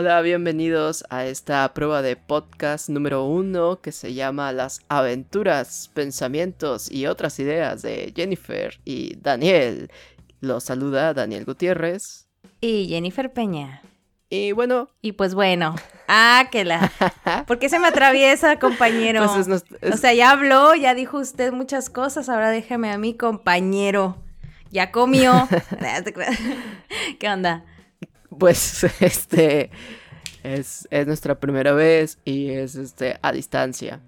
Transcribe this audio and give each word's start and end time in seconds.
Hola, 0.00 0.22
bienvenidos 0.22 1.04
a 1.10 1.26
esta 1.26 1.74
prueba 1.74 2.00
de 2.00 2.16
podcast 2.16 2.88
número 2.88 3.24
uno 3.24 3.82
que 3.82 3.92
se 3.92 4.14
llama 4.14 4.50
Las 4.50 4.80
aventuras, 4.88 5.90
pensamientos 5.92 6.90
y 6.90 7.04
otras 7.04 7.38
ideas 7.38 7.82
de 7.82 8.10
Jennifer 8.16 8.80
y 8.86 9.16
Daniel. 9.16 9.90
Los 10.40 10.64
saluda 10.64 11.12
Daniel 11.12 11.44
Gutiérrez. 11.44 12.28
Y 12.62 12.88
Jennifer 12.88 13.30
Peña. 13.30 13.82
Y 14.30 14.52
bueno. 14.52 14.88
Y 15.02 15.12
pues 15.12 15.34
bueno. 15.34 15.76
Ah, 16.08 16.48
que 16.50 16.64
la. 16.64 16.90
¿Por 17.46 17.58
qué 17.58 17.68
se 17.68 17.78
me 17.78 17.88
atraviesa, 17.88 18.58
compañero? 18.58 19.30
Pues 19.30 19.64
o 19.82 19.96
sea, 19.98 20.14
ya 20.14 20.30
habló, 20.30 20.74
ya 20.76 20.94
dijo 20.94 21.18
usted 21.18 21.52
muchas 21.52 21.90
cosas. 21.90 22.30
Ahora 22.30 22.48
déjame 22.48 22.90
a 22.90 22.96
mí, 22.96 23.18
compañero. 23.18 24.16
Ya 24.70 24.92
comió. 24.92 25.46
¿Qué 27.18 27.28
onda? 27.28 27.66
Pues, 28.38 28.84
este. 29.00 29.70
Es, 30.42 30.88
nuestra 31.06 31.38
primera 31.38 31.72
vez 31.72 32.18
y 32.24 32.48
es 32.48 32.74
este 32.74 33.18
a 33.20 33.32
distancia. 33.32 34.00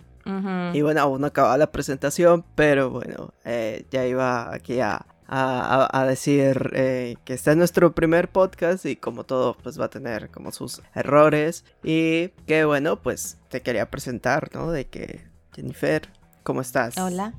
Y 0.72 0.80
bueno, 0.82 1.00
aún 1.00 1.20
no 1.20 1.26
acaba 1.26 1.58
la 1.58 1.72
presentación, 1.72 2.44
pero 2.54 2.90
bueno, 2.90 3.34
eh, 3.44 3.84
ya 3.90 4.06
iba 4.06 4.54
aquí 4.54 4.78
a, 4.78 5.04
a, 5.34 6.04
decir 6.06 6.70
eh, 6.74 7.16
que 7.24 7.34
este 7.34 7.50
es 7.50 7.56
nuestro 7.56 7.94
primer 7.94 8.28
podcast 8.28 8.84
y 8.84 8.96
como 8.96 9.24
todo 9.24 9.56
pues 9.62 9.80
va 9.80 9.86
a 9.86 9.90
tener 9.90 10.30
como 10.30 10.52
sus 10.52 10.82
errores 10.94 11.64
y 11.82 12.28
que 12.46 12.64
bueno 12.64 13.00
pues 13.00 13.38
te 13.48 13.62
quería 13.62 13.90
presentar, 13.90 14.50
¿no? 14.54 14.70
De 14.70 14.86
que 14.86 15.22
Jennifer, 15.54 16.08
¿cómo 16.42 16.60
estás? 16.60 16.98
Hola, 16.98 17.34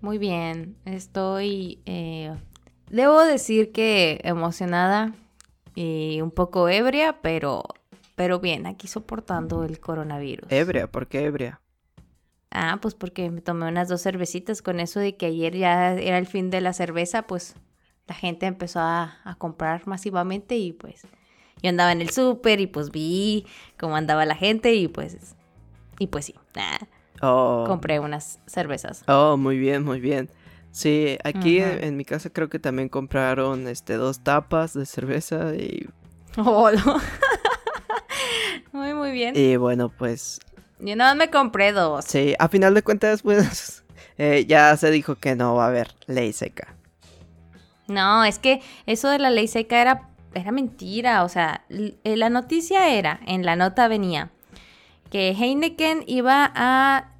muy 0.00 0.18
bien, 0.18 0.76
estoy, 0.86 1.80
eh, 1.84 2.34
debo 2.90 3.22
decir 3.22 3.72
que 3.72 4.20
emocionada 4.24 5.14
y 5.74 6.20
un 6.20 6.30
poco 6.30 6.68
ebria, 6.68 7.20
pero, 7.22 7.64
pero 8.14 8.40
bien, 8.40 8.66
aquí 8.66 8.86
soportando 8.88 9.64
el 9.64 9.80
coronavirus. 9.80 10.50
Ebria, 10.50 10.90
¿por 10.90 11.08
qué 11.08 11.24
ebria? 11.24 11.60
Ah, 12.50 12.78
pues 12.80 12.94
porque 12.94 13.30
me 13.30 13.40
tomé 13.40 13.66
unas 13.66 13.88
dos 13.88 14.02
cervecitas 14.02 14.62
con 14.62 14.78
eso 14.78 15.00
de 15.00 15.16
que 15.16 15.26
ayer 15.26 15.56
ya 15.56 15.94
era 15.94 16.18
el 16.18 16.26
fin 16.26 16.50
de 16.50 16.60
la 16.60 16.72
cerveza, 16.72 17.26
pues 17.26 17.56
la 18.06 18.14
gente 18.14 18.46
empezó 18.46 18.80
a, 18.80 19.36
comprar 19.38 19.86
masivamente 19.86 20.56
y 20.56 20.72
pues 20.72 21.02
yo 21.62 21.70
andaba 21.70 21.90
en 21.90 22.00
el 22.00 22.10
súper 22.10 22.60
y 22.60 22.66
pues 22.66 22.90
vi 22.90 23.46
cómo 23.78 23.96
andaba 23.96 24.24
la 24.26 24.36
gente 24.36 24.74
y 24.74 24.86
pues 24.86 25.34
y 25.98 26.06
pues 26.06 26.26
sí. 26.26 26.34
oh. 27.22 27.64
Compré 27.66 27.98
unas 27.98 28.40
cervezas. 28.46 29.02
Oh, 29.08 29.36
muy 29.36 29.58
bien, 29.58 29.84
muy 29.84 30.00
bien. 30.00 30.30
Sí, 30.74 31.16
aquí 31.22 31.60
en, 31.60 31.96
mi 31.96 32.04
casa 32.04 32.30
creo 32.30 32.48
que 32.48 32.58
también 32.58 32.88
compraron 32.88 33.68
este 33.68 33.94
dos 33.94 34.24
tapas 34.24 34.74
de 34.74 34.86
cerveza 34.86 35.54
y 35.54 35.88
oh, 36.36 36.68
muy 38.72 38.92
muy 38.92 39.12
bien. 39.12 39.36
Y 39.36 39.54
bueno, 39.54 39.88
pues 39.88 40.40
yo 40.80 40.96
nada 40.96 41.14
me 41.14 41.30
compré 41.30 41.70
dos. 41.70 42.06
Sí, 42.06 42.34
a 42.40 42.48
final 42.48 42.74
de 42.74 42.82
cuentas, 42.82 43.22
pues 43.22 43.84
eh, 44.18 44.46
ya 44.48 44.76
se 44.76 44.90
dijo 44.90 45.14
que 45.14 45.36
no 45.36 45.54
va 45.54 45.66
a 45.66 45.68
haber 45.68 45.94
ley 46.08 46.32
seca. 46.32 46.74
No, 47.86 48.24
es 48.24 48.40
que 48.40 48.60
eso 48.86 49.08
de 49.10 49.20
la 49.20 49.30
ley 49.30 49.46
seca 49.46 49.80
era, 49.80 50.08
era 50.34 50.50
mentira. 50.50 51.22
O 51.22 51.28
sea, 51.28 51.64
eh, 51.68 52.16
la 52.16 52.30
noticia 52.30 52.92
era, 52.92 53.20
en 53.26 53.46
la 53.46 53.54
nota 53.54 53.86
venía, 53.86 54.32
que 55.08 55.30
Heineken 55.30 56.02
iba 56.08 56.50
a 56.52 57.12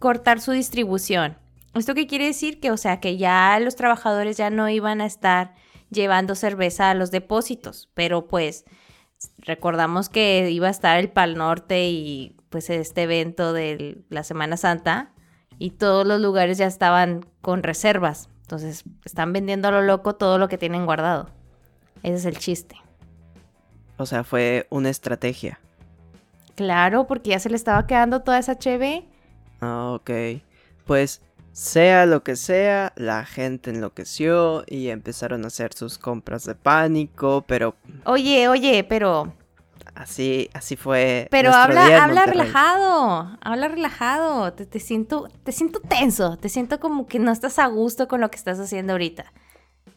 cortar 0.00 0.40
su 0.40 0.50
distribución. 0.50 1.36
¿Esto 1.78 1.94
qué 1.94 2.06
quiere 2.06 2.26
decir? 2.26 2.60
Que, 2.60 2.70
o 2.70 2.76
sea, 2.76 3.00
que 3.00 3.16
ya 3.16 3.58
los 3.60 3.76
trabajadores 3.76 4.36
ya 4.36 4.50
no 4.50 4.68
iban 4.68 5.00
a 5.00 5.06
estar 5.06 5.54
llevando 5.90 6.34
cerveza 6.34 6.90
a 6.90 6.94
los 6.94 7.10
depósitos. 7.10 7.90
Pero 7.94 8.28
pues 8.28 8.64
recordamos 9.38 10.08
que 10.08 10.50
iba 10.50 10.68
a 10.68 10.70
estar 10.70 10.98
el 10.98 11.10
Pal 11.10 11.36
Norte 11.36 11.88
y 11.88 12.36
pues 12.48 12.70
este 12.70 13.02
evento 13.02 13.52
de 13.52 14.02
la 14.08 14.22
Semana 14.22 14.56
Santa 14.56 15.12
y 15.58 15.70
todos 15.72 16.06
los 16.06 16.20
lugares 16.20 16.58
ya 16.58 16.66
estaban 16.66 17.26
con 17.40 17.62
reservas. 17.62 18.28
Entonces 18.42 18.84
están 19.04 19.32
vendiendo 19.32 19.68
a 19.68 19.72
lo 19.72 19.82
loco 19.82 20.14
todo 20.14 20.38
lo 20.38 20.48
que 20.48 20.58
tienen 20.58 20.86
guardado. 20.86 21.30
Ese 22.02 22.14
es 22.14 22.24
el 22.24 22.38
chiste. 22.38 22.76
O 23.96 24.06
sea, 24.06 24.24
fue 24.24 24.66
una 24.70 24.90
estrategia. 24.90 25.58
Claro, 26.54 27.06
porque 27.06 27.30
ya 27.30 27.38
se 27.38 27.50
le 27.50 27.56
estaba 27.56 27.86
quedando 27.86 28.22
toda 28.22 28.38
esa 28.38 28.52
HB. 28.54 29.04
Ah, 29.60 29.92
ok. 29.94 30.10
Pues 30.86 31.22
sea 31.56 32.04
lo 32.04 32.22
que 32.22 32.36
sea, 32.36 32.92
la 32.96 33.24
gente 33.24 33.70
enloqueció 33.70 34.64
y 34.66 34.90
empezaron 34.90 35.44
a 35.44 35.46
hacer 35.46 35.72
sus 35.72 35.96
compras 35.96 36.44
de 36.44 36.54
pánico, 36.54 37.46
pero... 37.48 37.76
Oye, 38.04 38.46
oye, 38.46 38.84
pero 38.84 39.32
Así, 39.94 40.50
así 40.52 40.76
fue. 40.76 41.26
Pero 41.30 41.54
habla, 41.54 42.04
habla 42.04 42.26
relajado, 42.26 43.38
habla 43.40 43.68
relajado. 43.68 44.52
Te, 44.52 44.78
siento, 44.78 45.30
te 45.42 45.52
siento 45.52 45.80
tenso, 45.80 46.36
te 46.36 46.50
siento 46.50 46.78
como 46.78 47.06
que 47.06 47.18
no 47.18 47.32
estás 47.32 47.58
a 47.58 47.66
gusto 47.68 48.06
con 48.06 48.20
lo 48.20 48.30
que 48.30 48.36
estás 48.36 48.60
haciendo 48.60 48.92
ahorita. 48.92 49.32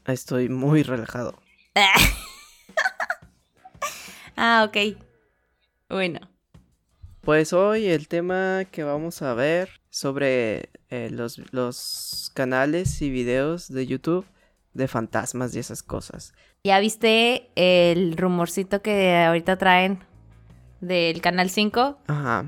Estoy 0.06 0.48
muy 0.48 0.84
relajado. 0.84 1.42
ah, 4.38 4.66
ok. 4.70 4.98
Bueno. 5.90 6.22
Pues 7.20 7.52
hoy 7.52 7.88
el 7.88 8.08
tema 8.08 8.64
que 8.72 8.86
vamos 8.86 9.22
a 9.22 9.34
ver 9.34 9.82
sobre 9.90 10.70
eh, 10.90 11.10
los, 11.12 11.42
los 11.52 12.32
canales 12.34 13.02
y 13.02 13.10
videos 13.10 13.68
de 13.70 13.86
YouTube 13.86 14.26
de 14.74 14.88
fantasmas 14.88 15.56
y 15.56 15.60
esas 15.60 15.84
cosas. 15.84 16.34
¿Ya 16.64 16.80
viste 16.80 17.50
el 17.56 18.18
rumorcito 18.18 18.82
que 18.82 19.18
ahorita 19.18 19.58
traen 19.58 20.00
del 20.82 21.22
Canal 21.22 21.50
5? 21.50 22.00
Ajá. 22.08 22.46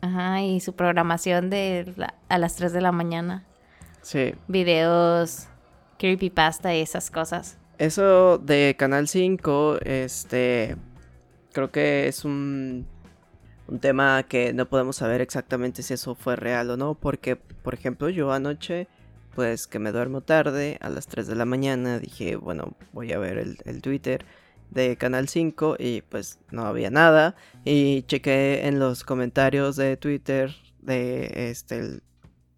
Ajá, 0.00 0.42
y 0.42 0.60
su 0.60 0.74
programación 0.74 1.50
de 1.50 1.92
a 2.28 2.38
las 2.38 2.56
3 2.56 2.72
de 2.72 2.80
la 2.80 2.92
mañana. 2.92 3.44
Sí. 4.02 4.34
Videos, 4.48 5.46
creepypasta 5.98 6.74
y 6.74 6.80
esas 6.80 7.10
cosas. 7.10 7.58
Eso 7.78 8.38
de 8.38 8.76
Canal 8.78 9.08
5, 9.08 9.78
este, 9.82 10.76
creo 11.52 11.70
que 11.70 12.08
es 12.08 12.24
un, 12.24 12.86
un 13.70 13.78
tema 13.78 14.24
que 14.24 14.52
no 14.52 14.68
podemos 14.68 14.96
saber 14.96 15.20
exactamente 15.20 15.82
si 15.82 15.94
eso 15.94 16.14
fue 16.16 16.34
real 16.36 16.70
o 16.70 16.76
no, 16.76 16.94
porque, 16.94 17.36
por 17.36 17.72
ejemplo, 17.74 18.08
yo 18.08 18.32
anoche 18.32 18.88
pues 19.34 19.68
que 19.68 19.78
me 19.78 19.92
duermo 19.92 20.22
tarde, 20.22 20.76
a 20.80 20.90
las 20.90 21.06
3 21.06 21.28
de 21.28 21.36
la 21.36 21.44
mañana, 21.44 22.00
dije, 22.00 22.34
bueno, 22.34 22.76
voy 22.92 23.12
a 23.12 23.18
ver 23.18 23.38
el, 23.38 23.80
Twitter 23.80 24.26
de 24.70 24.96
Canal 24.96 25.28
5 25.28 25.76
y 25.78 26.02
pues 26.02 26.40
no 26.50 26.66
había 26.66 26.90
nada. 26.90 27.36
Y 27.64 28.02
chequé 28.02 28.66
en 28.66 28.80
los 28.80 29.04
comentarios 29.04 29.76
de 29.76 29.96
Twitter 29.96 30.54
de 30.80 31.50
este, 31.50 32.00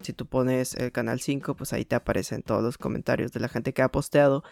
si 0.01 0.13
tú 0.13 0.25
pones 0.25 0.73
el 0.73 0.91
Canal 0.91 1.21
5, 1.21 1.55
pues 1.55 1.73
ahí 1.73 1.85
te 1.85 1.95
aparecen 1.95 2.41
todos 2.41 2.63
los 2.63 2.79
comentarios 2.79 3.31
de 3.31 3.39
la 3.39 3.49
gente 3.49 3.71
que 3.73 3.83
ha 3.83 3.91
posteado. 3.91 4.43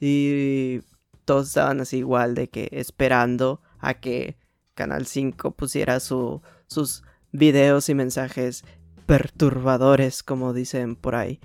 Y 0.00 0.80
todos 1.24 1.48
estaban 1.48 1.80
así 1.80 1.98
igual 1.98 2.36
de 2.36 2.48
que 2.48 2.68
esperando 2.70 3.60
a 3.80 3.94
que 3.94 4.36
Canal 4.74 5.06
5 5.06 5.52
pusiera 5.52 6.00
su, 6.00 6.42
sus 6.66 7.02
videos 7.32 7.88
y 7.88 7.94
mensajes 7.94 8.64
perturbadores, 9.06 10.22
como 10.22 10.52
dicen 10.52 10.96
por 10.96 11.14
ahí. 11.14 11.40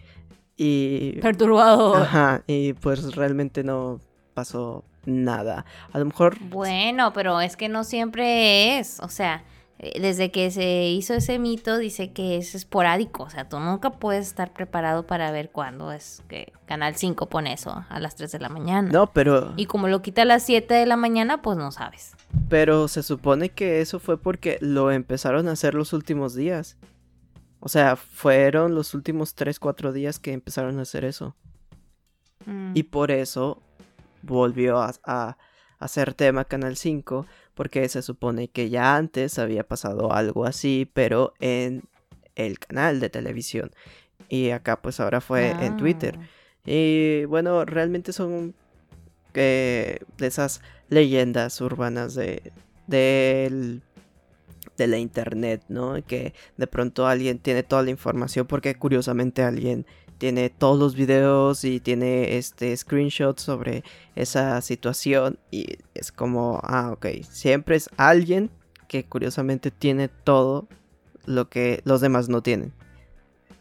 Y... 0.55 1.19
Perturbado. 1.21 1.95
Ajá, 1.95 2.43
y 2.47 2.73
pues 2.73 3.15
realmente 3.15 3.63
no 3.63 3.99
pasó 4.33 4.83
nada. 5.05 5.65
A 5.91 5.99
lo 5.99 6.05
mejor... 6.05 6.37
Bueno, 6.39 7.13
pero 7.13 7.39
es 7.41 7.55
que 7.55 7.69
no 7.69 7.83
siempre 7.83 8.79
es, 8.79 8.99
o 8.99 9.09
sea, 9.09 9.43
desde 9.79 10.29
que 10.29 10.51
se 10.51 10.89
hizo 10.89 11.13
ese 11.13 11.39
mito 11.39 11.77
dice 11.77 12.11
que 12.11 12.37
es 12.37 12.53
esporádico, 12.53 13.23
o 13.23 13.29
sea, 13.29 13.47
tú 13.47 13.59
nunca 13.59 13.91
puedes 13.91 14.27
estar 14.27 14.51
preparado 14.51 15.07
para 15.07 15.31
ver 15.31 15.51
cuándo 15.51 15.91
es 15.91 16.21
que 16.27 16.51
Canal 16.65 16.95
5 16.95 17.29
pone 17.29 17.53
eso 17.53 17.85
a 17.87 17.99
las 17.99 18.15
3 18.15 18.31
de 18.33 18.39
la 18.39 18.49
mañana. 18.49 18.89
No, 18.91 19.07
pero... 19.07 19.53
Y 19.55 19.67
como 19.67 19.87
lo 19.87 20.01
quita 20.01 20.23
a 20.23 20.25
las 20.25 20.43
7 20.43 20.73
de 20.73 20.85
la 20.85 20.97
mañana, 20.97 21.41
pues 21.41 21.57
no 21.57 21.71
sabes. 21.71 22.15
Pero 22.49 22.87
se 22.87 23.03
supone 23.03 23.49
que 23.49 23.79
eso 23.79 23.99
fue 23.99 24.17
porque 24.17 24.57
lo 24.59 24.91
empezaron 24.91 25.47
a 25.47 25.53
hacer 25.53 25.75
los 25.75 25.93
últimos 25.93 26.35
días. 26.35 26.77
O 27.61 27.69
sea, 27.69 27.95
fueron 27.95 28.75
los 28.75 28.93
últimos 28.93 29.33
3, 29.35 29.59
4 29.59 29.93
días 29.93 30.19
que 30.19 30.33
empezaron 30.33 30.79
a 30.79 30.81
hacer 30.81 31.05
eso. 31.05 31.35
Mm. 32.45 32.71
Y 32.75 32.83
por 32.83 33.11
eso 33.11 33.61
volvió 34.21 34.79
a, 34.81 35.37
hacer 35.79 36.13
tema 36.13 36.43
Canal 36.43 36.75
5, 36.75 37.25
porque 37.59 37.89
se 37.89 38.01
supone 38.01 38.47
que 38.47 38.69
ya 38.69 38.95
antes 38.95 39.37
había 39.37 39.67
pasado 39.67 40.13
algo 40.13 40.45
así, 40.45 40.89
pero 40.93 41.33
en 41.41 41.83
el 42.35 42.57
canal 42.57 43.01
de 43.01 43.09
televisión. 43.09 43.71
Y 44.29 44.51
acá 44.51 44.81
pues 44.81 45.01
ahora 45.01 45.19
fue 45.19 45.49
en 45.49 45.75
Twitter. 45.75 46.17
Ah. 46.17 46.25
Y 46.65 47.25
bueno, 47.25 47.65
realmente 47.65 48.13
son 48.13 48.55
eh, 49.33 49.99
de 50.17 50.25
esas 50.25 50.61
leyendas 50.87 51.59
urbanas 51.59 52.15
de 52.15 52.53
del 52.87 53.81
de 54.77 54.87
la 54.87 54.97
internet, 54.97 55.61
¿no? 55.67 56.01
Que 56.07 56.33
de 56.55 56.67
pronto 56.67 57.07
alguien 57.07 57.39
tiene 57.39 57.63
toda 57.63 57.83
la 57.83 57.89
información 57.89 58.47
porque 58.47 58.75
curiosamente 58.75 59.43
alguien 59.43 59.85
tiene 60.19 60.49
todos 60.49 60.77
los 60.77 60.95
videos 60.95 61.63
y 61.63 61.79
tiene 61.79 62.37
este 62.37 62.75
screenshots 62.75 63.41
sobre 63.41 63.83
esa 64.15 64.61
situación 64.61 65.39
y 65.49 65.77
es 65.95 66.11
como, 66.11 66.59
ah, 66.63 66.91
ok, 66.91 67.07
siempre 67.23 67.77
es 67.77 67.89
alguien 67.97 68.51
que 68.87 69.05
curiosamente 69.05 69.71
tiene 69.71 70.09
todo 70.09 70.67
lo 71.25 71.49
que 71.49 71.81
los 71.85 72.01
demás 72.01 72.27
no 72.27 72.43
tienen. 72.43 72.73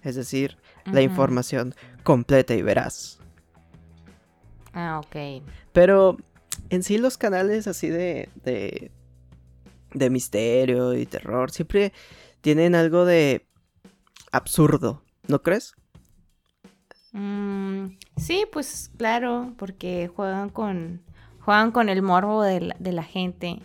Es 0.02 0.16
decir, 0.16 0.58
la 0.84 1.00
información 1.00 1.74
completa 2.02 2.54
y 2.54 2.62
veraz. 2.62 3.20
Ah, 4.72 5.00
ok. 5.04 5.44
Pero 5.72 6.16
en 6.70 6.82
sí 6.82 6.98
los 6.98 7.18
canales 7.18 7.68
así 7.68 7.88
de, 7.88 8.30
de, 8.44 8.90
de 9.94 10.10
misterio 10.10 10.94
y 10.94 11.06
terror 11.06 11.50
siempre 11.50 11.92
tienen 12.40 12.74
algo 12.74 13.04
de 13.04 13.46
absurdo, 14.32 15.04
¿no 15.28 15.42
crees? 15.42 15.74
Mm, 17.12 17.96
sí, 18.16 18.44
pues 18.52 18.90
claro, 18.96 19.54
porque 19.56 20.10
juegan 20.14 20.50
con, 20.50 21.02
juegan 21.40 21.72
con 21.72 21.88
el 21.88 22.02
morbo 22.02 22.42
de 22.42 22.60
la, 22.60 22.76
de 22.78 22.92
la 22.92 23.02
gente, 23.02 23.60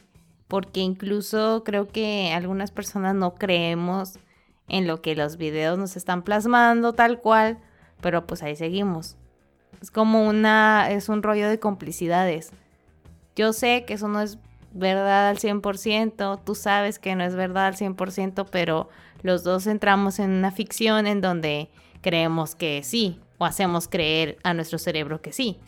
porque 0.48 0.80
incluso 0.80 1.64
creo 1.66 1.88
que 1.88 2.32
algunas 2.34 2.72
personas 2.72 3.16
no 3.16 3.36
creemos 3.36 4.20
en 4.68 4.88
lo 4.88 5.02
que 5.02 5.16
los 5.16 5.38
videos 5.38 5.78
nos 5.78 5.98
están 5.98 6.24
plasmando 6.24 6.94
tal 6.94 7.20
cual, 7.20 7.60
pero 8.02 8.26
pues 8.26 8.44
ahí 8.44 8.56
seguimos. 8.56 9.18
Es 9.82 9.92
como 9.92 10.28
una, 10.28 10.90
es 10.92 11.10
un 11.10 11.24
rollo 11.24 11.50
de 11.50 11.60
complicidades. 11.60 12.52
Yo 13.36 13.52
sé 13.52 13.84
que 13.86 13.96
eso 13.96 14.08
no 14.08 14.22
es 14.22 14.38
verdad 14.72 15.30
al 15.30 15.38
100%, 15.38 16.40
tú 16.44 16.56
sabes 16.56 17.00
que 17.00 17.16
no 17.16 17.24
es 17.24 17.36
verdad 17.36 17.68
al 17.68 17.76
100%, 17.76 18.48
pero 18.50 18.90
los 19.22 19.44
dos 19.44 19.68
entramos 19.68 20.20
en 20.20 20.32
una 20.32 20.52
ficción 20.52 21.08
en 21.08 21.22
donde 21.22 21.70
creemos 22.02 22.56
que 22.56 22.82
sí, 22.84 23.20
o 23.44 23.46
hacemos 23.46 23.90
creer 23.90 24.38
a 24.44 24.54
nuestro 24.54 24.80
cerebro 24.80 25.22
que 25.22 25.34
sí, 25.34 25.60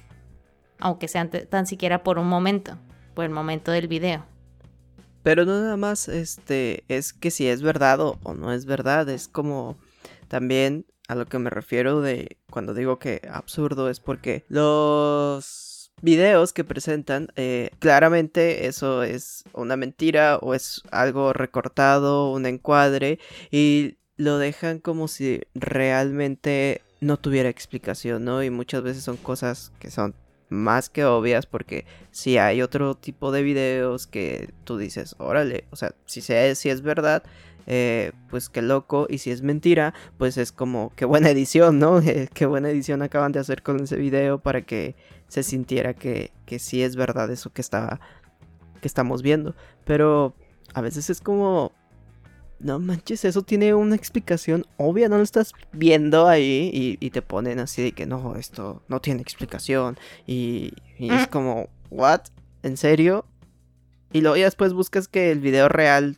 aunque 0.79 1.09
sea 1.09 1.29
tan 1.29 1.67
siquiera 1.67 2.03
por 2.03 2.17
un 2.17 2.27
momento, 2.27 2.77
por 3.13 3.25
el 3.25 3.31
momento 3.31 3.71
del 3.71 3.89
video. 3.89 4.25
Pero 5.23 5.43
no 5.43 5.59
nada 5.59 5.75
más 5.75 6.07
este 6.07 6.85
es 6.87 7.11
que 7.11 7.31
si 7.31 7.47
es 7.47 7.61
verdad 7.61 7.99
o, 7.99 8.17
no 8.33 8.53
es 8.53 8.65
verdad, 8.65 9.09
es 9.09 9.27
como 9.27 9.77
también 10.29 10.85
a 11.09 11.15
lo 11.15 11.25
que 11.25 11.37
me 11.37 11.49
refiero 11.49 11.99
de 11.99 12.37
cuando 12.49 12.73
digo 12.73 12.97
que 12.97 13.21
absurdo 13.29 13.89
es 13.89 13.99
porque 13.99 14.45
los 14.47 15.91
videos 16.01 16.53
que 16.53 16.63
presentan 16.63 17.27
eh, 17.35 17.71
claramente 17.79 18.67
eso 18.67 19.03
es 19.03 19.43
una 19.51 19.75
mentira 19.75 20.37
o 20.37 20.53
es 20.53 20.81
algo 20.91 21.33
recortado, 21.33 22.31
un 22.31 22.45
encuadre 22.45 23.19
y 23.51 23.97
lo 24.15 24.37
dejan 24.37 24.79
como 24.79 25.09
si 25.09 25.41
realmente 25.53 26.84
no 27.05 27.17
tuviera 27.17 27.49
explicación, 27.49 28.25
¿no? 28.25 28.43
Y 28.43 28.49
muchas 28.49 28.83
veces 28.83 29.03
son 29.03 29.17
cosas 29.17 29.71
que 29.79 29.91
son 29.91 30.15
más 30.49 30.89
que 30.89 31.05
obvias 31.05 31.45
porque 31.45 31.85
si 32.11 32.37
hay 32.37 32.61
otro 32.61 32.95
tipo 32.95 33.31
de 33.31 33.41
videos 33.43 34.07
que 34.07 34.53
tú 34.63 34.77
dices, 34.77 35.15
órale, 35.17 35.65
o 35.71 35.75
sea, 35.75 35.95
si, 36.05 36.21
si 36.21 36.69
es 36.69 36.81
verdad, 36.81 37.23
eh, 37.67 38.11
pues 38.29 38.49
qué 38.49 38.61
loco, 38.61 39.07
y 39.09 39.17
si 39.17 39.31
es 39.31 39.41
mentira, 39.41 39.93
pues 40.17 40.37
es 40.37 40.51
como, 40.51 40.93
qué 40.95 41.05
buena 41.05 41.29
edición, 41.29 41.79
¿no? 41.79 42.01
qué 42.33 42.45
buena 42.45 42.69
edición 42.69 43.01
acaban 43.01 43.31
de 43.31 43.39
hacer 43.39 43.63
con 43.63 43.81
ese 43.81 43.95
video 43.95 44.39
para 44.39 44.61
que 44.61 44.95
se 45.27 45.43
sintiera 45.43 45.93
que, 45.93 46.31
que 46.45 46.59
sí 46.59 46.83
es 46.83 46.95
verdad 46.95 47.31
eso 47.31 47.51
que, 47.51 47.61
está, 47.61 47.99
que 48.81 48.87
estamos 48.87 49.23
viendo. 49.23 49.55
Pero 49.83 50.35
a 50.73 50.81
veces 50.81 51.09
es 51.09 51.21
como, 51.21 51.71
no 52.59 52.79
manches, 52.79 53.25
eso 53.25 53.41
tiene 53.41 53.73
una 53.73 53.95
explicación 53.95 54.65
obvia, 54.77 55.09
no 55.09 55.17
lo 55.17 55.23
estás 55.23 55.53
viendo 55.71 56.27
ahí 56.27 56.97
y, 56.99 57.09
te 57.09 57.21
ponen 57.21 57.59
así 57.59 57.81
de 57.81 57.91
que 57.91 58.05
no, 58.05 58.35
esto 58.35 58.81
no 58.87 58.99
tiene 58.99 59.21
explicación 59.21 59.97
y, 60.25 60.73
es 60.97 61.27
mm. 61.27 61.31
como, 61.31 61.69
¿what? 61.89 62.21
¿En 62.63 62.77
serio? 62.77 63.25
Y 64.11 64.21
luego 64.21 64.37
ya 64.37 64.45
después 64.45 64.73
buscas 64.73 65.07
que 65.07 65.31
el 65.31 65.39
video 65.39 65.67
real 65.67 66.17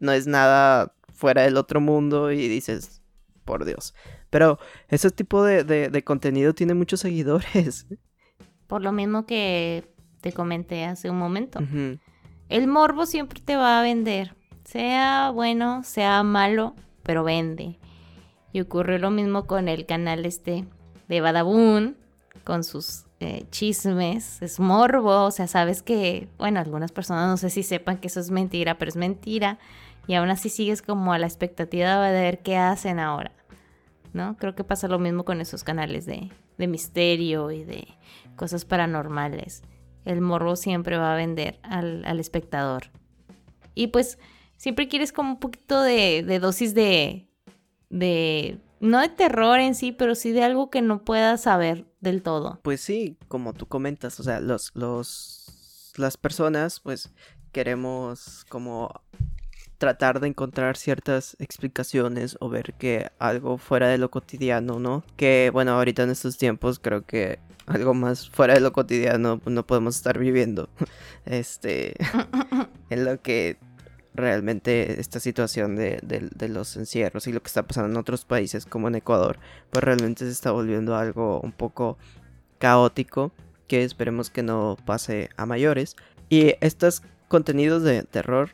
no 0.00 0.12
es 0.12 0.26
nada 0.26 0.94
fuera 1.12 1.42
del 1.42 1.56
otro 1.56 1.80
mundo 1.80 2.32
y 2.32 2.48
dices, 2.48 3.02
por 3.44 3.64
Dios. 3.64 3.94
Pero 4.30 4.58
ese 4.88 5.10
tipo 5.10 5.42
de, 5.42 6.02
contenido 6.04 6.54
tiene 6.54 6.74
muchos 6.74 7.00
seguidores. 7.00 7.86
Por 8.66 8.82
lo 8.82 8.92
mismo 8.92 9.26
que 9.26 9.84
te 10.20 10.32
comenté 10.32 10.84
hace 10.84 11.10
un 11.10 11.18
momento. 11.18 11.60
El 12.48 12.66
morbo 12.66 13.06
siempre 13.06 13.40
te 13.40 13.56
va 13.56 13.78
a 13.80 13.82
vender 13.82 14.37
sea 14.68 15.30
bueno, 15.30 15.82
sea 15.82 16.22
malo, 16.22 16.74
pero 17.02 17.24
vende. 17.24 17.78
Y 18.52 18.60
ocurrió 18.60 18.98
lo 18.98 19.10
mismo 19.10 19.46
con 19.46 19.66
el 19.66 19.86
canal 19.86 20.26
este 20.26 20.66
de 21.08 21.20
Badabun, 21.22 21.96
con 22.44 22.64
sus 22.64 23.06
eh, 23.20 23.46
chismes, 23.50 24.42
es 24.42 24.60
morbo, 24.60 25.24
o 25.24 25.30
sea, 25.30 25.46
sabes 25.46 25.82
que, 25.82 26.28
bueno, 26.36 26.60
algunas 26.60 26.92
personas 26.92 27.30
no 27.30 27.38
sé 27.38 27.48
si 27.48 27.62
sepan 27.62 27.96
que 27.96 28.08
eso 28.08 28.20
es 28.20 28.30
mentira, 28.30 28.76
pero 28.76 28.90
es 28.90 28.96
mentira, 28.96 29.58
y 30.06 30.14
aún 30.14 30.28
así 30.28 30.50
sigues 30.50 30.82
como 30.82 31.14
a 31.14 31.18
la 31.18 31.26
expectativa 31.26 32.06
de 32.06 32.20
ver 32.20 32.40
qué 32.40 32.58
hacen 32.58 33.00
ahora, 33.00 33.32
¿no? 34.12 34.36
Creo 34.36 34.54
que 34.54 34.64
pasa 34.64 34.86
lo 34.86 34.98
mismo 34.98 35.24
con 35.24 35.40
esos 35.40 35.64
canales 35.64 36.04
de, 36.04 36.30
de 36.58 36.66
misterio 36.66 37.50
y 37.52 37.64
de 37.64 37.88
cosas 38.36 38.66
paranormales. 38.66 39.62
El 40.04 40.20
morbo 40.20 40.56
siempre 40.56 40.98
va 40.98 41.14
a 41.14 41.16
vender 41.16 41.58
al, 41.62 42.04
al 42.04 42.20
espectador. 42.20 42.90
Y 43.74 43.88
pues 43.88 44.18
siempre 44.58 44.88
quieres 44.88 45.12
como 45.12 45.30
un 45.30 45.40
poquito 45.40 45.80
de, 45.80 46.38
dosis 46.40 46.74
de, 46.74 47.26
de, 47.88 48.58
no 48.80 49.00
de 49.00 49.08
terror 49.08 49.58
en 49.58 49.74
sí, 49.74 49.92
pero 49.92 50.14
sí 50.14 50.32
de 50.32 50.44
algo 50.44 50.68
que 50.68 50.82
no 50.82 51.02
puedas 51.04 51.42
saber 51.42 51.86
del 52.00 52.22
todo. 52.22 52.60
Pues 52.62 52.82
sí, 52.82 53.16
como 53.28 53.54
tú 53.54 53.66
comentas, 53.66 54.20
o 54.20 54.22
sea, 54.22 54.40
los, 54.40 54.72
los, 54.74 55.94
las 55.96 56.18
personas, 56.18 56.80
pues 56.80 57.10
queremos 57.52 58.44
como 58.50 58.90
tratar 59.78 60.18
de 60.20 60.26
encontrar 60.26 60.76
ciertas 60.76 61.36
explicaciones 61.38 62.36
o 62.40 62.48
ver 62.48 62.74
que 62.74 63.10
algo 63.20 63.58
fuera 63.58 63.88
de 63.88 63.96
lo 63.96 64.10
cotidiano, 64.10 64.80
¿no? 64.80 65.04
Que 65.16 65.50
bueno, 65.52 65.72
ahorita 65.72 66.02
en 66.02 66.10
estos 66.10 66.36
tiempos 66.36 66.80
creo 66.80 67.06
que 67.06 67.38
algo 67.66 67.94
más 67.94 68.28
fuera 68.28 68.54
de 68.54 68.60
lo 68.60 68.72
cotidiano 68.72 69.40
no 69.46 69.66
podemos 69.66 69.96
estar 69.96 70.18
viviendo. 70.18 70.68
Este, 71.26 71.94
en 72.90 73.04
lo 73.04 73.20
que 73.20 73.58
realmente 74.14 75.00
esta 75.00 75.20
situación 75.20 75.76
de, 75.76 76.00
los 76.48 76.76
encierros 76.76 77.26
y 77.26 77.32
lo 77.32 77.40
que 77.40 77.48
está 77.48 77.62
pasando 77.62 77.90
en 77.90 77.96
otros 77.96 78.24
países 78.24 78.66
como 78.66 78.88
en 78.88 78.96
Ecuador, 78.96 79.38
pues 79.70 79.84
realmente 79.84 80.24
se 80.24 80.30
está 80.30 80.50
volviendo 80.50 80.96
algo 80.96 81.40
un 81.40 81.52
poco 81.52 81.98
caótico 82.58 83.32
que 83.66 83.84
esperemos 83.84 84.30
que 84.30 84.42
no 84.42 84.76
pase 84.84 85.30
a 85.36 85.46
mayores. 85.46 85.96
Y 86.28 86.54
estos 86.60 87.02
contenidos 87.28 87.82
de 87.82 88.02
terror 88.02 88.50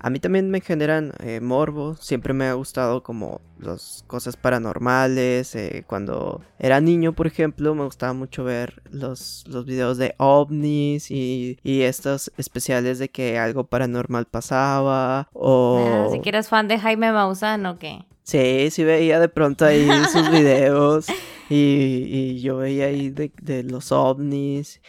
a 0.00 0.10
mí 0.10 0.20
también 0.20 0.50
me 0.50 0.60
generan 0.60 1.12
eh, 1.20 1.40
morbo, 1.40 1.96
siempre 1.96 2.32
me 2.32 2.46
ha 2.46 2.54
gustado 2.54 3.02
como 3.02 3.40
las 3.58 4.04
cosas 4.06 4.36
paranormales. 4.36 5.54
Eh, 5.54 5.84
cuando 5.86 6.40
era 6.58 6.80
niño, 6.80 7.12
por 7.12 7.26
ejemplo, 7.26 7.74
me 7.74 7.84
gustaba 7.84 8.12
mucho 8.12 8.44
ver 8.44 8.82
los, 8.90 9.44
los 9.48 9.64
videos 9.64 9.98
de 9.98 10.14
ovnis 10.18 11.10
y, 11.10 11.58
y 11.62 11.82
estos 11.82 12.32
especiales 12.36 12.98
de 12.98 13.08
que 13.08 13.38
algo 13.38 13.64
paranormal 13.64 14.26
pasaba. 14.26 15.28
O... 15.32 15.84
Ah, 15.86 16.08
si 16.12 16.20
quieres 16.20 16.48
fan 16.48 16.68
de 16.68 16.78
Jaime 16.78 17.12
Maussan 17.12 17.66
o 17.66 17.78
qué. 17.78 18.04
Sí, 18.22 18.68
sí 18.70 18.84
veía 18.84 19.20
de 19.20 19.28
pronto 19.28 19.64
ahí 19.64 19.88
sus 20.12 20.30
videos 20.30 21.06
y, 21.48 21.54
y, 21.54 22.40
yo 22.40 22.58
veía 22.58 22.86
ahí 22.86 23.10
de, 23.10 23.32
de 23.40 23.62
los 23.62 23.90
ovnis. 23.90 24.80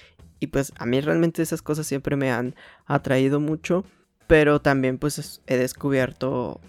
Y 0.41 0.47
pues 0.47 0.73
a 0.77 0.85
mí 0.85 1.01
realmente 1.01 1.41
esas 1.41 1.61
cosas 1.61 1.87
siempre 1.87 2.15
me 2.15 2.31
han 2.31 2.55
atraído 2.85 3.39
mucho. 3.39 3.83
Pero 4.29 4.61
también 4.61 4.99
pues 4.99 5.41
he 5.47 5.57
descubierto, 5.57 6.61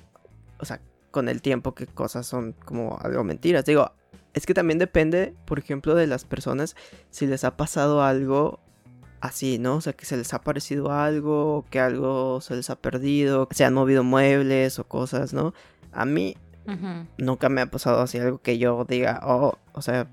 o 0.59 0.65
sea, 0.65 0.81
con 1.11 1.29
el 1.29 1.43
tiempo 1.43 1.75
que 1.75 1.87
cosas 1.87 2.27
son 2.27 2.55
como 2.65 2.99
algo 3.03 3.23
mentiras. 3.23 3.67
Digo, 3.67 3.93
es 4.33 4.47
que 4.47 4.55
también 4.55 4.79
depende, 4.79 5.35
por 5.45 5.59
ejemplo, 5.59 5.95
de 5.95 6.07
las 6.07 6.25
personas 6.25 6.75
si 7.11 7.27
les 7.27 7.45
ha 7.45 7.59
pasado 7.59 8.03
algo 8.03 8.61
así, 9.21 9.59
¿no? 9.59 9.77
O 9.77 9.81
sea, 9.83 9.93
que 9.93 10.07
se 10.07 10.17
les 10.17 10.33
ha 10.33 10.41
parecido 10.41 10.91
algo, 10.91 11.67
que 11.69 11.81
algo 11.81 12.41
se 12.41 12.57
les 12.57 12.71
ha 12.71 12.77
perdido, 12.77 13.47
que 13.47 13.57
se 13.57 13.67
han 13.67 13.75
movido 13.75 14.05
muebles 14.05 14.79
o 14.79 14.85
cosas, 14.85 15.35
¿no? 15.35 15.53
A 15.93 16.07
mí 16.07 16.39
nunca 17.19 17.51
me 17.51 17.61
ha 17.61 17.67
pasado 17.67 18.01
así 18.01 18.17
algo 18.17 18.41
que 18.41 18.57
yo 18.57 18.87
diga, 18.89 19.21
oh, 19.23 19.59
o 19.75 19.83
sea, 19.83 20.09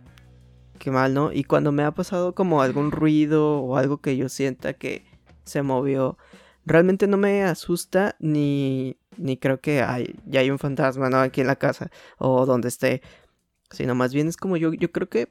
qué 0.80 0.92
mal, 0.92 1.14
¿no? 1.14 1.32
Y 1.32 1.46
cuando 1.46 1.72
me 1.72 1.84
ha 1.84 1.92
pasado 1.92 2.36
como 2.36 2.62
algún 2.62 2.92
ruido 2.92 3.62
o 3.62 3.78
algo 3.78 4.02
que 4.02 4.18
yo 4.18 4.28
sienta 4.28 4.74
que 4.74 5.06
se 5.46 5.62
movió, 5.62 6.18
realmente 6.68 7.08
no 7.08 7.18
me 7.18 7.44
asusta 7.44 8.16
ni, 8.20 8.98
ni 9.16 9.38
creo 9.38 9.62
que 9.62 9.78
ya 10.26 10.40
hay 10.40 10.52
un 10.52 10.60
fantasma 10.60 11.10
¿no? 11.10 11.20
aquí 11.20 11.42
en 11.42 11.48
la 11.48 11.56
casa 11.56 11.90
o 12.18 12.46
donde 12.46 12.68
esté, 12.68 13.02
sino 13.72 13.96
más 13.96 14.14
bien 14.14 14.28
es 14.28 14.38
como 14.38 14.58
yo, 14.58 14.74
yo 14.74 14.92
creo 14.92 15.08
que 15.08 15.30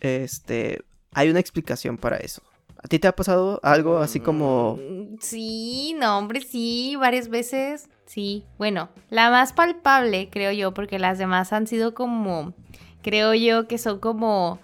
este, 0.00 0.82
hay 1.12 1.30
una 1.30 1.40
explicación 1.40 1.96
para 1.96 2.16
eso. 2.16 2.42
¿A 2.82 2.88
ti 2.88 2.98
te 2.98 3.08
ha 3.08 3.16
pasado 3.16 3.60
algo 3.62 3.98
así 3.98 4.20
como... 4.20 4.76
Mm, 4.76 5.16
sí, 5.20 5.96
no, 5.98 6.18
hombre, 6.18 6.42
sí, 6.42 6.96
varias 6.96 7.28
veces. 7.28 7.88
Sí, 8.04 8.44
bueno, 8.58 8.90
la 9.08 9.30
más 9.30 9.54
palpable, 9.54 10.28
creo 10.28 10.52
yo, 10.52 10.74
porque 10.74 10.98
las 10.98 11.18
demás 11.18 11.54
han 11.54 11.66
sido 11.66 11.94
como 11.94 12.52
creo 13.00 13.32
yo 13.34 13.68
que 13.68 13.78
son 13.78 14.00
como 14.00 14.58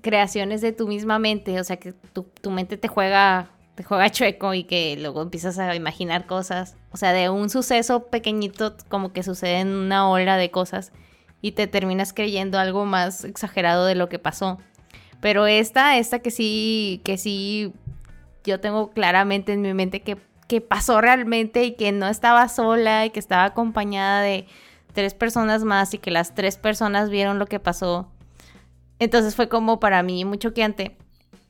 creaciones 0.00 0.62
de 0.62 0.72
tu 0.72 0.88
misma 0.88 1.18
mente, 1.18 1.60
o 1.60 1.64
sea, 1.64 1.76
que 1.76 1.92
tu, 1.92 2.24
tu 2.40 2.50
mente 2.50 2.76
te 2.76 2.88
juega 2.88 3.53
te 3.74 3.82
juega 3.82 4.10
chueco 4.10 4.54
y 4.54 4.64
que 4.64 4.96
luego 5.00 5.22
empiezas 5.22 5.58
a 5.58 5.74
imaginar 5.74 6.26
cosas. 6.26 6.76
O 6.92 6.96
sea, 6.96 7.12
de 7.12 7.28
un 7.28 7.50
suceso 7.50 8.06
pequeñito 8.06 8.76
como 8.88 9.12
que 9.12 9.22
sucede 9.22 9.60
en 9.60 9.68
una 9.68 10.08
ola 10.08 10.36
de 10.36 10.50
cosas 10.50 10.92
y 11.40 11.52
te 11.52 11.66
terminas 11.66 12.12
creyendo 12.12 12.58
algo 12.58 12.84
más 12.86 13.24
exagerado 13.24 13.84
de 13.84 13.94
lo 13.94 14.08
que 14.08 14.18
pasó. 14.18 14.58
Pero 15.20 15.46
esta, 15.46 15.98
esta 15.98 16.20
que 16.20 16.30
sí, 16.30 17.00
que 17.04 17.18
sí, 17.18 17.72
yo 18.44 18.60
tengo 18.60 18.90
claramente 18.90 19.52
en 19.52 19.62
mi 19.62 19.74
mente 19.74 20.02
que, 20.02 20.18
que 20.46 20.60
pasó 20.60 21.00
realmente 21.00 21.64
y 21.64 21.72
que 21.72 21.92
no 21.92 22.08
estaba 22.08 22.48
sola 22.48 23.06
y 23.06 23.10
que 23.10 23.20
estaba 23.20 23.44
acompañada 23.44 24.20
de 24.20 24.46
tres 24.92 25.14
personas 25.14 25.64
más 25.64 25.92
y 25.94 25.98
que 25.98 26.10
las 26.10 26.34
tres 26.34 26.56
personas 26.56 27.10
vieron 27.10 27.38
lo 27.38 27.46
que 27.46 27.58
pasó. 27.58 28.08
Entonces 28.98 29.34
fue 29.34 29.48
como 29.48 29.80
para 29.80 30.02
mí 30.02 30.24
muy 30.24 30.38
choqueante. 30.38 30.96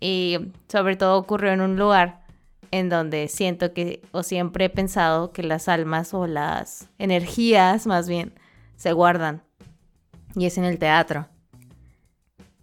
Y 0.04 0.52
sobre 0.68 0.96
todo 0.96 1.16
ocurrió 1.16 1.52
en 1.52 1.62
un 1.62 1.78
lugar 1.78 2.20
en 2.70 2.90
donde 2.90 3.26
siento 3.28 3.72
que, 3.72 4.02
o 4.12 4.22
siempre 4.22 4.66
he 4.66 4.68
pensado 4.68 5.32
que 5.32 5.42
las 5.42 5.66
almas 5.66 6.12
o 6.12 6.26
las 6.26 6.90
energías 6.98 7.86
más 7.86 8.06
bien 8.06 8.34
se 8.76 8.92
guardan. 8.92 9.42
Y 10.36 10.44
es 10.44 10.58
en 10.58 10.64
el 10.64 10.78
teatro. 10.78 11.26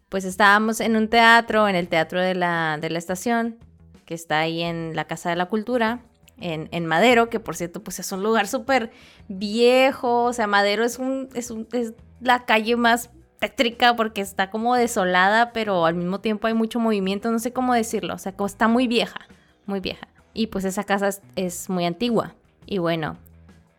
Pues 0.08 0.24
estábamos 0.24 0.82
en 0.82 0.96
un 0.96 1.08
teatro, 1.10 1.68
en 1.68 1.76
el 1.76 1.88
teatro 1.88 2.22
de 2.22 2.36
la, 2.36 2.78
de 2.80 2.92
la 2.92 3.00
estación, 3.00 3.58
que 4.06 4.14
está 4.14 4.42
ahí 4.42 4.62
en 4.62 4.96
la 4.96 5.06
Casa 5.06 5.32
de 5.32 5.36
la 5.36 5.48
Cultura, 5.48 6.02
en, 6.40 6.70
en 6.72 6.86
Madero, 6.86 7.32
que 7.32 7.40
por 7.40 7.56
cierto, 7.56 7.82
pues 7.82 7.98
es 7.98 8.12
un 8.12 8.22
lugar 8.22 8.48
súper 8.48 8.92
viejo. 9.30 10.26
O 10.26 10.34
sea, 10.34 10.46
Madero 10.46 10.84
es 10.84 11.00
un, 11.00 11.28
es 11.34 11.50
un, 11.50 11.68
es 11.72 11.94
la 12.20 12.46
calle 12.46 12.76
más 12.76 13.10
tétrica 13.42 13.96
porque 13.96 14.22
está 14.22 14.52
como 14.52 14.76
desolada, 14.76 15.52
pero 15.52 15.86
al 15.86 15.96
mismo 15.96 16.22
tiempo 16.22 16.48
hay 16.48 16.54
mucho 16.54 16.80
movimiento, 16.80 17.32
no 17.32 17.40
sé 17.40 17.52
cómo 17.52 17.74
decirlo, 17.74 18.14
o 18.14 18.18
sea, 18.20 18.34
como 18.34 18.46
está 18.46 18.68
muy 18.68 18.88
vieja, 18.88 19.20
muy 19.66 19.80
vieja. 19.80 20.08
Y 20.34 20.48
pues 20.48 20.64
esa 20.64 20.84
casa 20.84 21.10
es, 21.36 21.70
muy 21.70 21.86
antigua. 21.86 22.36
Y 22.68 22.78
bueno, 22.78 23.18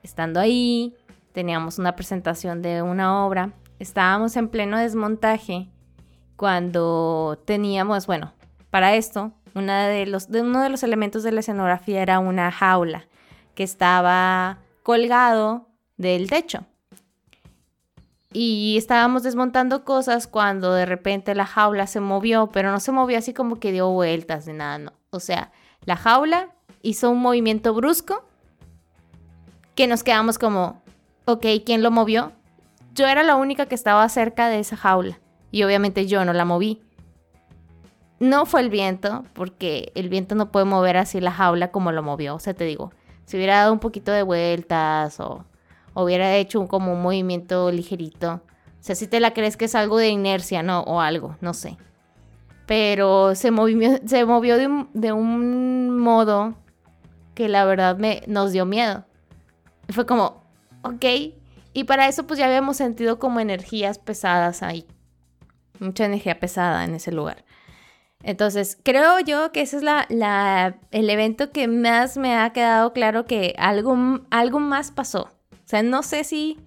estando 0.02 0.40
ahí, 0.40 0.94
teníamos 1.32 1.78
una 1.78 1.94
presentación 1.94 2.60
de 2.60 2.82
una 2.82 3.24
obra, 3.24 3.52
estábamos 3.78 4.36
en 4.36 4.48
pleno 4.48 4.78
desmontaje 4.78 5.68
cuando 6.36 7.40
teníamos, 7.46 8.06
bueno, 8.06 8.32
para 8.70 8.96
esto, 8.96 9.32
una 9.54 9.86
de 9.86 10.06
los, 10.06 10.28
de 10.28 10.42
uno 10.42 10.60
de 10.60 10.70
los 10.70 10.82
elementos 10.82 11.22
de 11.22 11.30
la 11.30 11.40
escenografía 11.40 12.02
era 12.02 12.18
una 12.18 12.50
jaula 12.50 13.06
que 13.54 13.62
estaba 13.62 14.58
colgado 14.82 15.68
del 15.96 16.28
techo 16.28 16.66
y 18.32 18.76
estábamos 18.76 19.22
desmontando 19.22 19.84
cosas 19.84 20.26
cuando 20.26 20.72
de 20.72 20.86
repente 20.86 21.34
la 21.34 21.46
jaula 21.46 21.86
se 21.86 22.00
movió, 22.00 22.48
pero 22.48 22.70
no 22.70 22.80
se 22.80 22.92
movió 22.92 23.18
así 23.18 23.34
como 23.34 23.58
que 23.58 23.72
dio 23.72 23.90
vueltas 23.90 24.46
de 24.46 24.52
nada, 24.54 24.78
no. 24.78 24.92
O 25.10 25.20
sea, 25.20 25.52
la 25.84 25.96
jaula 25.96 26.50
hizo 26.82 27.10
un 27.10 27.20
movimiento 27.20 27.74
brusco 27.74 28.24
que 29.74 29.86
nos 29.86 30.02
quedamos 30.02 30.38
como, 30.38 30.82
ok, 31.24 31.46
¿quién 31.64 31.82
lo 31.82 31.90
movió? 31.90 32.32
Yo 32.94 33.06
era 33.06 33.22
la 33.22 33.36
única 33.36 33.66
que 33.66 33.74
estaba 33.74 34.08
cerca 34.08 34.48
de 34.48 34.60
esa 34.60 34.76
jaula 34.76 35.18
y 35.50 35.62
obviamente 35.62 36.06
yo 36.06 36.24
no 36.24 36.32
la 36.32 36.44
moví. 36.44 36.82
No 38.18 38.46
fue 38.46 38.60
el 38.60 38.70
viento, 38.70 39.24
porque 39.32 39.90
el 39.94 40.08
viento 40.08 40.34
no 40.34 40.52
puede 40.52 40.64
mover 40.64 40.96
así 40.96 41.20
la 41.20 41.32
jaula 41.32 41.72
como 41.72 41.90
lo 41.90 42.02
movió. 42.02 42.36
O 42.36 42.38
sea, 42.38 42.54
te 42.54 42.64
digo, 42.64 42.92
si 43.24 43.36
hubiera 43.36 43.58
dado 43.58 43.72
un 43.72 43.80
poquito 43.80 44.12
de 44.12 44.22
vueltas 44.22 45.18
o 45.18 45.44
hubiera 45.94 46.36
hecho 46.36 46.60
un, 46.60 46.66
como 46.66 46.92
un 46.92 47.02
movimiento 47.02 47.70
ligerito. 47.70 48.34
O 48.34 48.84
sea, 48.84 48.94
si 48.94 49.06
te 49.06 49.20
la 49.20 49.32
crees 49.32 49.56
que 49.56 49.66
es 49.66 49.74
algo 49.74 49.98
de 49.98 50.08
inercia, 50.08 50.62
¿no? 50.62 50.80
O 50.82 51.00
algo, 51.00 51.36
no 51.40 51.54
sé. 51.54 51.76
Pero 52.66 53.34
se 53.34 53.50
movió, 53.50 54.00
se 54.06 54.24
movió 54.24 54.56
de, 54.58 54.66
un, 54.66 54.90
de 54.92 55.12
un 55.12 55.98
modo 55.98 56.54
que 57.34 57.48
la 57.48 57.64
verdad 57.64 57.96
me, 57.96 58.22
nos 58.26 58.52
dio 58.52 58.66
miedo. 58.66 59.04
fue 59.88 60.06
como, 60.06 60.42
ok. 60.82 61.04
Y 61.74 61.84
para 61.84 62.08
eso 62.08 62.26
pues 62.26 62.38
ya 62.38 62.46
habíamos 62.46 62.76
sentido 62.76 63.18
como 63.18 63.40
energías 63.40 63.98
pesadas 63.98 64.62
ahí. 64.62 64.86
Mucha 65.78 66.04
energía 66.04 66.38
pesada 66.38 66.84
en 66.84 66.94
ese 66.94 67.12
lugar. 67.12 67.44
Entonces, 68.24 68.78
creo 68.84 69.18
yo 69.20 69.50
que 69.50 69.62
ese 69.62 69.78
es 69.78 69.82
la, 69.82 70.06
la, 70.08 70.76
el 70.92 71.10
evento 71.10 71.50
que 71.50 71.66
más 71.66 72.16
me 72.16 72.36
ha 72.36 72.52
quedado 72.52 72.92
claro 72.92 73.24
que 73.26 73.54
algo, 73.58 74.20
algo 74.30 74.60
más 74.60 74.92
pasó 74.92 75.28
sea, 75.72 75.82
no 75.82 76.02
sé 76.02 76.22
si 76.24 76.58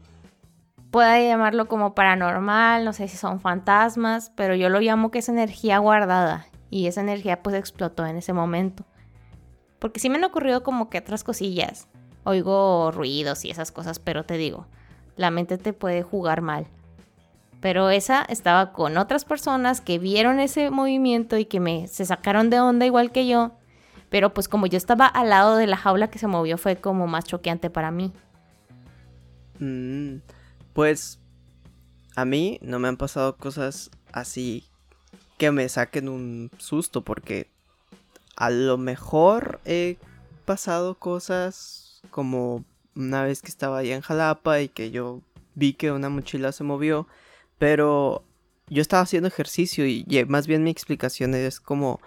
pueda 0.90 1.20
llamarlo 1.22 1.68
como 1.68 1.94
paranormal, 1.94 2.86
no 2.86 2.92
sé 2.92 3.08
si 3.08 3.18
son 3.18 3.40
fantasmas, 3.40 4.32
pero 4.36 4.56
yo 4.56 4.70
lo 4.70 4.80
llamo 4.80 5.12
que 5.12 5.20
es 5.20 5.30
energía 5.30 5.78
guardada 5.78 6.48
y 6.72 6.88
esa 6.88 7.02
energía 7.02 7.44
pues 7.44 7.56
explotó 7.56 8.06
en 8.06 8.18
ese 8.18 8.34
momento. 8.34 8.84
Porque 9.78 10.00
sí 10.00 10.10
me 10.10 10.16
han 10.18 10.24
ocurrido 10.24 10.64
como 10.64 10.90
que 10.90 10.98
otras 10.98 11.24
cosillas. 11.24 11.88
Oigo 12.24 12.90
ruidos 12.92 13.46
y 13.46 13.52
esas 13.52 13.72
cosas, 13.72 14.00
pero 14.00 14.24
te 14.24 14.38
digo, 14.38 14.66
la 15.18 15.30
mente 15.30 15.60
te 15.60 15.74
puede 15.74 16.02
jugar 16.02 16.42
mal. 16.42 16.66
Pero 17.60 17.92
esa 17.92 18.24
estaba 18.28 18.74
con 18.74 18.98
otras 18.98 19.24
personas 19.24 19.82
que 19.82 20.00
vieron 20.00 20.40
ese 20.40 20.72
movimiento 20.72 21.38
y 21.38 21.46
que 21.46 21.60
me 21.60 21.88
se 21.88 22.06
sacaron 22.06 22.50
de 22.50 22.60
onda 22.60 22.88
igual 22.88 23.12
que 23.12 23.28
yo. 23.28 23.52
Pero 24.10 24.34
pues 24.34 24.48
como 24.48 24.66
yo 24.66 24.78
estaba 24.78 25.06
al 25.06 25.30
lado 25.30 25.58
de 25.58 25.68
la 25.68 25.78
jaula 25.78 26.10
que 26.10 26.18
se 26.18 26.28
movió 26.28 26.58
fue 26.58 26.78
como 26.78 27.06
más 27.06 27.26
choqueante 27.26 27.70
para 27.70 27.92
mí. 27.92 28.12
Mm, 29.60 30.18
pues 30.74 31.20
a 32.16 32.26
mí 32.26 32.60
no 32.62 32.80
me 32.80 32.88
han 32.88 32.98
pasado 32.98 33.38
cosas 33.38 33.92
así 34.12 34.66
que 35.38 35.52
me 35.52 35.68
saquen 35.70 36.10
un 36.10 36.52
susto 36.58 37.04
porque 37.04 37.48
a 38.36 38.50
lo 38.50 38.78
mejor 38.78 39.60
he 39.66 39.98
pasado 40.46 40.96
cosas 40.96 42.02
como 42.12 42.64
una 42.96 43.24
vez 43.24 43.42
que 43.42 43.50
estaba 43.50 43.80
allá 43.80 43.96
en 43.96 44.02
Jalapa 44.02 44.62
y 44.62 44.70
que 44.70 44.92
yo 44.92 45.22
vi 45.56 45.74
que 45.74 45.92
una 45.92 46.10
mochila 46.10 46.52
se 46.52 46.64
movió, 46.64 47.08
pero 47.58 48.24
yo 48.68 48.82
estaba 48.82 49.04
haciendo 49.04 49.28
ejercicio 49.28 49.86
y 49.86 50.06
más 50.28 50.48
bien 50.48 50.64
mi 50.64 50.70
explicación 50.70 51.34
es 51.34 51.60
como 51.60 52.00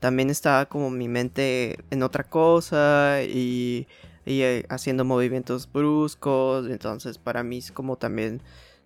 también 0.00 0.30
estaba 0.30 0.66
como 0.66 0.90
mi 0.90 1.08
mente 1.08 1.78
en 1.90 2.02
otra 2.02 2.24
cosa 2.24 3.22
y 3.22 3.86
y 4.26 4.42
eh, 4.42 4.66
haciendo 4.68 5.04
movimientos 5.04 5.70
bruscos. 5.72 6.68
Entonces 6.68 7.16
para 7.16 7.42
mí 7.42 7.58
es 7.58 7.72
como 7.72 7.96
también 7.96 8.42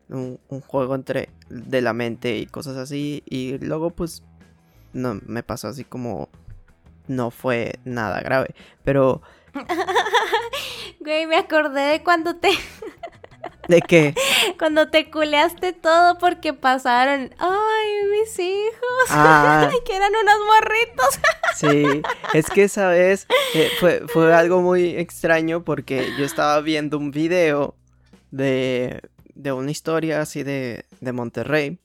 un, 0.09 0.39
juego 0.67 0.95
entre 0.95 1.31
de 1.49 1.81
la 1.81 1.93
mente 1.93 2.37
y 2.37 2.47
cosas 2.47 2.77
así. 2.77 3.25
Y 3.27 3.59
luego 3.59 3.91
pues 3.91 4.23
no 4.93 5.19
me 5.27 5.43
pasó 5.43 5.69
así 5.69 5.83
como 5.83 6.29
no 7.09 7.31
fue 7.33 7.81
nada 7.85 8.21
grave. 8.21 8.55
Pero... 8.85 9.23
Güey, 11.01 11.27
me 11.27 11.37
acordé 11.39 11.81
de 11.81 12.03
cuando 12.03 12.37
te... 12.37 12.51
¿De 13.71 13.81
qué? 13.83 14.15
Cuando 14.59 14.89
te 14.89 15.11
culeaste 15.11 15.73
todo 15.73 16.19
porque 16.19 16.53
pasaron, 16.53 17.33
ay, 17.39 17.89
mis 18.11 18.37
hijos, 18.41 19.05
ah. 19.11 19.71
que 19.87 19.95
eran 19.95 20.11
unos 20.11 20.35
morritos. 20.47 21.21
sí, 21.57 22.03
es 22.35 22.51
que 22.51 22.65
esa 22.65 22.89
vez 22.89 23.29
eh, 23.55 23.71
fue, 23.79 24.03
fue 24.09 24.35
algo 24.35 24.61
muy 24.61 24.97
extraño 24.97 25.63
porque 25.63 26.09
yo 26.19 26.25
estaba 26.25 26.61
viendo 26.61 26.99
un 26.99 27.13
video 27.13 27.77
de, 28.33 29.01
de 29.35 29.53
una 29.53 29.71
historia 29.71 30.21
así 30.21 30.43
de, 30.43 30.85
de 31.01 31.13
Monterrey. 31.13 31.79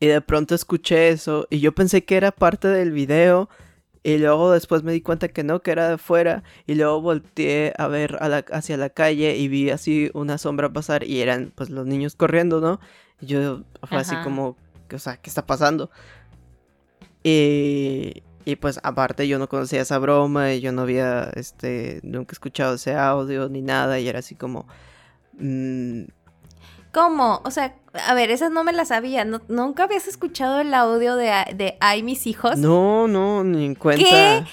Y 0.00 0.06
de 0.06 0.20
pronto 0.22 0.54
escuché 0.54 1.10
eso 1.10 1.46
y 1.50 1.60
yo 1.60 1.72
pensé 1.72 2.04
que 2.04 2.16
era 2.16 2.32
parte 2.32 2.68
del 2.68 2.90
video 2.90 3.50
y 4.06 4.18
luego 4.18 4.52
después 4.52 4.84
me 4.84 4.92
di 4.92 5.00
cuenta 5.00 5.26
que 5.26 5.42
no, 5.42 5.62
que 5.62 5.72
era 5.72 5.88
de 5.88 5.94
afuera. 5.94 6.44
Y 6.64 6.76
luego 6.76 7.00
volteé 7.00 7.72
a 7.76 7.88
ver 7.88 8.20
hacia 8.52 8.76
la 8.76 8.88
calle 8.88 9.36
y 9.36 9.48
vi 9.48 9.70
así 9.70 10.12
una 10.14 10.38
sombra 10.38 10.72
pasar 10.72 11.02
y 11.02 11.22
eran 11.22 11.52
pues 11.56 11.70
los 11.70 11.86
niños 11.86 12.14
corriendo, 12.14 12.60
¿no? 12.60 12.78
Y 13.20 13.26
yo 13.26 13.64
fue 13.82 13.98
así 13.98 14.14
como, 14.22 14.56
o 14.94 14.98
sea, 15.00 15.16
¿qué 15.16 15.28
está 15.28 15.44
pasando? 15.44 15.90
Y, 17.24 18.22
y 18.44 18.54
pues 18.54 18.78
aparte 18.84 19.26
yo 19.26 19.40
no 19.40 19.48
conocía 19.48 19.80
esa 19.80 19.98
broma 19.98 20.52
y 20.52 20.60
yo 20.60 20.70
no 20.70 20.82
había, 20.82 21.24
este, 21.34 21.98
nunca 22.04 22.32
escuchado 22.32 22.76
ese 22.76 22.94
audio 22.94 23.48
ni 23.48 23.60
nada 23.60 23.98
y 23.98 24.06
era 24.06 24.20
así 24.20 24.36
como... 24.36 24.68
Mmm, 25.32 26.04
¿Cómo? 26.96 27.42
O 27.44 27.50
sea, 27.50 27.74
a 28.06 28.14
ver, 28.14 28.30
esas 28.30 28.50
no 28.50 28.64
me 28.64 28.72
las 28.72 28.88
sabía. 28.88 29.26
¿Nunca 29.26 29.82
habías 29.82 30.08
escuchado 30.08 30.60
el 30.60 30.72
audio 30.72 31.14
de, 31.14 31.30
de 31.54 31.76
Ay, 31.78 32.02
mis 32.02 32.26
hijos? 32.26 32.56
No, 32.56 33.06
no, 33.06 33.44
ni 33.44 33.66
en 33.66 33.74
cuenta. 33.74 34.02
¿Qué? 34.02 34.46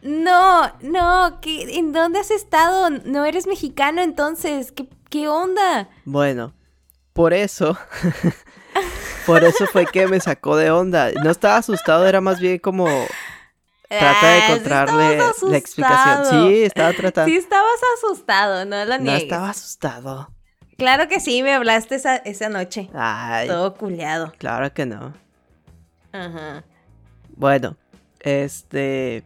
No, 0.00 0.72
no, 0.80 1.38
¿en 1.42 1.92
dónde 1.92 2.20
has 2.20 2.30
estado? 2.30 2.88
¿No 2.88 3.26
eres 3.26 3.46
mexicano 3.46 4.00
entonces? 4.00 4.72
¿Qué, 4.72 4.88
qué 5.10 5.28
onda? 5.28 5.90
Bueno, 6.06 6.54
por 7.12 7.34
eso. 7.34 7.76
por 9.26 9.44
eso 9.44 9.66
fue 9.66 9.84
que 9.84 10.06
me 10.06 10.20
sacó 10.20 10.56
de 10.56 10.70
onda. 10.70 11.10
No 11.22 11.30
estaba 11.30 11.58
asustado, 11.58 12.06
era 12.06 12.22
más 12.22 12.40
bien 12.40 12.60
como. 12.60 12.86
Trata 13.90 14.26
de 14.26 14.40
ah, 14.40 14.46
encontrarle 14.46 15.18
la 15.18 15.58
explicación. 15.58 16.48
Sí, 16.48 16.62
estaba 16.62 16.94
tratando. 16.94 17.30
Sí, 17.30 17.36
estabas 17.36 17.78
asustado, 17.98 18.64
no 18.64 18.86
lo 18.86 18.96
niegues. 18.96 19.04
No 19.04 19.16
estaba 19.16 19.50
asustado. 19.50 20.39
Claro 20.80 21.08
que 21.08 21.20
sí, 21.20 21.42
me 21.42 21.52
hablaste 21.52 21.96
esa, 21.96 22.16
esa 22.16 22.48
noche. 22.48 22.88
Ay, 22.94 23.48
Todo 23.48 23.74
culeado. 23.74 24.32
claro 24.38 24.72
que 24.72 24.86
no. 24.86 25.12
Ajá. 26.10 26.64
Bueno, 27.36 27.76
este. 28.20 29.24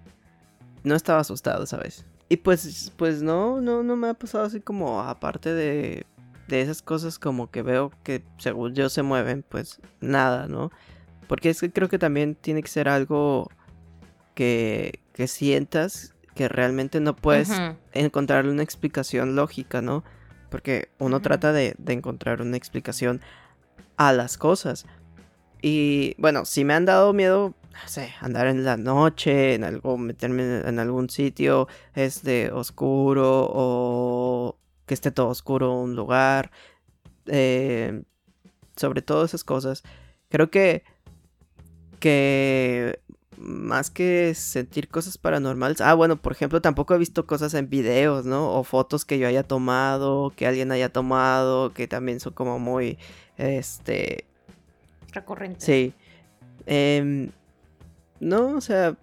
No 0.82 0.96
estaba 0.96 1.20
asustado, 1.20 1.64
¿sabes? 1.64 2.04
Y 2.28 2.38
pues, 2.38 2.92
pues 2.96 3.22
no, 3.22 3.60
no, 3.60 3.84
no 3.84 3.94
me 3.94 4.08
ha 4.08 4.14
pasado 4.14 4.44
así 4.44 4.60
como 4.60 5.00
aparte 5.00 5.54
de, 5.54 6.04
de 6.48 6.60
esas 6.60 6.82
cosas 6.82 7.20
como 7.20 7.52
que 7.52 7.62
veo 7.62 7.92
que 8.02 8.24
según 8.38 8.74
yo 8.74 8.88
se 8.88 9.04
mueven, 9.04 9.44
pues 9.48 9.80
nada, 10.00 10.48
¿no? 10.48 10.72
Porque 11.28 11.50
es 11.50 11.60
que 11.60 11.70
creo 11.70 11.88
que 11.88 12.00
también 12.00 12.34
tiene 12.34 12.62
que 12.64 12.68
ser 12.68 12.88
algo 12.88 13.48
que, 14.34 14.98
que 15.12 15.28
sientas 15.28 16.14
que 16.34 16.48
realmente 16.48 16.98
no 16.98 17.14
puedes 17.14 17.50
Ujú. 17.50 17.76
encontrarle 17.92 18.50
una 18.50 18.64
explicación 18.64 19.36
lógica, 19.36 19.80
¿no? 19.82 20.02
Porque 20.54 20.88
uno 21.00 21.18
trata 21.18 21.52
de, 21.52 21.74
de 21.78 21.92
encontrar 21.94 22.40
una 22.40 22.56
explicación 22.56 23.20
a 23.96 24.12
las 24.12 24.38
cosas. 24.38 24.86
Y 25.60 26.14
bueno, 26.16 26.44
si 26.44 26.64
me 26.64 26.74
han 26.74 26.84
dado 26.84 27.12
miedo, 27.12 27.54
no 27.72 27.88
sé, 27.88 28.14
andar 28.20 28.46
en 28.46 28.64
la 28.64 28.76
noche, 28.76 29.54
en 29.54 29.64
algo, 29.64 29.98
meterme 29.98 30.60
en, 30.60 30.78
algún 30.78 31.10
sitio 31.10 31.66
este, 31.96 32.52
oscuro 32.52 33.48
o 33.50 34.56
que 34.86 34.94
esté 34.94 35.10
todo 35.10 35.26
oscuro 35.26 35.74
un 35.74 35.96
lugar. 35.96 36.52
eh, 37.26 38.04
sobre 38.76 39.02
todo 39.02 39.24
esas 39.24 39.42
cosas. 39.42 39.82
Creo 40.28 40.52
que, 40.52 40.84
que 41.98 43.00
más 43.38 43.90
que 43.90 44.34
sentir 44.34 44.88
cosas 44.88 45.18
paranormales. 45.18 45.80
Ah, 45.80 45.94
bueno, 45.94 46.16
por 46.16 46.32
ejemplo, 46.32 46.60
tampoco 46.60 46.94
he 46.94 46.98
visto 46.98 47.26
cosas 47.26 47.54
en 47.54 47.68
videos, 47.68 48.26
¿no? 48.26 48.52
O 48.52 48.64
fotos 48.64 49.04
que 49.04 49.18
yo 49.18 49.26
haya 49.28 49.42
tomado, 49.42 50.32
que 50.36 50.46
alguien 50.46 50.72
haya 50.72 50.90
tomado, 50.90 51.72
que 51.72 51.88
también 51.88 52.20
son 52.20 52.32
como 52.32 52.58
muy, 52.58 52.98
este, 53.36 54.24
Recurrente. 55.14 55.64
Sí. 55.64 55.94
Em, 56.66 57.30
no, 58.20 58.56
o 58.56 58.60
sea, 58.60 58.96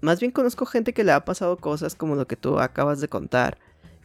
más 0.00 0.20
bien 0.20 0.32
conozco 0.32 0.66
gente 0.66 0.92
que 0.92 1.04
le 1.04 1.12
ha 1.12 1.24
pasado 1.24 1.56
cosas 1.58 1.94
como 1.94 2.16
lo 2.16 2.26
que 2.26 2.36
tú 2.36 2.58
acabas 2.58 3.00
de 3.00 3.08
contar. 3.08 3.58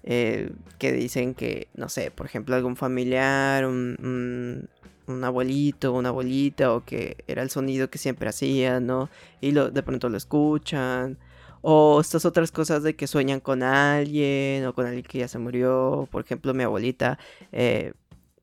eh, 0.07 0.51
que 0.77 0.91
dicen 0.91 1.33
que, 1.33 1.67
no 1.73 1.89
sé, 1.89 2.11
por 2.11 2.27
ejemplo, 2.27 2.55
algún 2.55 2.75
familiar, 2.75 3.65
un, 3.65 3.97
un, 3.99 4.69
un 5.07 5.23
abuelito, 5.23 5.93
una 5.93 6.09
abuelita, 6.09 6.73
o 6.73 6.83
que 6.85 7.23
era 7.27 7.41
el 7.43 7.49
sonido 7.49 7.89
que 7.89 7.97
siempre 7.97 8.29
hacían, 8.29 8.85
¿no? 8.87 9.09
Y 9.41 9.51
lo, 9.51 9.69
de 9.71 9.83
pronto 9.83 10.09
lo 10.09 10.17
escuchan. 10.17 11.17
O 11.61 11.99
estas 12.01 12.25
otras 12.25 12.51
cosas 12.51 12.83
de 12.83 12.95
que 12.95 13.07
sueñan 13.07 13.39
con 13.39 13.63
alguien, 13.63 14.65
o 14.65 14.73
con 14.73 14.85
alguien 14.85 15.03
que 15.03 15.19
ya 15.19 15.27
se 15.27 15.39
murió. 15.39 16.07
Por 16.11 16.23
ejemplo, 16.23 16.53
mi 16.53 16.63
abuelita, 16.63 17.17
eh, 17.51 17.93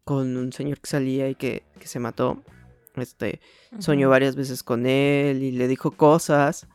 con 0.05 0.37
un 0.37 0.53
señor 0.53 0.81
que 0.81 0.89
salía 0.91 1.29
y 1.29 1.35
que, 1.37 1.63
que 1.79 1.87
se 1.87 1.99
mató. 2.01 2.43
Este, 2.97 3.41
soñó 3.79 4.11
varias 4.11 4.37
veces 4.37 4.63
con 4.63 4.85
él 4.87 5.43
y 5.43 5.53
le 5.53 5.67
dijo 5.69 5.93
cosas 5.93 6.67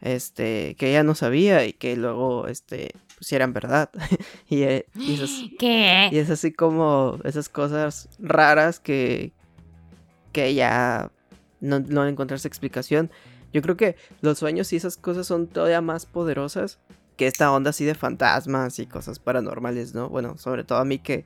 este 0.00 0.74
que 0.78 0.90
ella 0.90 1.02
no 1.02 1.14
sabía 1.14 1.64
y 1.66 1.72
que 1.72 1.96
luego 1.96 2.46
este 2.48 2.92
pues 3.16 3.32
eran 3.32 3.52
verdad 3.52 3.90
y, 4.48 4.62
eh, 4.62 4.86
y 4.94 5.14
esas- 5.14 5.30
y 5.42 5.56
¿Qué? 5.58 6.08
es 6.12 6.30
así 6.30 6.52
como 6.52 7.18
esas 7.24 7.48
cosas 7.48 8.08
raras 8.18 8.78
que 8.80 9.32
que 10.36 10.54
ya 10.54 11.10
no, 11.62 11.80
no 11.80 12.06
encontrarse 12.06 12.46
explicación 12.46 13.10
yo 13.54 13.62
creo 13.62 13.78
que 13.78 13.96
los 14.20 14.38
sueños 14.38 14.70
y 14.74 14.76
esas 14.76 14.98
cosas 14.98 15.26
son 15.26 15.46
todavía 15.46 15.80
más 15.80 16.04
poderosas 16.04 16.78
que 17.16 17.26
esta 17.26 17.50
onda 17.50 17.70
así 17.70 17.86
de 17.86 17.94
fantasmas 17.94 18.78
y 18.78 18.86
cosas 18.86 19.18
paranormales 19.18 19.94
no 19.94 20.10
bueno 20.10 20.36
sobre 20.36 20.62
todo 20.62 20.78
a 20.78 20.84
mí 20.84 20.98
que 20.98 21.24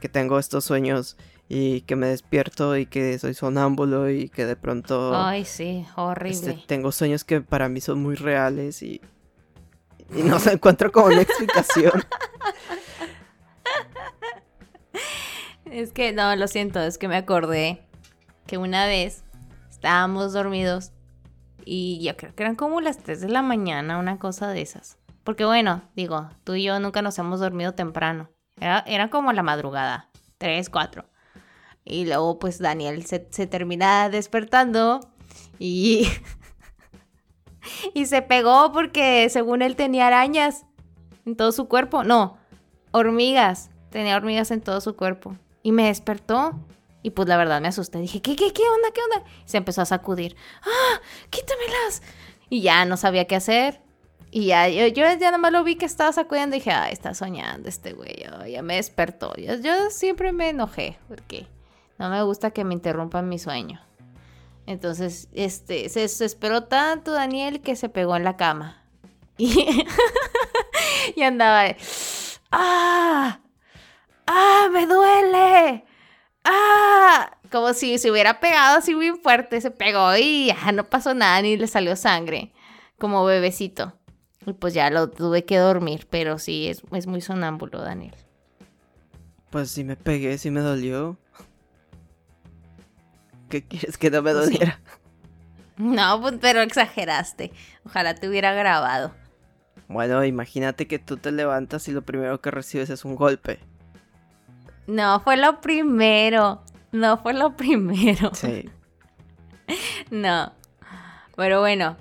que 0.00 0.08
tengo 0.08 0.38
estos 0.38 0.64
sueños 0.64 1.16
y 1.48 1.80
que 1.80 1.96
me 1.96 2.06
despierto 2.06 2.76
y 2.76 2.86
que 2.86 3.18
soy 3.18 3.34
sonámbulo 3.34 4.08
y 4.08 4.28
que 4.28 4.46
de 4.46 4.54
pronto 4.54 5.16
Ay, 5.16 5.44
sí, 5.44 5.84
este, 5.84 6.00
horrible. 6.00 6.64
tengo 6.68 6.92
sueños 6.92 7.24
que 7.24 7.40
para 7.40 7.68
mí 7.68 7.80
son 7.80 8.00
muy 8.00 8.14
reales 8.14 8.84
y, 8.84 9.00
y 10.14 10.22
no 10.22 10.38
se 10.38 10.52
encuentro 10.52 10.92
como 10.92 11.06
una 11.06 11.22
explicación. 11.22 12.04
Es 15.74 15.90
que, 15.90 16.12
no, 16.12 16.36
lo 16.36 16.46
siento, 16.46 16.80
es 16.80 16.98
que 16.98 17.08
me 17.08 17.16
acordé 17.16 17.83
que 18.46 18.58
una 18.58 18.86
vez 18.86 19.24
estábamos 19.70 20.32
dormidos 20.32 20.92
y 21.64 22.02
yo 22.04 22.16
creo 22.16 22.34
que 22.34 22.42
eran 22.42 22.56
como 22.56 22.80
las 22.80 22.98
3 22.98 23.20
de 23.20 23.28
la 23.28 23.42
mañana, 23.42 23.98
una 23.98 24.18
cosa 24.18 24.48
de 24.48 24.62
esas. 24.62 24.98
Porque 25.24 25.44
bueno, 25.44 25.82
digo, 25.96 26.28
tú 26.44 26.54
y 26.54 26.64
yo 26.64 26.78
nunca 26.80 27.02
nos 27.02 27.18
hemos 27.18 27.40
dormido 27.40 27.72
temprano. 27.72 28.30
Era, 28.60 28.84
era 28.86 29.08
como 29.08 29.32
la 29.32 29.42
madrugada, 29.42 30.10
3, 30.38 30.68
4. 30.68 31.06
Y 31.84 32.06
luego 32.06 32.38
pues 32.38 32.58
Daniel 32.58 33.04
se, 33.06 33.26
se 33.30 33.46
termina 33.46 34.08
despertando 34.08 35.00
y... 35.58 36.08
y 37.94 38.06
se 38.06 38.22
pegó 38.22 38.72
porque 38.72 39.28
según 39.30 39.62
él 39.62 39.76
tenía 39.76 40.06
arañas 40.06 40.66
en 41.26 41.36
todo 41.36 41.52
su 41.52 41.68
cuerpo. 41.68 42.04
No, 42.04 42.36
hormigas. 42.90 43.70
Tenía 43.90 44.16
hormigas 44.16 44.50
en 44.50 44.60
todo 44.60 44.80
su 44.80 44.96
cuerpo. 44.96 45.36
Y 45.62 45.72
me 45.72 45.86
despertó. 45.86 46.58
Y 47.04 47.10
pues 47.10 47.28
la 47.28 47.36
verdad 47.36 47.60
me 47.60 47.68
asusté. 47.68 47.98
Dije, 47.98 48.22
¿qué, 48.22 48.34
qué, 48.34 48.50
qué 48.54 48.62
onda, 48.62 48.88
qué 48.94 49.02
onda? 49.02 49.30
Y 49.44 49.48
se 49.50 49.58
empezó 49.58 49.82
a 49.82 49.84
sacudir. 49.84 50.36
¡Ah! 50.62 51.00
¡Quítamelas! 51.28 52.02
Y 52.48 52.62
ya 52.62 52.86
no 52.86 52.96
sabía 52.96 53.26
qué 53.26 53.36
hacer. 53.36 53.82
Y 54.30 54.46
ya, 54.46 54.70
yo, 54.70 54.86
yo 54.86 55.04
ya 55.20 55.30
nomás 55.30 55.52
lo 55.52 55.62
vi 55.64 55.76
que 55.76 55.84
estaba 55.84 56.14
sacudiendo 56.14 56.56
y 56.56 56.60
dije, 56.60 56.70
ay, 56.70 56.94
está 56.94 57.12
soñando 57.12 57.68
este 57.68 57.92
güey. 57.92 58.24
ya 58.50 58.62
me 58.62 58.76
despertó. 58.76 59.34
Yo, 59.36 59.56
yo 59.56 59.90
siempre 59.90 60.32
me 60.32 60.48
enojé 60.48 60.98
porque 61.06 61.46
no 61.98 62.08
me 62.08 62.22
gusta 62.22 62.52
que 62.52 62.64
me 62.64 62.72
interrumpan 62.72 63.28
mi 63.28 63.38
sueño. 63.38 63.82
Entonces, 64.64 65.28
este, 65.34 65.90
se 65.90 66.00
desesperó 66.00 66.64
tanto 66.64 67.12
Daniel 67.12 67.60
que 67.60 67.76
se 67.76 67.90
pegó 67.90 68.16
en 68.16 68.24
la 68.24 68.38
cama. 68.38 68.82
Y, 69.36 69.84
y 71.16 71.22
andaba 71.22 71.76
¡ah! 72.50 73.40
¡Ah! 74.26 74.68
¡Me 74.72 74.86
duele! 74.86 75.84
¡Ah! 76.44 77.36
Como 77.50 77.72
si 77.72 77.98
se 77.98 78.10
hubiera 78.10 78.40
pegado 78.40 78.78
así 78.78 78.94
muy 78.94 79.10
fuerte. 79.12 79.60
Se 79.60 79.70
pegó 79.70 80.16
y 80.16 80.46
ya 80.48 80.72
no 80.72 80.84
pasó 80.84 81.14
nada, 81.14 81.40
ni 81.42 81.56
le 81.56 81.66
salió 81.66 81.96
sangre. 81.96 82.52
Como 82.98 83.24
bebecito. 83.24 83.92
Y 84.46 84.52
pues 84.52 84.74
ya 84.74 84.90
lo 84.90 85.08
tuve 85.10 85.44
que 85.44 85.56
dormir. 85.58 86.06
Pero 86.10 86.38
sí, 86.38 86.68
es, 86.68 86.82
es 86.92 87.06
muy 87.06 87.20
sonámbulo, 87.20 87.80
Daniel. 87.80 88.14
Pues 89.50 89.70
sí 89.70 89.84
me 89.84 89.96
pegué, 89.96 90.36
sí 90.38 90.50
me 90.50 90.60
dolió. 90.60 91.16
¿Qué 93.48 93.62
quieres 93.66 93.96
que 93.98 94.10
no 94.10 94.22
me 94.22 94.32
Pues 94.32 94.46
sí. 94.46 94.52
doliera? 94.54 94.80
No, 95.76 96.20
pues, 96.20 96.34
pero 96.40 96.60
exageraste. 96.60 97.50
Ojalá 97.84 98.14
te 98.14 98.28
hubiera 98.28 98.52
grabado. 98.52 99.12
Bueno, 99.88 100.24
imagínate 100.24 100.86
que 100.86 101.00
tú 101.00 101.16
te 101.16 101.32
levantas 101.32 101.88
y 101.88 101.90
lo 101.90 102.02
primero 102.02 102.40
que 102.40 102.52
recibes 102.52 102.90
es 102.90 103.04
un 103.04 103.16
golpe. 103.16 103.58
No, 104.86 105.20
fue 105.20 105.36
lo 105.36 105.60
primero. 105.60 106.62
No 106.92 107.18
fue 107.18 107.34
lo 107.34 107.56
primero. 107.56 108.34
Sí. 108.34 108.70
No. 110.10 110.52
Pero 111.36 111.60
bueno, 111.60 111.96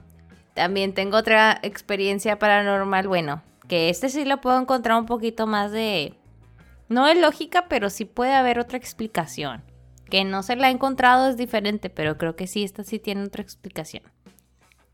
también 0.53 0.93
tengo 0.93 1.17
otra 1.17 1.59
experiencia 1.63 2.37
paranormal. 2.39 3.07
Bueno, 3.07 3.41
que 3.67 3.89
este 3.89 4.09
sí 4.09 4.25
lo 4.25 4.41
puedo 4.41 4.59
encontrar 4.59 4.99
un 4.99 5.05
poquito 5.05 5.47
más 5.47 5.71
de... 5.71 6.13
No 6.89 7.07
de 7.07 7.15
lógica, 7.15 7.67
pero 7.69 7.89
sí 7.89 8.05
puede 8.05 8.33
haber 8.33 8.59
otra 8.59 8.77
explicación. 8.77 9.63
Que 10.09 10.25
no 10.25 10.43
se 10.43 10.55
la 10.55 10.67
he 10.67 10.71
encontrado 10.71 11.29
es 11.29 11.37
diferente, 11.37 11.89
pero 11.89 12.17
creo 12.17 12.35
que 12.35 12.45
sí, 12.45 12.63
esta 12.63 12.83
sí 12.83 12.99
tiene 12.99 13.23
otra 13.23 13.41
explicación. 13.41 14.03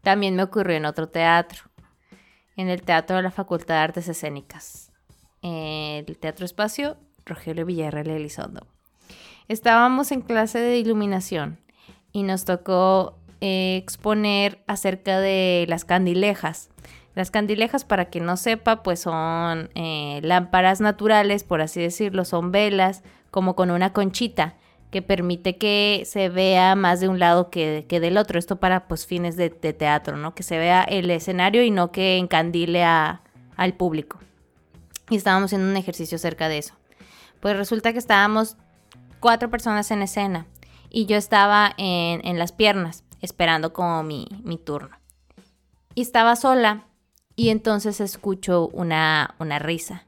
También 0.02 0.36
me 0.36 0.44
ocurrió 0.44 0.78
en 0.78 0.86
otro 0.86 1.10
teatro. 1.10 1.64
En 2.56 2.70
el 2.70 2.84
Teatro 2.84 3.18
de 3.18 3.24
la 3.24 3.32
Facultad 3.32 3.76
de 3.76 3.82
Artes 3.82 4.08
Escénicas. 4.08 4.92
El 5.42 6.18
Teatro 6.18 6.46
Espacio, 6.46 6.98
Rogelio 7.30 7.66
Villarreal 7.66 8.08
Elizondo. 8.10 8.68
Estábamos 9.48 10.12
en 10.12 10.22
clase 10.22 10.60
de 10.60 10.78
iluminación 10.78 11.58
y 12.12 12.24
nos 12.24 12.46
tocó 12.46 13.16
eh, 13.42 13.78
exponer 13.82 14.60
acerca 14.68 15.20
de 15.20 15.66
las 15.70 15.86
candilejas. 15.86 16.70
Las 17.16 17.32
candilejas, 17.32 17.84
para 17.86 18.06
quien 18.06 18.26
no 18.26 18.38
sepa, 18.38 18.84
pues 18.84 19.00
son 19.02 19.70
eh, 19.76 20.20
lámparas 20.24 20.82
naturales, 20.82 21.44
por 21.44 21.62
así 21.62 21.82
decirlo, 21.82 22.26
son 22.26 22.52
velas 22.52 23.02
como 23.32 23.56
con 23.56 23.72
una 23.72 23.92
conchita 23.94 24.56
que 24.92 25.02
permite 25.02 25.58
que 25.58 26.04
se 26.06 26.30
vea 26.30 26.76
más 26.76 27.00
de 27.00 27.08
un 27.10 27.20
lado 27.20 27.50
que, 27.50 27.86
del 27.90 28.18
otro. 28.18 28.40
Esto 28.40 28.56
para 28.56 28.88
pues 28.88 29.06
fines 29.06 29.36
de, 29.36 29.50
teatro, 29.50 30.18
¿no? 30.18 30.34
Que 30.34 30.44
se 30.44 30.58
vea 30.58 30.84
el 30.84 31.10
escenario 31.12 31.64
y 31.64 31.72
no 31.72 31.92
que 31.92 32.18
encandile 32.18 32.84
a- 32.84 33.22
al 33.56 33.74
público. 33.74 34.20
Y 35.10 35.16
estábamos 35.16 35.48
haciendo 35.50 35.70
un 35.70 35.78
ejercicio 35.78 36.18
cerca 36.18 36.48
de 36.50 36.60
eso. 36.60 36.76
Pues 37.40 37.56
resulta 37.56 37.94
que 37.94 38.00
estábamos 38.00 38.58
cuatro 39.20 39.50
personas 39.50 39.92
en 39.92 40.02
escena 40.02 40.48
y 40.90 41.06
yo 41.06 41.18
estaba 41.18 41.74
en, 41.78 42.26
en 42.26 42.40
las 42.40 42.52
piernas 42.52 43.04
esperando 43.22 43.74
como 43.74 44.04
mi, 44.04 44.28
mi 44.44 44.58
turno. 44.58 44.98
Y 45.96 46.02
estaba 46.02 46.36
sola 46.36 46.86
y 47.36 47.50
entonces 47.50 48.02
escucho 48.02 48.68
una, 48.74 49.36
una 49.40 49.60
risa. 49.60 50.06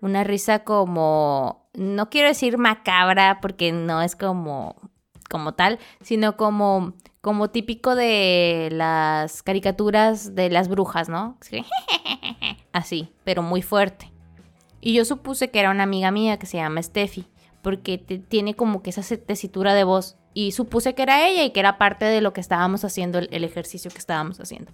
Una 0.00 0.24
risa 0.24 0.64
como 0.64 1.64
no 1.74 2.10
quiero 2.10 2.28
decir 2.28 2.58
macabra 2.58 3.40
porque 3.40 3.72
no 3.72 4.02
es 4.02 4.16
como, 4.16 4.76
como 5.28 5.54
tal, 5.54 5.78
sino 6.00 6.36
como, 6.36 6.94
como 7.20 7.50
típico 7.50 7.94
de 7.94 8.68
las 8.72 9.42
caricaturas 9.42 10.34
de 10.34 10.50
las 10.50 10.68
brujas, 10.68 11.08
¿no? 11.08 11.38
Así, 12.72 13.12
pero 13.24 13.42
muy 13.42 13.62
fuerte. 13.62 14.13
Y 14.86 14.92
yo 14.92 15.06
supuse 15.06 15.50
que 15.50 15.60
era 15.60 15.70
una 15.70 15.84
amiga 15.84 16.10
mía 16.10 16.38
que 16.38 16.44
se 16.44 16.58
llama 16.58 16.82
Steffi, 16.82 17.26
porque 17.62 17.96
tiene 17.96 18.52
como 18.54 18.82
que 18.82 18.90
esa 18.90 19.16
tesitura 19.16 19.72
de 19.72 19.82
voz. 19.82 20.18
Y 20.34 20.52
supuse 20.52 20.94
que 20.94 21.02
era 21.02 21.26
ella 21.26 21.42
y 21.42 21.52
que 21.52 21.60
era 21.60 21.78
parte 21.78 22.04
de 22.04 22.20
lo 22.20 22.34
que 22.34 22.42
estábamos 22.42 22.84
haciendo, 22.84 23.18
el 23.18 23.44
ejercicio 23.44 23.90
que 23.90 23.96
estábamos 23.96 24.40
haciendo. 24.40 24.70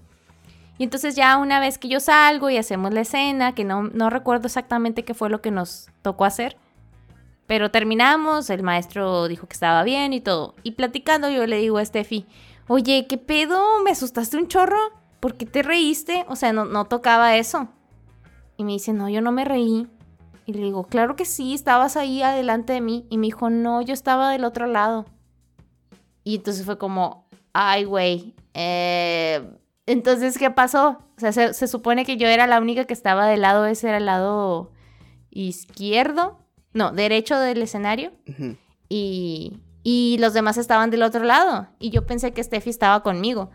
Y 0.79 0.83
entonces 0.83 1.15
ya 1.15 1.37
una 1.37 1.61
vez 1.61 1.79
que 1.79 1.87
yo 1.87 2.01
salgo 2.01 2.51
y 2.51 2.57
hacemos 2.57 2.93
la 2.93 3.03
escena, 3.03 3.55
que 3.55 3.63
no, 3.63 3.85
no 3.85 4.11
recuerdo 4.11 4.47
exactamente 4.47 5.05
qué 5.05 5.15
fue 5.15 5.31
lo 5.31 5.41
que 5.41 5.53
nos 5.53 5.91
tocó 6.03 6.25
hacer, 6.25 6.57
pero 7.47 7.71
terminamos, 7.71 8.51
el 8.51 8.65
maestro 8.65 9.29
dijo 9.29 9.47
que 9.47 9.55
estaba 9.55 9.85
bien 9.85 10.13
y 10.13 10.21
todo. 10.21 10.57
Y 10.65 10.73
platicando 10.73 11.31
yo 11.31 11.47
le 11.47 11.59
digo 11.59 11.79
a 11.79 11.85
Steffi, 11.85 12.27
oye, 12.67 13.07
¿qué 13.09 13.17
pedo? 13.17 13.63
¿Me 13.85 13.93
asustaste 13.93 14.37
un 14.37 14.49
chorro? 14.49 14.81
¿Por 15.21 15.37
qué 15.37 15.47
te 15.47 15.63
reíste? 15.63 16.25
O 16.27 16.35
sea, 16.35 16.53
no, 16.53 16.65
no 16.65 16.87
tocaba 16.87 17.37
eso. 17.37 17.69
Y 18.57 18.65
me 18.65 18.73
dice, 18.73 18.93
no, 18.93 19.09
yo 19.09 19.21
no 19.21 19.31
me 19.31 19.45
reí. 19.45 19.87
Y 20.51 20.55
le 20.55 20.65
digo, 20.65 20.83
claro 20.83 21.15
que 21.15 21.25
sí, 21.25 21.55
estabas 21.55 21.97
ahí 21.97 22.23
adelante 22.23 22.73
de 22.73 22.81
mí. 22.81 23.07
Y 23.09 23.19
me 23.19 23.27
dijo, 23.27 23.51
no, 23.51 23.83
yo 23.83 23.95
estaba 23.95 24.33
del 24.33 24.45
otro 24.45 24.67
lado. 24.67 25.07
Y 26.25 26.35
entonces 26.35 26.67
fue 26.67 26.77
como, 26.77 27.29
ay, 27.53 27.85
güey, 27.85 28.35
eh, 28.55 29.49
entonces, 29.87 30.37
¿qué 30.39 30.51
pasó? 30.51 30.99
O 31.17 31.21
sea, 31.21 31.31
se, 31.31 31.69
supone 31.69 32.05
que 32.05 32.17
yo 32.17 32.27
era 32.27 32.49
la 32.49 32.59
única 32.59 32.85
que 32.85 32.95
estaba 32.95 33.29
del 33.29 33.43
lado, 33.43 33.65
ese 33.67 33.91
era 33.91 33.99
el 33.99 34.07
lado 34.07 34.73
izquierdo, 35.31 36.41
no, 36.73 36.91
derecho 36.91 37.39
del 37.39 37.63
escenario. 37.63 38.11
y, 38.89 39.61
y 39.85 40.19
los 40.19 40.33
demás 40.35 40.57
estaban 40.57 40.91
del 40.91 41.05
otro 41.05 41.23
lado. 41.23 41.69
Y 41.79 41.91
yo 41.91 42.07
pensé 42.07 42.33
que 42.33 42.43
Steffi 42.43 42.71
estaba 42.71 43.05
conmigo. 43.05 43.51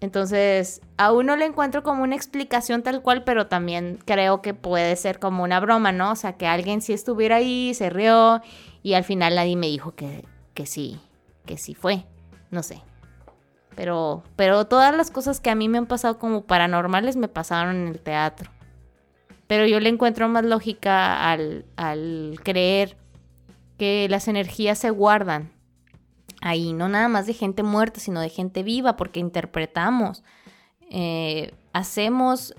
Entonces, 0.00 0.80
aún 0.96 1.26
no 1.26 1.36
le 1.36 1.44
encuentro 1.44 1.82
como 1.82 2.02
una 2.02 2.16
explicación 2.16 2.82
tal 2.82 3.02
cual, 3.02 3.22
pero 3.22 3.48
también 3.48 3.98
creo 4.06 4.40
que 4.40 4.54
puede 4.54 4.96
ser 4.96 5.18
como 5.18 5.42
una 5.42 5.60
broma, 5.60 5.92
¿no? 5.92 6.12
O 6.12 6.16
sea, 6.16 6.38
que 6.38 6.46
alguien 6.46 6.80
sí 6.80 6.94
estuviera 6.94 7.36
ahí, 7.36 7.74
se 7.74 7.90
rió 7.90 8.40
y 8.82 8.94
al 8.94 9.04
final 9.04 9.34
nadie 9.34 9.56
me 9.56 9.66
dijo 9.66 9.94
que, 9.94 10.24
que 10.54 10.64
sí, 10.64 10.98
que 11.44 11.58
sí 11.58 11.74
fue. 11.74 12.06
No 12.50 12.62
sé. 12.62 12.82
Pero, 13.76 14.22
pero 14.36 14.66
todas 14.66 14.96
las 14.96 15.10
cosas 15.10 15.38
que 15.38 15.50
a 15.50 15.54
mí 15.54 15.68
me 15.68 15.78
han 15.78 15.86
pasado 15.86 16.18
como 16.18 16.44
paranormales 16.44 17.16
me 17.16 17.28
pasaron 17.28 17.76
en 17.76 17.88
el 17.88 18.00
teatro. 18.00 18.50
Pero 19.46 19.66
yo 19.66 19.80
le 19.80 19.90
encuentro 19.90 20.28
más 20.28 20.44
lógica 20.44 21.30
al, 21.30 21.66
al 21.76 22.40
creer 22.42 22.96
que 23.76 24.06
las 24.08 24.28
energías 24.28 24.78
se 24.78 24.90
guardan 24.90 25.52
ahí, 26.40 26.72
no 26.72 26.88
nada 26.88 27.08
más 27.08 27.26
de 27.26 27.34
gente 27.34 27.62
muerta, 27.62 28.00
sino 28.00 28.20
de 28.20 28.28
gente 28.28 28.62
viva, 28.62 28.96
porque 28.96 29.20
interpretamos, 29.20 30.22
eh, 30.90 31.52
hacemos 31.72 32.54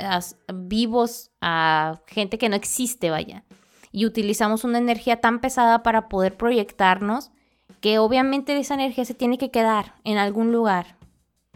vivos 0.54 1.32
a 1.42 2.02
gente 2.08 2.38
que 2.38 2.50
no 2.50 2.56
existe, 2.56 3.10
vaya, 3.10 3.44
y 3.92 4.06
utilizamos 4.06 4.64
una 4.64 4.78
energía 4.78 5.20
tan 5.20 5.42
pesada 5.42 5.84
para 5.84 6.08
poder 6.08 6.38
proyectarnos 6.38 7.32
que 7.82 8.00
obviamente 8.00 8.58
esa 8.58 8.76
energía 8.76 9.06
se 9.06 9.16
tiene 9.16 9.38
que 9.38 9.52
quedar 9.52 9.96
en 10.04 10.18
algún 10.18 10.52
lugar, 10.52 10.98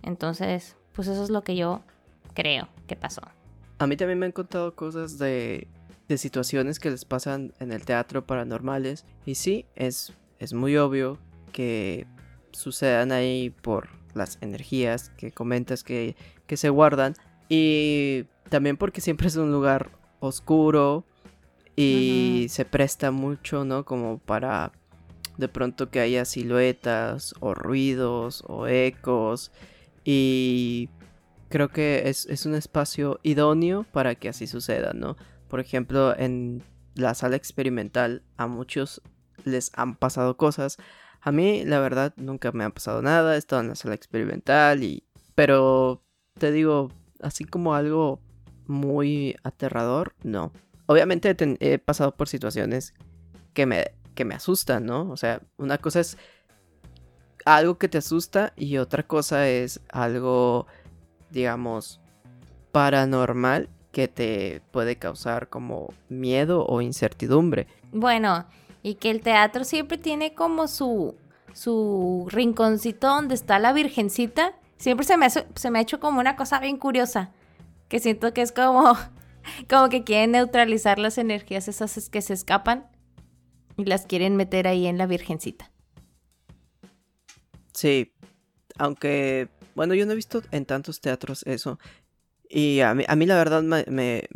entonces, 0.05 0.77
pues 0.93 1.07
eso 1.07 1.23
es 1.23 1.29
lo 1.29 1.43
que 1.43 1.55
yo 1.55 1.81
creo 2.33 2.67
que 2.87 2.95
pasó. 2.95 3.21
A 3.79 3.87
mí 3.87 3.97
también 3.97 4.19
me 4.19 4.27
han 4.27 4.31
contado 4.31 4.75
cosas 4.75 5.17
de, 5.17 5.67
de 6.07 6.17
situaciones 6.17 6.79
que 6.79 6.91
les 6.91 7.05
pasan 7.05 7.53
en 7.59 7.71
el 7.71 7.83
teatro 7.85 8.25
paranormales. 8.25 9.05
Y 9.25 9.35
sí, 9.35 9.65
es, 9.75 10.13
es 10.39 10.53
muy 10.53 10.77
obvio 10.77 11.17
que 11.51 12.05
sucedan 12.55 13.11
ahí 13.11 13.49
por 13.49 13.89
las 14.13 14.37
energías 14.41 15.09
que 15.17 15.31
comentas 15.31 15.83
que, 15.83 16.15
que 16.47 16.57
se 16.57 16.69
guardan. 16.69 17.13
Y 17.49 18.25
también 18.49 18.77
porque 18.77 19.01
siempre 19.01 19.27
es 19.27 19.35
un 19.35 19.51
lugar 19.51 19.91
oscuro 20.19 21.05
y 21.75 22.47
se 22.49 22.65
presta 22.65 23.11
mucho, 23.11 23.65
¿no? 23.65 23.85
Como 23.85 24.19
para 24.19 24.71
de 25.37 25.49
pronto 25.49 25.89
que 25.89 25.99
haya 25.99 26.23
siluetas 26.25 27.35
o 27.41 27.53
ruidos 27.53 28.43
o 28.47 28.67
ecos 28.67 29.51
y 30.05 30.89
creo 31.49 31.69
que 31.69 32.03
es, 32.05 32.45
un 32.45 32.55
espacio 32.55 33.19
idóneo 33.23 33.85
para 33.91 34.15
que 34.15 34.29
así 34.29 34.47
suceda, 34.47 34.93
¿no? 34.93 35.17
Por 35.47 35.59
ejemplo, 35.59 36.17
en 36.17 36.63
la 36.95 37.13
sala 37.13 37.35
experimental 37.35 38.23
a 38.37 38.47
muchos 38.47 39.01
les 39.43 39.71
han 39.75 39.95
pasado 39.95 40.37
cosas. 40.37 40.77
A 41.25 41.31
mí, 41.31 41.65
la 41.65 41.79
verdad, 41.79 42.13
nunca 42.17 42.51
me 42.51 42.63
ha 42.63 42.69
pasado 42.69 43.01
nada. 43.01 43.33
He 43.33 43.39
estado 43.39 43.63
en 43.63 43.69
la 43.69 43.75
sala 43.75 43.95
experimental 43.95 44.83
y... 44.83 45.03
Pero, 45.33 46.03
te 46.37 46.51
digo, 46.51 46.91
así 47.19 47.45
como 47.45 47.73
algo 47.73 48.21
muy 48.67 49.35
aterrador, 49.41 50.13
no. 50.21 50.51
Obviamente 50.85 51.35
he 51.59 51.79
pasado 51.79 52.15
por 52.15 52.29
situaciones 52.29 52.93
que 53.55 53.65
me, 53.65 53.85
que 54.13 54.23
me 54.23 54.35
asustan, 54.35 54.85
¿no? 54.85 55.09
O 55.09 55.17
sea, 55.17 55.41
una 55.57 55.79
cosa 55.79 56.01
es 56.01 56.15
algo 57.43 57.79
que 57.79 57.89
te 57.89 57.97
asusta 57.97 58.53
y 58.55 58.77
otra 58.77 59.01
cosa 59.01 59.49
es 59.49 59.81
algo, 59.89 60.67
digamos, 61.31 62.01
paranormal 62.71 63.67
que 63.91 64.07
te 64.07 64.61
puede 64.69 64.97
causar 64.97 65.49
como 65.49 65.91
miedo 66.07 66.67
o 66.67 66.81
incertidumbre. 66.81 67.65
Bueno, 67.91 68.45
y 68.85 68.95
que 68.95 69.09
el 69.09 69.21
teatro 69.21 69.63
siempre 69.63 69.97
tiene 69.97 70.35
como 70.35 70.67
su, 70.67 71.15
su 71.53 72.27
rinconcito 72.29 73.07
donde 73.07 73.33
está 73.33 73.57
la 73.57 73.73
virgencita. 73.73 74.59
Siempre 74.77 75.07
se 75.07 75.17
me, 75.17 75.27
se 75.27 75.71
me 75.71 75.79
ha 75.79 75.81
hecho 75.81 75.99
como 75.99 76.19
una 76.19 76.35
cosa 76.35 76.59
bien 76.59 76.77
curiosa, 76.77 77.31
que 77.89 77.97
siento 77.97 78.31
que 78.31 78.43
es 78.43 78.51
como, 78.51 78.93
como 79.71 79.89
que 79.89 80.03
quieren 80.03 80.33
neutralizar 80.33 80.99
las 80.99 81.17
energías 81.17 81.67
esas 81.67 82.11
que 82.11 82.21
se 82.21 82.33
escapan 82.33 82.85
y 83.75 83.85
las 83.85 84.05
quieren 84.05 84.35
meter 84.35 84.67
ahí 84.67 84.85
en 84.85 84.99
la 84.99 85.07
virgencita. 85.07 85.71
Sí, 87.73 88.13
aunque, 88.77 89.49
bueno, 89.73 89.95
yo 89.95 90.05
no 90.05 90.11
he 90.11 90.15
visto 90.15 90.43
en 90.51 90.63
tantos 90.63 91.01
teatros 91.01 91.41
eso. 91.47 91.79
Y 92.47 92.81
a 92.81 92.93
mí, 92.93 93.03
a 93.07 93.15
mí 93.15 93.25
la 93.25 93.35
verdad 93.35 93.63
me, 93.63 93.83
me, 93.89 94.29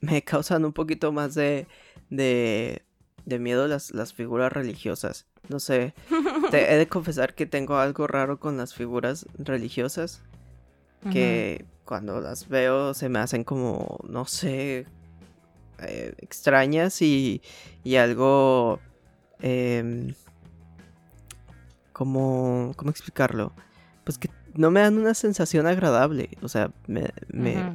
me, 0.00 0.22
causan 0.24 0.64
un 0.64 0.72
poquito 0.72 1.12
más 1.12 1.36
de, 1.36 1.68
de, 2.10 2.82
de 3.28 3.38
miedo 3.38 3.68
las, 3.68 3.92
las 3.92 4.14
figuras 4.14 4.52
religiosas. 4.52 5.26
No 5.48 5.60
sé, 5.60 5.94
te, 6.50 6.72
he 6.72 6.76
de 6.76 6.88
confesar 6.88 7.34
que 7.34 7.46
tengo 7.46 7.76
algo 7.76 8.06
raro 8.06 8.40
con 8.40 8.56
las 8.56 8.74
figuras 8.74 9.26
religiosas. 9.38 10.22
Que 11.12 11.64
cuando 11.84 12.20
las 12.20 12.48
veo 12.48 12.92
se 12.92 13.08
me 13.08 13.20
hacen 13.20 13.44
como, 13.44 14.00
no 14.08 14.24
sé, 14.24 14.86
eh, 15.80 16.14
extrañas 16.18 17.00
y, 17.02 17.40
y 17.84 17.96
algo... 17.96 18.80
Eh, 19.40 20.12
como, 21.92 22.72
¿cómo 22.76 22.90
explicarlo? 22.90 23.52
Pues 24.04 24.18
que 24.18 24.28
no 24.54 24.72
me 24.72 24.80
dan 24.80 24.98
una 24.98 25.14
sensación 25.14 25.66
agradable, 25.66 26.30
o 26.42 26.48
sea, 26.48 26.72
me... 26.88 27.12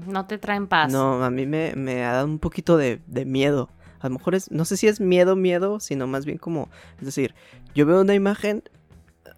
No 0.05 0.25
te 0.27 0.37
traen 0.37 0.67
paz. 0.67 0.91
No, 0.91 1.23
a 1.23 1.29
mí 1.29 1.45
me, 1.45 1.73
me 1.75 1.95
dado 1.95 2.25
un 2.25 2.39
poquito 2.39 2.75
de, 2.75 3.01
de 3.07 3.25
miedo. 3.25 3.69
A 4.03 4.09
lo 4.09 4.15
mejor 4.17 4.35
es, 4.35 4.51
no 4.51 4.65
sé 4.65 4.77
si 4.77 4.87
es 4.87 4.99
miedo, 4.99 5.35
miedo, 5.35 5.79
sino 5.79 6.07
más 6.07 6.25
bien 6.25 6.37
como, 6.37 6.69
es 6.99 7.05
decir, 7.05 7.33
yo 7.73 7.85
veo 7.85 8.01
una 8.01 8.13
imagen 8.13 8.63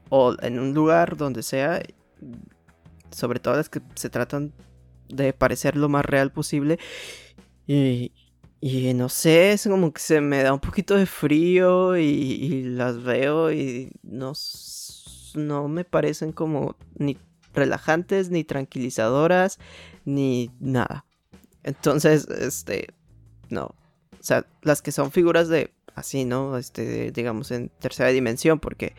o 0.09 0.35
en 0.41 0.59
un 0.59 0.73
lugar 0.73 1.17
donde 1.17 1.43
sea, 1.43 1.81
sobre 3.11 3.39
todo 3.39 3.55
las 3.55 3.69
que 3.69 3.81
se 3.93 4.09
tratan 4.09 4.53
de 5.07 5.33
parecer 5.33 5.77
lo 5.77 5.87
más 5.87 6.03
real 6.03 6.31
posible, 6.31 6.79
y, 7.67 8.11
y 8.59 8.93
no 8.95 9.09
sé, 9.09 9.51
es 9.51 9.67
como 9.67 9.93
que 9.93 10.01
se 10.01 10.21
me 10.21 10.41
da 10.41 10.51
un 10.51 10.59
poquito 10.59 10.95
de 10.95 11.05
frío 11.05 11.97
y, 11.97 12.63
las 12.63 13.03
veo 13.03 13.51
y 13.51 13.91
no, 14.01 14.33
no 15.35 15.67
me 15.67 15.83
parecen 15.83 16.31
como 16.31 16.75
ni 16.95 17.17
relajantes, 17.53 18.31
ni 18.31 18.43
tranquilizadoras, 18.43 19.59
ni 20.03 20.49
nada. 20.59 21.05
Entonces, 21.61 22.27
este, 22.27 22.87
no. 23.49 23.75
O 24.25 24.27
sea, 24.27 24.47
las 24.63 24.81
que 24.81 24.91
son 24.91 25.11
figuras 25.11 25.49
de 25.49 25.71
así, 25.93 26.25
¿no? 26.25 26.57
Este, 26.57 27.11
digamos 27.11 27.51
en 27.51 27.69
tercera 27.77 28.09
dimensión, 28.09 28.59
porque 28.59 28.95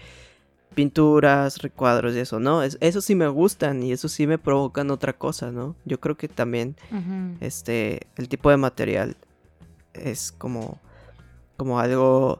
pinturas, 0.76 1.62
recuadros 1.62 2.14
y 2.14 2.20
eso, 2.20 2.38
¿no? 2.38 2.62
Es, 2.62 2.78
eso 2.80 3.00
sí 3.00 3.16
me 3.16 3.26
gustan 3.26 3.82
y 3.82 3.90
eso 3.90 4.08
sí 4.08 4.28
me 4.28 4.38
provocan 4.38 4.88
otra 4.92 5.14
cosa, 5.14 5.50
¿no? 5.50 5.74
Yo 5.84 5.98
creo 5.98 6.16
que 6.16 6.28
también, 6.28 6.76
este, 7.40 8.06
el 8.14 8.28
tipo 8.28 8.50
de 8.50 8.56
material 8.56 9.16
es 9.94 10.30
como, 10.30 10.78
como 11.56 11.80
algo 11.80 12.38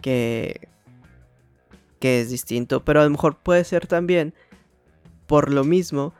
que, 0.00 0.70
que 2.00 2.22
es 2.22 2.30
distinto, 2.30 2.82
pero 2.82 3.02
a 3.02 3.04
lo 3.04 3.10
mejor 3.10 3.36
puede 3.36 3.64
ser 3.64 3.86
también 3.86 4.32
por 5.26 5.52
lo 5.52 5.64
mismo 5.64 6.14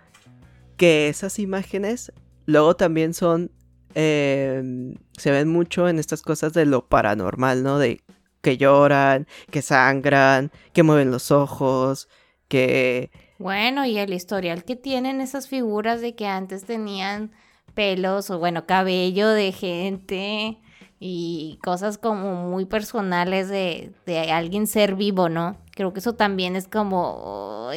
que 0.76 1.08
esas 1.08 1.38
imágenes 1.38 2.12
luego 2.44 2.76
también 2.76 3.14
son 3.14 3.50
em, 3.94 4.94
se 5.16 5.30
ven 5.30 5.48
mucho 5.48 5.88
en 5.88 5.98
estas 5.98 6.22
cosas 6.22 6.52
de 6.52 6.66
lo 6.66 6.86
paranormal, 6.86 7.62
¿no? 7.62 7.78
De 7.78 8.02
que 8.40 8.56
lloran, 8.56 9.26
que 9.50 9.62
sangran, 9.62 10.50
que 10.72 10.82
mueven 10.82 11.10
los 11.10 11.30
ojos, 11.30 12.08
que... 12.48 13.10
Bueno, 13.38 13.86
y 13.86 13.98
el 13.98 14.12
historial 14.12 14.64
que 14.64 14.76
tienen 14.76 15.20
esas 15.20 15.48
figuras 15.48 16.00
de 16.00 16.14
que 16.14 16.26
antes 16.26 16.64
tenían 16.64 17.32
pelos 17.74 18.30
o 18.30 18.38
bueno, 18.38 18.66
cabello 18.66 19.28
de 19.28 19.52
gente 19.52 20.58
y 21.00 21.58
cosas 21.64 21.98
como 21.98 22.48
muy 22.50 22.66
personales 22.66 23.48
de, 23.48 23.92
de 24.06 24.30
alguien 24.30 24.66
ser 24.66 24.94
vivo, 24.94 25.28
¿no? 25.28 25.56
Creo 25.72 25.92
que 25.92 26.00
eso 26.00 26.14
también 26.14 26.54
es 26.54 26.68
como... 26.68 27.70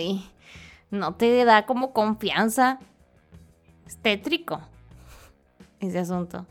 no 0.91 1.15
te 1.15 1.45
da 1.45 1.65
como 1.65 1.93
confianza. 1.93 2.79
Es 3.87 3.97
tétrico 3.97 4.61
ese 5.87 5.99
asunto. 5.99 6.45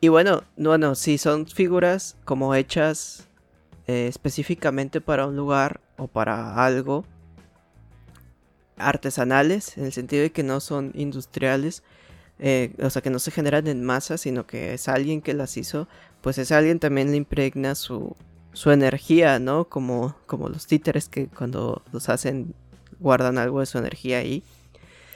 Y 0.00 0.08
bueno, 0.08 0.42
bueno, 0.56 0.94
si 0.94 1.18
son 1.18 1.46
figuras 1.46 2.16
como 2.24 2.54
hechas 2.54 3.28
eh, 3.86 4.06
específicamente 4.08 5.00
para 5.00 5.26
un 5.26 5.36
lugar 5.36 5.80
o 5.96 6.06
para 6.06 6.64
algo, 6.64 7.04
artesanales, 8.76 9.76
en 9.78 9.86
el 9.86 9.92
sentido 9.92 10.22
de 10.22 10.32
que 10.32 10.42
no 10.42 10.60
son 10.60 10.92
industriales, 10.94 11.82
eh, 12.38 12.74
o 12.82 12.90
sea, 12.90 13.00
que 13.00 13.10
no 13.10 13.18
se 13.18 13.30
generan 13.30 13.66
en 13.66 13.82
masa, 13.82 14.18
sino 14.18 14.46
que 14.46 14.74
es 14.74 14.88
alguien 14.88 15.22
que 15.22 15.32
las 15.32 15.56
hizo, 15.56 15.88
pues 16.20 16.36
ese 16.38 16.54
alguien 16.54 16.78
también 16.78 17.10
le 17.10 17.16
impregna 17.16 17.74
su, 17.74 18.14
su 18.52 18.70
energía, 18.70 19.38
¿no? 19.38 19.68
Como, 19.68 20.16
como 20.26 20.48
los 20.48 20.66
títeres 20.66 21.08
que 21.08 21.28
cuando 21.28 21.82
los 21.92 22.08
hacen 22.08 22.54
guardan 23.00 23.38
algo 23.38 23.60
de 23.60 23.66
su 23.66 23.78
energía 23.78 24.18
ahí. 24.18 24.42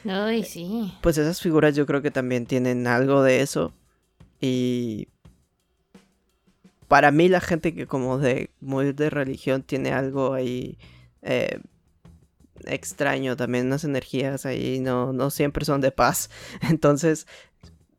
Ay, 0.05 0.45
sí. 0.45 0.93
Pues 1.03 1.19
esas 1.19 1.41
figuras 1.41 1.75
yo 1.75 1.87
creo 1.87 2.03
que 2.03 2.11
también 2.11 2.47
tienen 2.47 2.87
algo 2.87 3.23
de 3.23 3.43
eso. 3.43 3.73
Y 4.41 5.09
para 6.89 7.11
mí 7.11 7.29
la 7.29 7.41
gente 7.41 7.75
que 7.75 7.87
como 7.87 8.19
de 8.19 8.51
muy 8.61 8.93
de 8.93 9.11
religión 9.11 9.63
tiene 9.63 9.93
algo 9.93 10.35
ahí 10.35 10.79
eh, 11.23 11.61
extraño, 12.65 13.37
también 13.37 13.67
unas 13.67 13.85
energías 13.85 14.47
ahí 14.47 14.81
no, 14.81 15.13
no 15.13 15.31
siempre 15.31 15.65
son 15.65 15.81
de 15.81 15.93
paz. 15.93 16.31
Entonces 16.69 17.27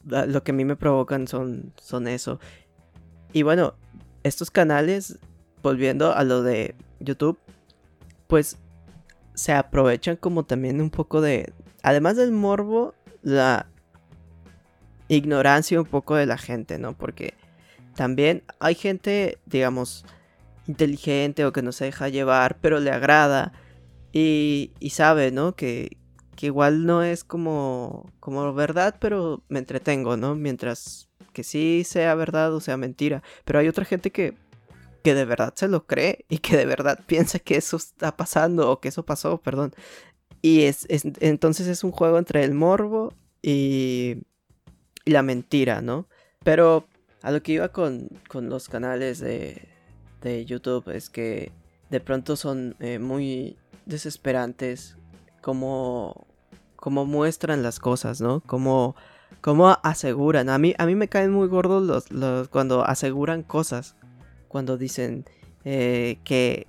lo 0.03 0.43
que 0.43 0.51
a 0.51 0.55
mí 0.55 0.65
me 0.65 0.75
provocan 0.75 1.27
son, 1.27 1.73
son 1.81 2.07
eso. 2.07 2.39
Y 3.33 3.43
bueno, 3.43 3.75
estos 4.23 4.51
canales, 4.51 5.19
volviendo 5.61 6.13
a 6.13 6.23
lo 6.23 6.43
de 6.43 6.75
YouTube, 6.99 7.37
pues 8.27 8.57
se 9.33 9.53
aprovechan 9.53 10.17
como 10.17 10.43
también 10.43 10.81
un 10.81 10.89
poco 10.89 11.21
de, 11.21 11.53
además 11.83 12.17
del 12.17 12.31
morbo, 12.31 12.93
la 13.21 13.67
ignorancia 15.07 15.79
un 15.79 15.87
poco 15.87 16.15
de 16.15 16.25
la 16.25 16.37
gente, 16.37 16.77
¿no? 16.79 16.93
Porque 16.93 17.33
también 17.95 18.43
hay 18.59 18.75
gente, 18.75 19.39
digamos, 19.45 20.05
inteligente 20.67 21.45
o 21.45 21.51
que 21.51 21.61
no 21.61 21.71
se 21.71 21.85
deja 21.85 22.09
llevar, 22.09 22.57
pero 22.61 22.79
le 22.79 22.91
agrada 22.91 23.53
y, 24.13 24.71
sabe, 24.91 25.31
¿no? 25.31 25.55
Que, 25.55 25.97
que 26.35 26.47
igual 26.47 26.85
no 26.85 27.03
es 27.03 27.23
como, 27.23 28.11
como 28.19 28.53
verdad, 28.53 28.95
pero 28.99 29.43
me 29.49 29.59
entretengo, 29.59 30.17
¿no? 30.17 30.35
Mientras 30.35 31.09
que 31.33 31.43
sí 31.43 31.83
sea 31.85 32.15
verdad 32.15 32.53
o 32.53 32.59
sea 32.59 32.77
mentira. 32.77 33.23
Pero 33.45 33.59
hay 33.59 33.67
otra 33.67 33.85
gente 33.85 34.11
que, 34.11 34.35
que 35.03 35.13
de 35.13 35.25
verdad 35.25 35.53
se 35.55 35.67
lo 35.67 35.85
cree 35.85 36.25
y 36.29 36.39
que 36.39 36.57
de 36.57 36.65
verdad 36.65 36.99
piensa 37.07 37.39
que 37.39 37.55
eso 37.57 37.77
está 37.77 38.15
pasando 38.15 38.69
o 38.69 38.79
que 38.79 38.89
eso 38.89 39.03
pasó, 39.03 39.37
perdón. 39.41 39.73
Y 40.41 40.63
es, 40.63 40.87
entonces 40.89 41.67
es 41.67 41.83
un 41.83 41.91
juego 41.91 42.17
entre 42.17 42.43
el 42.43 42.53
morbo 42.53 43.13
y, 43.41 44.17
la 45.05 45.21
mentira, 45.23 45.81
¿no? 45.81 46.07
Pero 46.43 46.87
a 47.21 47.31
lo 47.31 47.41
que 47.43 47.53
iba 47.53 47.69
con, 47.69 48.09
con 48.27 48.49
los 48.49 48.69
canales 48.69 49.19
de, 49.19 49.67
de, 50.21 50.45
YouTube 50.45 50.89
es 50.89 51.09
que 51.09 51.51
de 51.89 51.99
pronto 51.99 52.35
son 52.35 52.75
eh, 52.79 52.99
muy 52.99 53.57
desesperantes 53.85 54.97
como, 55.41 56.27
como 56.75 57.05
muestran 57.05 57.63
las 57.63 57.79
cosas, 57.79 58.21
¿no? 58.21 58.41
Como, 58.41 58.95
como 59.41 59.69
aseguran. 59.83 60.49
A 60.49 60.57
mí, 60.57 60.73
a 60.77 60.85
mí 60.85 60.95
me 60.95 61.07
caen 61.07 61.31
muy 61.31 61.47
gordos 61.47 61.83
los, 61.83 62.11
los 62.11 62.47
cuando 62.47 62.85
aseguran 62.85 63.43
cosas. 63.43 63.95
Cuando 64.47 64.77
dicen 64.77 65.25
eh, 65.63 66.19
que 66.23 66.67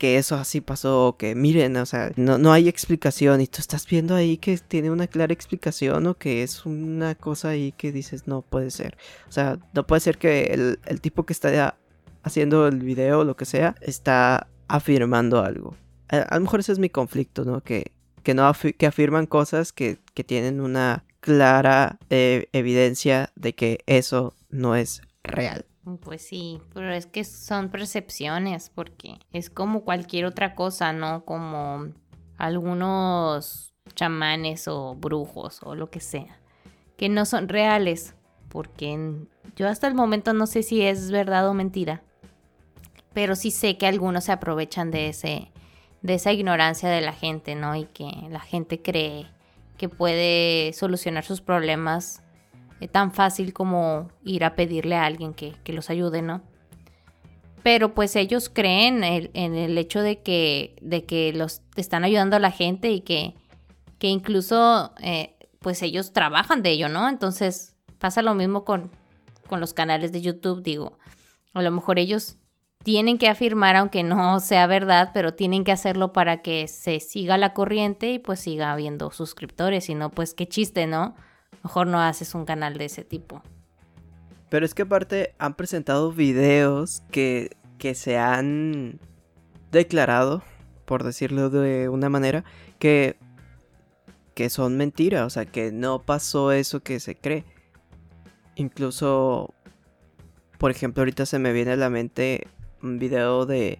que 0.00 0.16
eso 0.16 0.36
así 0.36 0.62
pasó, 0.62 1.16
que 1.18 1.34
miren, 1.34 1.76
o 1.76 1.84
sea, 1.84 2.10
no, 2.16 2.38
no 2.38 2.54
hay 2.54 2.70
explicación 2.70 3.42
y 3.42 3.46
tú 3.46 3.58
estás 3.58 3.86
viendo 3.86 4.14
ahí 4.14 4.38
que 4.38 4.56
tiene 4.56 4.90
una 4.90 5.06
clara 5.06 5.34
explicación 5.34 6.06
o 6.06 6.16
que 6.16 6.42
es 6.42 6.64
una 6.64 7.14
cosa 7.14 7.50
ahí 7.50 7.72
que 7.72 7.92
dices, 7.92 8.26
no 8.26 8.40
puede 8.40 8.70
ser. 8.70 8.96
O 9.28 9.32
sea, 9.32 9.58
no 9.74 9.86
puede 9.86 10.00
ser 10.00 10.16
que 10.16 10.78
el, 10.86 11.00
tipo 11.02 11.26
que 11.26 11.34
está 11.34 11.76
haciendo 12.22 12.66
el 12.66 12.78
video 12.78 13.18
o 13.18 13.24
lo 13.24 13.36
que 13.36 13.44
sea 13.44 13.74
está 13.82 14.48
afirmando 14.68 15.44
algo. 15.44 15.76
A, 16.08 16.34
lo 16.34 16.40
mejor 16.40 16.60
ese 16.60 16.72
es 16.72 16.78
mi 16.78 16.88
conflicto, 16.88 17.44
¿no? 17.44 17.60
Que, 17.60 17.92
que, 18.22 18.32
no 18.32 18.50
que 18.78 18.86
afirman 18.86 19.26
cosas 19.26 19.70
que, 19.70 19.98
que 20.14 20.24
tienen 20.24 20.62
una 20.62 21.04
clara 21.20 21.98
eh, 22.08 22.48
evidencia 22.54 23.32
de 23.36 23.54
que 23.54 23.80
eso 23.84 24.34
no 24.48 24.76
es 24.76 25.02
real. 25.24 25.66
Pues 26.02 26.22
sí, 26.26 26.60
pero 26.74 26.92
es 26.92 27.06
que 27.06 27.24
son 27.24 27.70
percepciones, 27.70 28.70
porque 28.74 29.18
es 29.32 29.48
como 29.48 29.82
cualquier 29.82 30.26
otra 30.26 30.54
cosa, 30.54 30.92
¿no? 30.92 31.24
Como 31.24 31.88
algunos 32.36 33.72
chamanes 33.94 34.68
o 34.68 34.94
brujos 34.94 35.60
o 35.62 35.74
lo 35.74 35.90
que 35.90 36.00
sea, 36.00 36.38
que 36.96 37.08
no 37.08 37.24
son 37.24 37.48
reales, 37.48 38.14
porque 38.48 39.26
yo 39.56 39.68
hasta 39.68 39.86
el 39.86 39.94
momento 39.94 40.34
no 40.34 40.46
sé 40.46 40.62
si 40.62 40.82
es 40.82 41.10
verdad 41.10 41.48
o 41.48 41.54
mentira, 41.54 42.02
pero 43.14 43.34
sí 43.34 43.50
sé 43.50 43.78
que 43.78 43.86
algunos 43.86 44.24
se 44.24 44.32
aprovechan 44.32 44.90
de 44.90 45.08
ese 45.08 45.50
de 46.02 46.14
esa 46.14 46.32
ignorancia 46.32 46.88
de 46.88 47.00
la 47.00 47.12
gente, 47.12 47.54
¿no? 47.54 47.76
Y 47.76 47.84
que 47.84 48.10
la 48.30 48.40
gente 48.40 48.80
cree 48.80 49.26
que 49.76 49.88
puede 49.88 50.72
solucionar 50.72 51.24
sus 51.24 51.40
problemas 51.40 52.22
tan 52.88 53.12
fácil 53.12 53.52
como 53.52 54.08
ir 54.24 54.44
a 54.44 54.54
pedirle 54.54 54.96
a 54.96 55.04
alguien 55.04 55.34
que, 55.34 55.54
los 55.66 55.90
ayude, 55.90 56.22
¿no? 56.22 56.42
Pero 57.62 57.94
pues 57.94 58.16
ellos 58.16 58.48
creen 58.48 59.04
en 59.04 59.54
el 59.54 59.76
hecho 59.76 60.00
de 60.00 60.22
que, 60.22 60.76
de 60.80 61.04
que 61.04 61.32
los 61.34 61.62
están 61.76 62.04
ayudando 62.04 62.36
a 62.36 62.40
la 62.40 62.50
gente 62.50 62.90
y 62.90 63.02
que, 63.02 63.34
que 63.98 64.08
incluso 64.08 64.92
eh, 65.02 65.36
pues 65.58 65.82
ellos 65.82 66.12
trabajan 66.12 66.62
de 66.62 66.70
ello, 66.70 66.88
¿no? 66.88 67.08
Entonces 67.08 67.76
pasa 67.98 68.22
lo 68.22 68.34
mismo 68.34 68.64
con, 68.64 68.90
con 69.46 69.60
los 69.60 69.74
canales 69.74 70.10
de 70.10 70.22
YouTube, 70.22 70.62
digo. 70.62 70.98
A 71.52 71.62
lo 71.62 71.70
mejor 71.70 71.98
ellos 71.98 72.38
tienen 72.82 73.18
que 73.18 73.28
afirmar, 73.28 73.76
aunque 73.76 74.02
no 74.02 74.40
sea 74.40 74.66
verdad, 74.66 75.10
pero 75.12 75.34
tienen 75.34 75.64
que 75.64 75.72
hacerlo 75.72 76.12
para 76.12 76.40
que 76.40 76.66
se 76.66 76.98
siga 77.00 77.36
la 77.36 77.52
corriente 77.52 78.12
y 78.12 78.18
pues 78.18 78.40
siga 78.40 78.72
habiendo 78.72 79.10
suscriptores. 79.10 79.84
Si 79.84 79.94
no, 79.94 80.10
pues 80.10 80.32
qué 80.32 80.48
chiste, 80.48 80.86
¿no? 80.86 81.14
Mejor 81.62 81.86
no 81.86 82.00
haces 82.00 82.34
un 82.34 82.44
canal 82.44 82.76
de 82.78 82.86
ese 82.86 83.04
tipo. 83.04 83.42
Pero 84.48 84.66
es 84.66 84.74
que 84.74 84.82
aparte 84.82 85.34
han 85.38 85.54
presentado 85.54 86.12
videos 86.12 87.02
que, 87.10 87.56
que 87.78 87.94
se 87.94 88.18
han 88.18 88.98
declarado, 89.70 90.42
por 90.84 91.04
decirlo 91.04 91.50
de 91.50 91.88
una 91.88 92.08
manera, 92.08 92.44
que, 92.78 93.16
que 94.34 94.50
son 94.50 94.76
mentiras, 94.76 95.24
o 95.24 95.30
sea, 95.30 95.46
que 95.46 95.70
no 95.70 96.02
pasó 96.02 96.50
eso 96.52 96.80
que 96.80 96.98
se 96.98 97.14
cree. 97.14 97.44
Incluso, 98.56 99.54
por 100.58 100.72
ejemplo, 100.72 101.02
ahorita 101.02 101.26
se 101.26 101.38
me 101.38 101.52
viene 101.52 101.72
a 101.72 101.76
la 101.76 101.90
mente 101.90 102.48
un 102.82 102.98
video 102.98 103.46
de, 103.46 103.78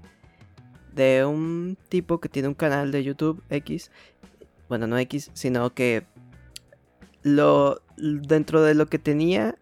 de 0.94 1.24
un 1.24 1.76
tipo 1.88 2.20
que 2.20 2.28
tiene 2.28 2.48
un 2.48 2.54
canal 2.54 2.92
de 2.92 3.02
YouTube 3.02 3.42
X, 3.50 3.90
bueno, 4.68 4.86
no 4.86 4.96
X, 4.98 5.30
sino 5.34 5.74
que 5.74 6.06
lo, 7.22 7.82
dentro 7.96 8.62
de 8.62 8.74
lo 8.74 8.86
que 8.86 8.98
tenía 8.98 9.56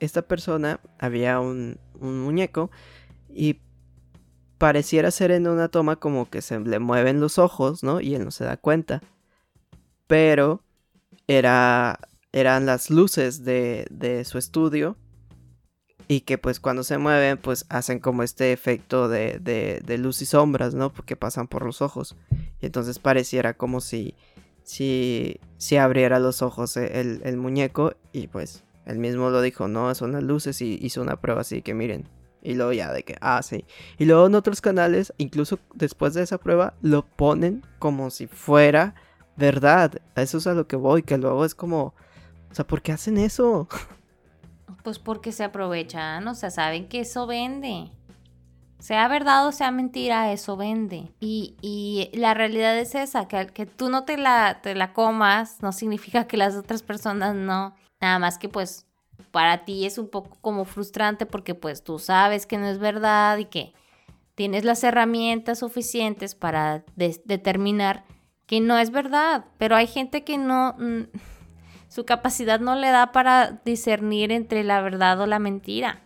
esta 0.00 0.22
persona 0.22 0.80
había 0.98 1.40
un, 1.40 1.78
un 1.98 2.20
muñeco 2.20 2.70
y 3.28 3.60
pareciera 4.58 5.10
ser 5.10 5.30
en 5.30 5.46
una 5.46 5.68
toma 5.68 5.96
como 5.96 6.30
que 6.30 6.42
se 6.42 6.58
le 6.60 6.78
mueven 6.78 7.20
los 7.20 7.38
ojos, 7.38 7.82
¿no? 7.82 8.00
Y 8.00 8.14
él 8.14 8.24
no 8.24 8.30
se 8.30 8.44
da 8.44 8.56
cuenta. 8.56 9.02
Pero 10.06 10.62
era, 11.26 11.98
eran 12.32 12.66
las 12.66 12.90
luces 12.90 13.44
de, 13.44 13.86
de 13.90 14.24
su 14.24 14.38
estudio 14.38 14.96
y 16.06 16.20
que 16.20 16.36
pues 16.38 16.60
cuando 16.60 16.84
se 16.84 16.98
mueven 16.98 17.38
pues 17.38 17.64
hacen 17.70 17.98
como 17.98 18.22
este 18.22 18.52
efecto 18.52 19.08
de, 19.08 19.38
de, 19.40 19.82
de 19.84 19.98
luz 19.98 20.22
y 20.22 20.26
sombras, 20.26 20.74
¿no? 20.74 20.92
Porque 20.92 21.16
pasan 21.16 21.48
por 21.48 21.64
los 21.64 21.82
ojos. 21.82 22.16
Y 22.60 22.66
entonces 22.66 22.98
pareciera 22.98 23.54
como 23.54 23.80
si 23.80 24.14
si, 24.64 25.40
si 25.58 25.76
abriera 25.76 26.18
los 26.18 26.42
ojos 26.42 26.76
e, 26.76 27.00
el, 27.00 27.36
muñeco 27.36 27.92
y 28.12 28.26
pues 28.26 28.64
él 28.86 28.98
mismo 28.98 29.30
lo 29.30 29.40
dijo, 29.40 29.68
no, 29.68 29.94
son 29.94 30.12
las 30.12 30.22
luces 30.22 30.60
y 30.60 30.78
hizo 30.82 31.00
una 31.00 31.20
prueba 31.20 31.42
así 31.42 31.62
que 31.62 31.74
miren. 31.74 32.08
Y 32.42 32.54
luego 32.54 32.72
ya 32.72 32.92
de 32.92 33.04
que, 33.04 33.16
ah, 33.22 33.42
sí. 33.42 33.64
Y 33.96 34.04
luego 34.04 34.26
en 34.26 34.34
otros 34.34 34.60
canales, 34.60 35.14
incluso 35.16 35.58
después 35.74 36.12
de 36.12 36.22
esa 36.22 36.36
prueba, 36.36 36.74
lo 36.82 37.06
ponen 37.06 37.64
como 37.78 38.10
si 38.10 38.26
fuera 38.26 38.94
verdad. 39.36 39.92
Eso 40.14 40.38
es 40.38 40.46
a 40.46 40.52
lo 40.52 40.66
que 40.66 40.76
voy, 40.76 41.02
que 41.02 41.16
luego 41.16 41.46
es 41.46 41.54
como, 41.54 41.94
O 42.50 42.54
sea, 42.54 42.66
¿por 42.66 42.82
qué 42.82 42.92
hacen 42.92 43.16
eso? 43.16 43.68
Pues 44.82 44.98
porque 44.98 45.32
se 45.32 45.44
aprovechan, 45.44 46.28
o 46.28 46.34
sea, 46.34 46.50
saben 46.50 46.88
que 46.88 47.00
eso 47.00 47.26
vende. 47.26 47.90
Sea 48.84 49.08
verdad 49.08 49.46
o 49.46 49.52
sea 49.52 49.70
mentira, 49.70 50.30
eso 50.30 50.58
vende. 50.58 51.10
Y, 51.18 51.56
y 51.62 52.10
la 52.12 52.34
realidad 52.34 52.76
es 52.78 52.94
esa, 52.94 53.26
que, 53.26 53.46
que 53.46 53.64
tú 53.64 53.88
no 53.88 54.04
te 54.04 54.18
la, 54.18 54.60
te 54.60 54.74
la 54.74 54.92
comas 54.92 55.62
no 55.62 55.72
significa 55.72 56.26
que 56.26 56.36
las 56.36 56.54
otras 56.54 56.82
personas 56.82 57.34
no. 57.34 57.74
Nada 58.02 58.18
más 58.18 58.36
que 58.36 58.50
pues 58.50 58.84
para 59.30 59.64
ti 59.64 59.86
es 59.86 59.96
un 59.96 60.10
poco 60.10 60.36
como 60.42 60.66
frustrante 60.66 61.24
porque 61.24 61.54
pues 61.54 61.82
tú 61.82 61.98
sabes 61.98 62.44
que 62.44 62.58
no 62.58 62.66
es 62.66 62.78
verdad 62.78 63.38
y 63.38 63.46
que 63.46 63.72
tienes 64.34 64.66
las 64.66 64.84
herramientas 64.84 65.60
suficientes 65.60 66.34
para 66.34 66.84
determinar 66.94 68.04
que 68.44 68.60
no 68.60 68.76
es 68.76 68.90
verdad. 68.90 69.46
Pero 69.56 69.76
hay 69.76 69.86
gente 69.86 70.24
que 70.24 70.36
no, 70.36 70.74
mm, 70.78 71.04
su 71.88 72.04
capacidad 72.04 72.60
no 72.60 72.74
le 72.74 72.90
da 72.90 73.12
para 73.12 73.62
discernir 73.64 74.30
entre 74.30 74.62
la 74.62 74.82
verdad 74.82 75.18
o 75.22 75.26
la 75.26 75.38
mentira. 75.38 76.02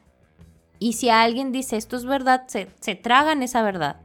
Y 0.78 0.94
si 0.94 1.10
alguien 1.10 1.52
dice 1.52 1.76
esto 1.76 1.96
es 1.96 2.04
verdad, 2.04 2.46
se, 2.46 2.66
tragan 2.94 3.42
esa 3.42 3.62
verdad 3.62 3.96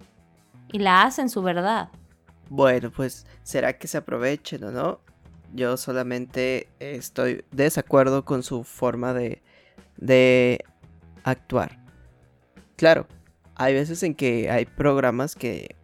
y 0.72 0.80
la 0.80 1.04
hacen 1.04 1.30
su 1.30 1.42
verdad. 1.42 1.90
Bueno, 2.50 2.92
pues 2.92 3.26
será 3.44 3.78
que 3.78 3.88
se 3.88 3.98
aprovechen 3.98 4.64
o 4.64 4.72
no. 4.72 5.00
Yo 5.54 5.78
solamente 5.78 6.68
estoy 6.80 7.46
desacuerdo 7.52 8.26
con 8.26 8.42
su 8.42 8.64
forma 8.64 9.14
de, 9.14 9.44
de 9.98 10.66
actuar. 11.24 11.80
Claro, 12.76 13.08
hay 13.56 13.74
veces 13.74 14.02
en 14.02 14.16
que 14.16 14.50
hay 14.50 14.66
programas 14.66 15.36
que 15.36 15.76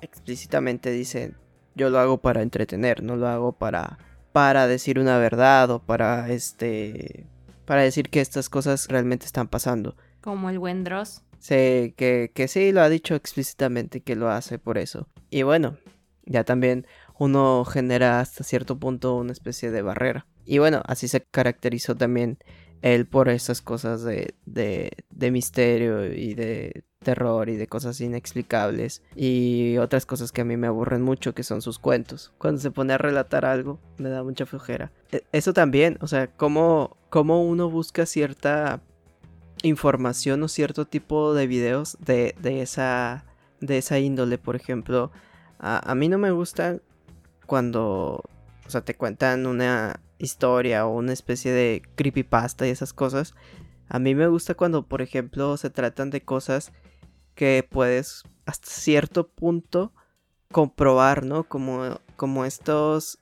explícitamente 0.00 0.90
dicen 0.90 1.36
yo 1.74 1.90
lo 1.90 1.98
hago 1.98 2.18
para 2.18 2.42
entretener, 2.42 3.02
no 3.02 3.16
lo 3.16 3.28
hago 3.28 3.52
para 3.52 3.98
para 4.32 4.66
decir 4.66 4.98
una 4.98 5.18
verdad 5.18 5.70
o 5.70 5.78
para 5.80 6.28
este 6.30 7.26
para 7.64 7.82
decir 7.82 8.08
que 8.08 8.20
estas 8.20 8.48
cosas 8.48 8.88
realmente 8.88 9.26
están 9.26 9.48
pasando. 9.48 9.96
Como 10.28 10.50
el 10.50 10.58
buen 10.58 10.84
Dross. 10.84 11.22
Sí, 11.38 11.94
que, 11.96 12.32
que 12.34 12.48
sí 12.48 12.70
lo 12.70 12.82
ha 12.82 12.90
dicho 12.90 13.14
explícitamente 13.14 14.02
que 14.02 14.14
lo 14.14 14.28
hace 14.28 14.58
por 14.58 14.76
eso. 14.76 15.08
Y 15.30 15.42
bueno, 15.42 15.78
ya 16.26 16.44
también 16.44 16.86
uno 17.18 17.64
genera 17.64 18.20
hasta 18.20 18.44
cierto 18.44 18.78
punto 18.78 19.16
una 19.16 19.32
especie 19.32 19.70
de 19.70 19.80
barrera. 19.80 20.26
Y 20.44 20.58
bueno, 20.58 20.82
así 20.84 21.08
se 21.08 21.22
caracterizó 21.22 21.94
también 21.94 22.36
él 22.82 23.06
por 23.06 23.30
esas 23.30 23.62
cosas 23.62 24.02
de, 24.02 24.34
de, 24.44 24.90
de 25.08 25.30
misterio 25.30 26.12
y 26.12 26.34
de 26.34 26.84
terror 26.98 27.48
y 27.48 27.56
de 27.56 27.66
cosas 27.66 27.98
inexplicables 28.02 29.02
y 29.16 29.78
otras 29.78 30.04
cosas 30.04 30.30
que 30.30 30.42
a 30.42 30.44
mí 30.44 30.58
me 30.58 30.66
aburren 30.66 31.00
mucho 31.00 31.34
que 31.34 31.42
son 31.42 31.62
sus 31.62 31.78
cuentos. 31.78 32.34
Cuando 32.36 32.60
se 32.60 32.70
pone 32.70 32.92
a 32.92 32.98
relatar 32.98 33.46
algo 33.46 33.80
me 33.96 34.10
da 34.10 34.22
mucha 34.22 34.44
flojera. 34.44 34.92
E, 35.10 35.24
eso 35.32 35.54
también, 35.54 35.96
o 36.02 36.06
sea, 36.06 36.26
cómo, 36.26 36.98
cómo 37.08 37.42
uno 37.42 37.70
busca 37.70 38.04
cierta 38.04 38.82
información 39.62 40.42
o 40.42 40.48
cierto 40.48 40.86
tipo 40.86 41.34
de 41.34 41.46
videos 41.46 41.96
de, 42.00 42.34
de, 42.40 42.62
esa, 42.62 43.24
de 43.60 43.78
esa 43.78 43.98
índole, 43.98 44.38
por 44.38 44.56
ejemplo. 44.56 45.10
A, 45.58 45.94
mí 45.94 46.08
no 46.08 46.18
me 46.18 46.30
gustan 46.30 46.82
cuando, 47.46 48.22
o 48.66 48.70
sea, 48.70 48.82
te 48.82 48.94
cuentan 48.94 49.46
una 49.46 50.00
historia 50.18 50.86
o 50.86 50.96
una 50.96 51.12
especie 51.12 51.52
de 51.52 51.82
creepypasta 51.96 52.66
y 52.66 52.70
esas 52.70 52.92
cosas. 52.92 53.34
A 53.88 53.98
mí 53.98 54.14
me 54.14 54.28
gusta 54.28 54.54
cuando, 54.54 54.86
por 54.86 55.02
ejemplo, 55.02 55.56
se 55.56 55.70
tratan 55.70 56.10
de 56.10 56.22
cosas 56.22 56.72
que 57.34 57.66
puedes 57.68 58.22
hasta 58.46 58.68
cierto 58.70 59.28
punto 59.28 59.92
comprobar, 60.52 61.24
¿no? 61.24 61.44
Como, 61.44 62.00
como 62.16 62.44
estos 62.44 63.18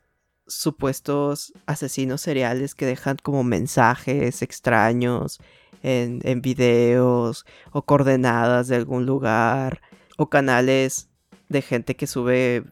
supuestos 0.46 1.52
asesinos 1.66 2.20
seriales 2.20 2.74
que 2.74 2.86
dejan 2.86 3.16
como 3.22 3.42
mensajes 3.42 4.42
extraños 4.42 5.40
en, 5.82 6.40
videos 6.42 7.44
o 7.72 7.82
coordenadas 7.82 8.68
de 8.68 8.76
algún 8.76 9.06
lugar 9.06 9.80
o 10.16 10.28
canales 10.28 11.08
de 11.48 11.62
gente 11.62 11.96
que 11.96 12.06
sube 12.06 12.64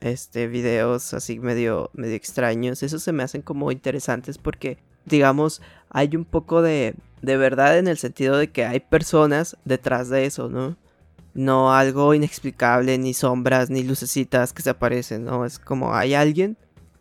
este 0.00 0.46
videos 0.48 1.14
así 1.14 1.38
medio 1.38 1.90
medio 1.94 2.14
extraños 2.14 2.82
eso 2.82 2.98
se 2.98 3.12
me 3.12 3.22
hacen 3.22 3.42
como 3.42 3.72
interesantes 3.72 4.38
porque 4.38 4.78
digamos 5.04 5.62
hay 5.90 6.16
un 6.16 6.24
poco 6.24 6.62
de 6.62 6.94
de 7.22 7.36
verdad 7.36 7.78
en 7.78 7.88
el 7.88 7.96
sentido 7.96 8.36
de 8.36 8.50
que 8.50 8.64
hay 8.64 8.80
personas 8.80 9.56
detrás 9.64 10.08
de 10.08 10.26
eso 10.26 10.48
no 10.48 10.76
no 11.34 11.74
algo 11.74 12.14
inexplicable, 12.14 12.96
ni 12.96 13.12
sombras, 13.12 13.68
ni 13.68 13.82
lucecitas 13.82 14.52
que 14.52 14.62
se 14.62 14.70
aparecen, 14.70 15.24
¿no? 15.24 15.44
Es 15.44 15.58
como 15.58 15.94
hay 15.94 16.14
alguien 16.14 16.56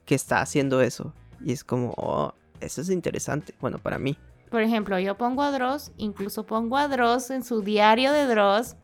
que 0.06 0.16
está 0.16 0.42
haciendo 0.42 0.82
eso. 0.82 1.14
Y 1.46 1.54
es 1.54 1.64
como, 1.64 1.94
oh, 1.98 2.34
eso 2.60 2.82
es 2.82 2.90
interesante, 2.90 3.54
bueno, 3.62 3.78
para 3.78 4.00
mí. 4.00 4.18
Por 4.54 4.62
ejemplo, 4.62 5.00
yo 5.00 5.18
pongo 5.18 5.42
a 5.42 5.50
Dross, 5.50 5.92
incluso 5.98 6.46
pongo 6.46 6.78
a 6.78 6.88
Dross 6.88 7.32
en 7.32 7.44
su 7.44 7.64
diario 7.64 8.12
de 8.12 8.28
Dross, 8.28 8.76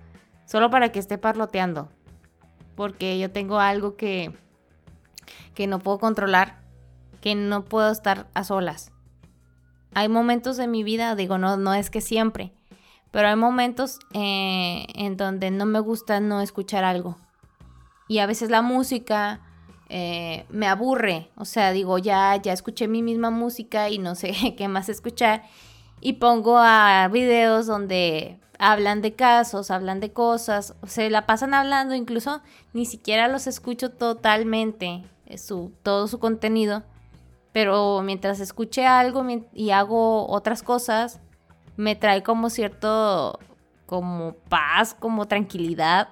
solo 0.45 0.71
para 0.71 0.91
que 0.91 0.97
esté 0.97 1.19
parloteando. 1.19 1.89
Porque 2.75 3.19
yo 3.19 3.29
tengo 3.29 3.59
algo 3.59 3.95
que, 3.95 4.35
que 5.53 5.67
no 5.67 5.77
puedo 5.77 5.99
controlar, 5.99 6.63
que 7.21 7.35
no 7.35 7.65
puedo 7.65 7.91
estar 7.91 8.31
a 8.33 8.43
solas. 8.43 8.91
Hay 9.93 10.09
momentos 10.09 10.57
de 10.57 10.65
mi 10.65 10.83
vida, 10.83 11.13
digo, 11.13 11.37
no, 11.37 11.55
no 11.55 11.75
es 11.75 11.91
que 11.91 12.01
siempre, 12.01 12.51
pero 13.11 13.27
hay 13.27 13.35
momentos 13.35 13.99
eh, 14.15 14.87
en 14.95 15.17
donde 15.17 15.51
no 15.51 15.67
me 15.67 15.81
gusta 15.81 16.19
no 16.19 16.41
escuchar 16.41 16.83
algo. 16.83 17.15
Y 18.07 18.17
a 18.17 18.25
veces 18.25 18.49
la 18.49 18.63
música 18.63 19.41
eh, 19.89 20.45
me 20.49 20.67
aburre. 20.67 21.29
O 21.35 21.45
sea, 21.45 21.71
digo, 21.71 21.97
ya, 21.97 22.35
ya 22.37 22.53
escuché 22.53 22.87
mi 22.87 23.01
misma 23.01 23.31
música 23.31 23.89
y 23.89 23.97
no 23.97 24.15
sé 24.15 24.33
qué 24.57 24.67
más 24.67 24.89
escuchar. 24.89 25.43
Y 26.01 26.13
pongo 26.13 26.57
a 26.57 27.07
videos 27.11 27.65
donde 27.67 28.39
hablan 28.59 29.01
de 29.01 29.15
casos, 29.15 29.71
hablan 29.71 29.99
de 29.99 30.13
cosas, 30.13 30.75
se 30.85 31.09
la 31.09 31.25
pasan 31.25 31.53
hablando, 31.53 31.95
incluso 31.95 32.41
ni 32.73 32.85
siquiera 32.85 33.27
los 33.27 33.47
escucho 33.47 33.89
totalmente, 33.89 35.03
eh, 35.25 35.37
su, 35.37 35.73
todo 35.81 36.07
su 36.07 36.19
contenido. 36.19 36.83
Pero 37.51 38.01
mientras 38.03 38.39
escuche 38.39 38.85
algo 38.85 39.25
y 39.53 39.71
hago 39.71 40.29
otras 40.29 40.61
cosas, 40.61 41.19
me 41.77 41.95
trae 41.95 42.21
como 42.21 42.49
cierto, 42.49 43.39
como 43.87 44.33
paz, 44.49 44.93
como 44.93 45.27
tranquilidad, 45.27 46.09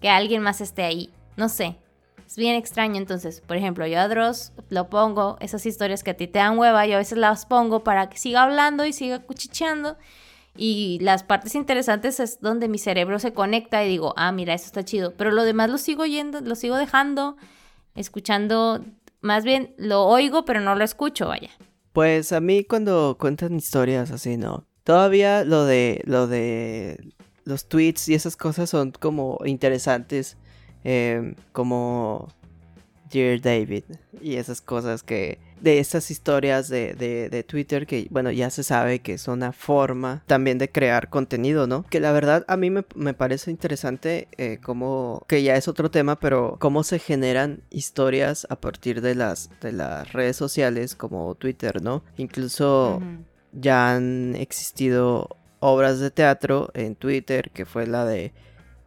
que 0.00 0.10
alguien 0.10 0.42
más 0.42 0.60
esté 0.60 0.82
ahí. 0.82 1.10
No 1.36 1.48
sé, 1.48 1.78
es 2.28 2.36
bien 2.36 2.56
extraño. 2.56 2.96
Entonces, 2.96 3.40
por 3.40 3.56
ejemplo, 3.56 3.86
yo 3.86 3.98
a 3.98 4.06
Dross 4.06 4.52
lo 4.68 4.90
pongo, 4.90 5.38
esas 5.40 5.64
historias 5.64 6.04
que 6.04 6.10
a 6.10 6.16
ti 6.16 6.26
te 6.26 6.38
dan 6.38 6.58
hueva, 6.58 6.86
yo 6.86 6.96
a 6.96 6.98
veces 6.98 7.16
las 7.16 7.46
pongo 7.46 7.82
para 7.82 8.10
que 8.10 8.18
siga 8.18 8.42
hablando 8.42 8.84
y 8.84 8.92
siga 8.92 9.20
cuchicheando. 9.20 9.96
Y 10.54 10.98
las 11.00 11.22
partes 11.22 11.54
interesantes 11.54 12.20
es 12.20 12.40
donde 12.40 12.68
mi 12.68 12.78
cerebro 12.78 13.18
se 13.18 13.32
conecta 13.32 13.82
y 13.82 13.88
digo, 13.88 14.12
ah, 14.16 14.30
mira, 14.32 14.52
eso 14.52 14.66
está 14.66 14.84
chido. 14.84 15.14
Pero 15.16 15.30
lo 15.30 15.44
demás 15.44 15.70
lo 15.70 15.78
sigo 15.78 16.04
yendo, 16.04 16.40
lo 16.40 16.54
sigo 16.54 16.76
dejando, 16.76 17.36
escuchando, 17.94 18.84
más 19.20 19.44
bien 19.44 19.74
lo 19.78 20.04
oigo, 20.04 20.44
pero 20.44 20.60
no 20.60 20.74
lo 20.74 20.84
escucho, 20.84 21.28
vaya. 21.28 21.50
Pues 21.94 22.32
a 22.32 22.40
mí 22.40 22.62
cuando 22.64 23.16
cuentan 23.18 23.56
historias 23.56 24.10
así, 24.10 24.36
¿no? 24.36 24.66
Todavía 24.84 25.44
lo 25.44 25.64
de 25.64 26.02
lo 26.04 26.26
de 26.26 27.14
los 27.44 27.68
tweets 27.68 28.08
y 28.08 28.14
esas 28.14 28.36
cosas 28.36 28.68
son 28.68 28.90
como 28.90 29.38
interesantes. 29.44 30.36
Em, 30.84 31.34
como 31.52 32.28
Dear 33.10 33.40
David 33.40 33.84
y 34.20 34.36
esas 34.36 34.60
cosas 34.60 35.02
que 35.02 35.38
de 35.60 35.80
estas 35.80 36.10
historias 36.10 36.68
de, 36.68 36.94
de, 36.94 37.42
Twitter 37.42 37.86
que 37.86 38.06
bueno 38.10 38.30
ya 38.30 38.48
se 38.50 38.62
sabe 38.62 39.00
que 39.00 39.14
es 39.14 39.26
una 39.26 39.52
forma 39.52 40.22
también 40.26 40.58
de 40.58 40.70
crear 40.70 41.10
contenido 41.10 41.66
no 41.66 41.84
que 41.90 41.98
la 41.98 42.12
verdad 42.12 42.44
a 42.46 42.56
mí 42.56 42.70
me, 42.70 43.14
parece 43.14 43.50
interesante 43.50 44.28
eh, 44.36 44.58
como 44.62 45.24
que 45.26 45.42
ya 45.42 45.56
es 45.56 45.66
otro 45.66 45.90
tema 45.90 46.16
pero 46.16 46.58
cómo 46.60 46.84
se 46.84 47.00
generan 47.00 47.62
historias 47.70 48.46
a 48.50 48.56
partir 48.56 49.00
de 49.00 49.16
las 49.16 49.50
de 49.60 49.72
las 49.72 50.12
redes 50.12 50.36
sociales 50.36 50.94
como 50.94 51.34
Twitter 51.34 51.82
no 51.82 52.04
incluso 52.18 53.02
ya 53.52 53.94
han 53.94 54.36
existido 54.36 55.38
obras 55.60 55.98
de 56.00 56.10
teatro 56.10 56.70
en 56.74 56.94
Twitter, 56.94 57.50
que 57.50 57.66
fue 57.66 57.86
la 57.86 58.04
de 58.04 58.32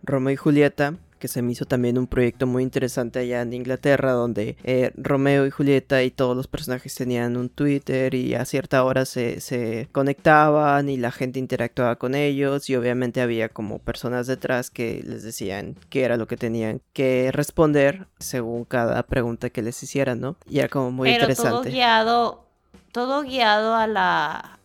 Romeo 0.03 0.33
y 0.33 0.37
Julieta, 0.37 0.95
que 1.21 1.29
se 1.29 1.41
me 1.41 1.53
hizo 1.53 1.65
también 1.65 1.97
un 1.97 2.07
proyecto 2.07 2.47
muy 2.47 2.63
interesante 2.63 3.19
allá 3.19 3.41
en 3.43 3.53
Inglaterra, 3.53 4.11
donde 4.11 4.57
eh, 4.63 4.91
Romeo 4.95 5.45
y 5.45 5.51
Julieta 5.51 6.03
y 6.03 6.11
todos 6.11 6.35
los 6.35 6.47
personajes 6.47 6.95
tenían 6.95 7.37
un 7.37 7.47
Twitter 7.47 8.13
y 8.15 8.33
a 8.33 8.43
cierta 8.43 8.83
hora 8.83 9.05
se, 9.05 9.39
se, 9.39 9.87
conectaban 9.91 10.89
y 10.89 10.97
la 10.97 11.11
gente 11.11 11.39
interactuaba 11.39 11.95
con 11.95 12.15
ellos 12.15 12.69
y 12.69 12.75
obviamente 12.75 13.21
había 13.21 13.49
como 13.49 13.79
personas 13.79 14.27
detrás 14.27 14.71
que 14.71 15.03
les 15.05 15.23
decían 15.23 15.75
qué 15.89 16.03
era 16.03 16.17
lo 16.17 16.27
que 16.27 16.37
tenían 16.37 16.81
que 16.91 17.29
responder 17.31 18.07
según 18.19 18.65
cada 18.65 19.03
pregunta 19.03 19.51
que 19.51 19.61
les 19.61 19.81
hicieran, 19.83 20.19
¿no? 20.19 20.37
Y 20.49 20.59
era 20.59 20.69
como 20.69 20.91
muy 20.91 21.11
interesante. 21.11 21.51
Todo 21.51 21.71
guiado 21.71 22.51
todo 22.91 23.23
guiado 23.23 23.75
a 23.75 23.87
la, 23.87 24.59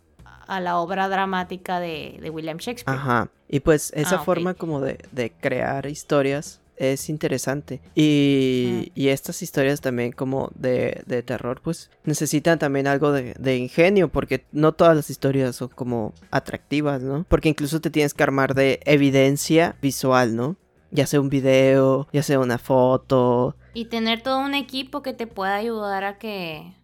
a 0.47 0.61
la 0.61 0.79
obra 0.79 1.09
dramática 1.09 1.81
de, 1.81 2.31
William 2.33 2.59
Shakespeare. 2.59 2.99
Ajá. 2.99 3.29
Y 3.49 3.61
pues 3.61 3.93
esa 3.95 4.17
ah, 4.17 4.25
forma 4.25 4.55
como 4.55 4.81
de, 4.81 5.33
crear 5.41 5.87
historias 5.87 6.61
es 6.77 7.09
interesante. 7.09 7.81
Y, 7.95 8.93
y, 8.95 9.09
estas 9.09 9.41
historias 9.43 9.81
también 9.81 10.13
como 10.13 10.51
de, 10.55 11.03
de, 11.07 11.23
terror, 11.23 11.61
pues 11.63 11.91
necesitan 12.05 12.59
también 12.59 12.87
algo 12.87 13.13
de, 13.13 13.35
de, 13.39 13.57
ingenio, 13.57 14.09
porque 14.09 14.45
no 14.53 14.73
todas 14.73 14.95
las 14.95 15.09
historias 15.09 15.57
son 15.57 15.69
como 15.69 16.13
atractivas, 16.31 17.03
¿no? 17.03 17.25
Porque 17.29 17.49
incluso 17.49 17.81
te 17.81 17.91
tienes 17.91 18.13
que 18.13 18.23
armar 18.23 18.55
de 18.55 18.81
evidencia 18.85 19.77
visual, 19.81 20.37
¿no? 20.37 20.57
Ya 20.91 21.07
sea 21.07 21.21
un 21.21 21.31
video, 21.31 22.09
ya 22.13 22.23
sea 22.23 22.39
una 22.41 22.59
foto. 22.59 23.57
Y 23.73 23.87
tener 23.87 24.23
todo 24.23 24.41
un 24.41 24.55
equipo 24.55 25.03
que 25.03 25.13
te 25.13 25.27
pueda 25.27 25.57
ayudar 25.57 26.05
a 26.05 26.19
que, 26.19 26.75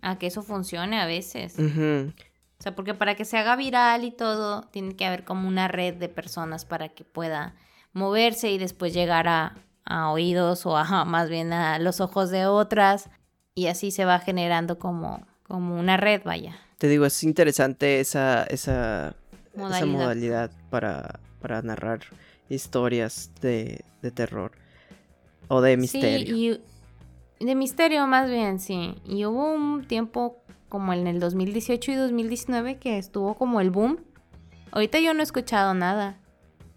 a 0.00 0.18
que 0.18 0.26
eso 0.26 0.42
funcione 0.42 1.00
a 1.00 1.06
veces. 1.06 1.56
O 2.62 2.64
sea, 2.64 2.76
porque 2.76 2.94
para 2.94 3.16
que 3.16 3.24
se 3.24 3.36
haga 3.36 3.56
viral 3.56 4.04
y 4.04 4.12
todo, 4.12 4.62
tiene 4.70 4.94
que 4.94 5.04
haber 5.04 5.24
como 5.24 5.48
una 5.48 5.66
red 5.66 5.94
de 5.94 6.08
personas 6.08 6.64
para 6.64 6.90
que 6.90 7.02
pueda 7.02 7.56
moverse 7.92 8.52
y 8.52 8.58
después 8.58 8.94
llegar 8.94 9.26
a, 9.26 9.56
oídos 10.12 10.64
o 10.64 10.76
a, 10.76 11.04
más 11.04 11.28
bien 11.28 11.52
a 11.52 11.80
los 11.80 12.00
ojos 12.00 12.30
de 12.30 12.46
otras. 12.46 13.10
Y 13.56 13.66
así 13.66 13.90
se 13.90 14.04
va 14.04 14.20
generando 14.20 14.78
como, 14.78 15.26
como 15.42 15.76
una 15.76 15.96
red, 15.96 16.22
vaya. 16.24 16.56
Te 16.78 16.86
digo, 16.86 17.04
es 17.04 17.24
interesante 17.24 17.98
esa, 17.98 18.44
esa 18.44 19.16
modalidad, 19.56 19.78
esa 19.78 19.86
modalidad 19.86 20.50
para, 20.70 21.18
para 21.40 21.62
narrar 21.62 21.98
historias 22.48 23.32
de, 23.40 23.84
de 24.02 24.12
terror 24.12 24.52
o 25.48 25.62
de 25.62 25.76
misterio. 25.76 26.36
Sí, 26.36 26.60
y 27.40 27.44
de 27.44 27.56
misterio 27.56 28.06
más 28.06 28.30
bien, 28.30 28.60
sí. 28.60 28.94
Y 29.04 29.24
hubo 29.24 29.52
un 29.52 29.84
tiempo 29.88 30.41
como 30.72 30.94
en 30.94 31.06
el 31.06 31.20
2018 31.20 31.92
y 31.92 31.94
2019 31.96 32.78
que 32.78 32.96
estuvo 32.96 33.34
como 33.34 33.60
el 33.60 33.70
boom. 33.70 34.02
Ahorita 34.70 35.00
yo 35.00 35.12
no 35.12 35.20
he 35.20 35.22
escuchado 35.22 35.74
nada. 35.74 36.18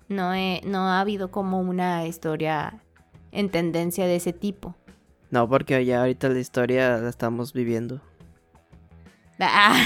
No, 0.10 0.34
he, 0.34 0.60
no 0.66 0.80
ha 0.80 1.00
habido 1.00 1.32
como 1.32 1.62
una 1.62 2.06
historia 2.06 2.84
en 3.32 3.50
tendencia 3.50 4.06
de 4.06 4.18
ese 4.18 4.34
tipo. 4.34 4.76
No, 5.32 5.48
porque 5.48 5.86
ya 5.86 6.02
ahorita 6.02 6.28
la 6.28 6.40
historia 6.40 6.98
la 6.98 7.08
estamos 7.08 7.54
viviendo. 7.54 8.02
Ah. 9.40 9.82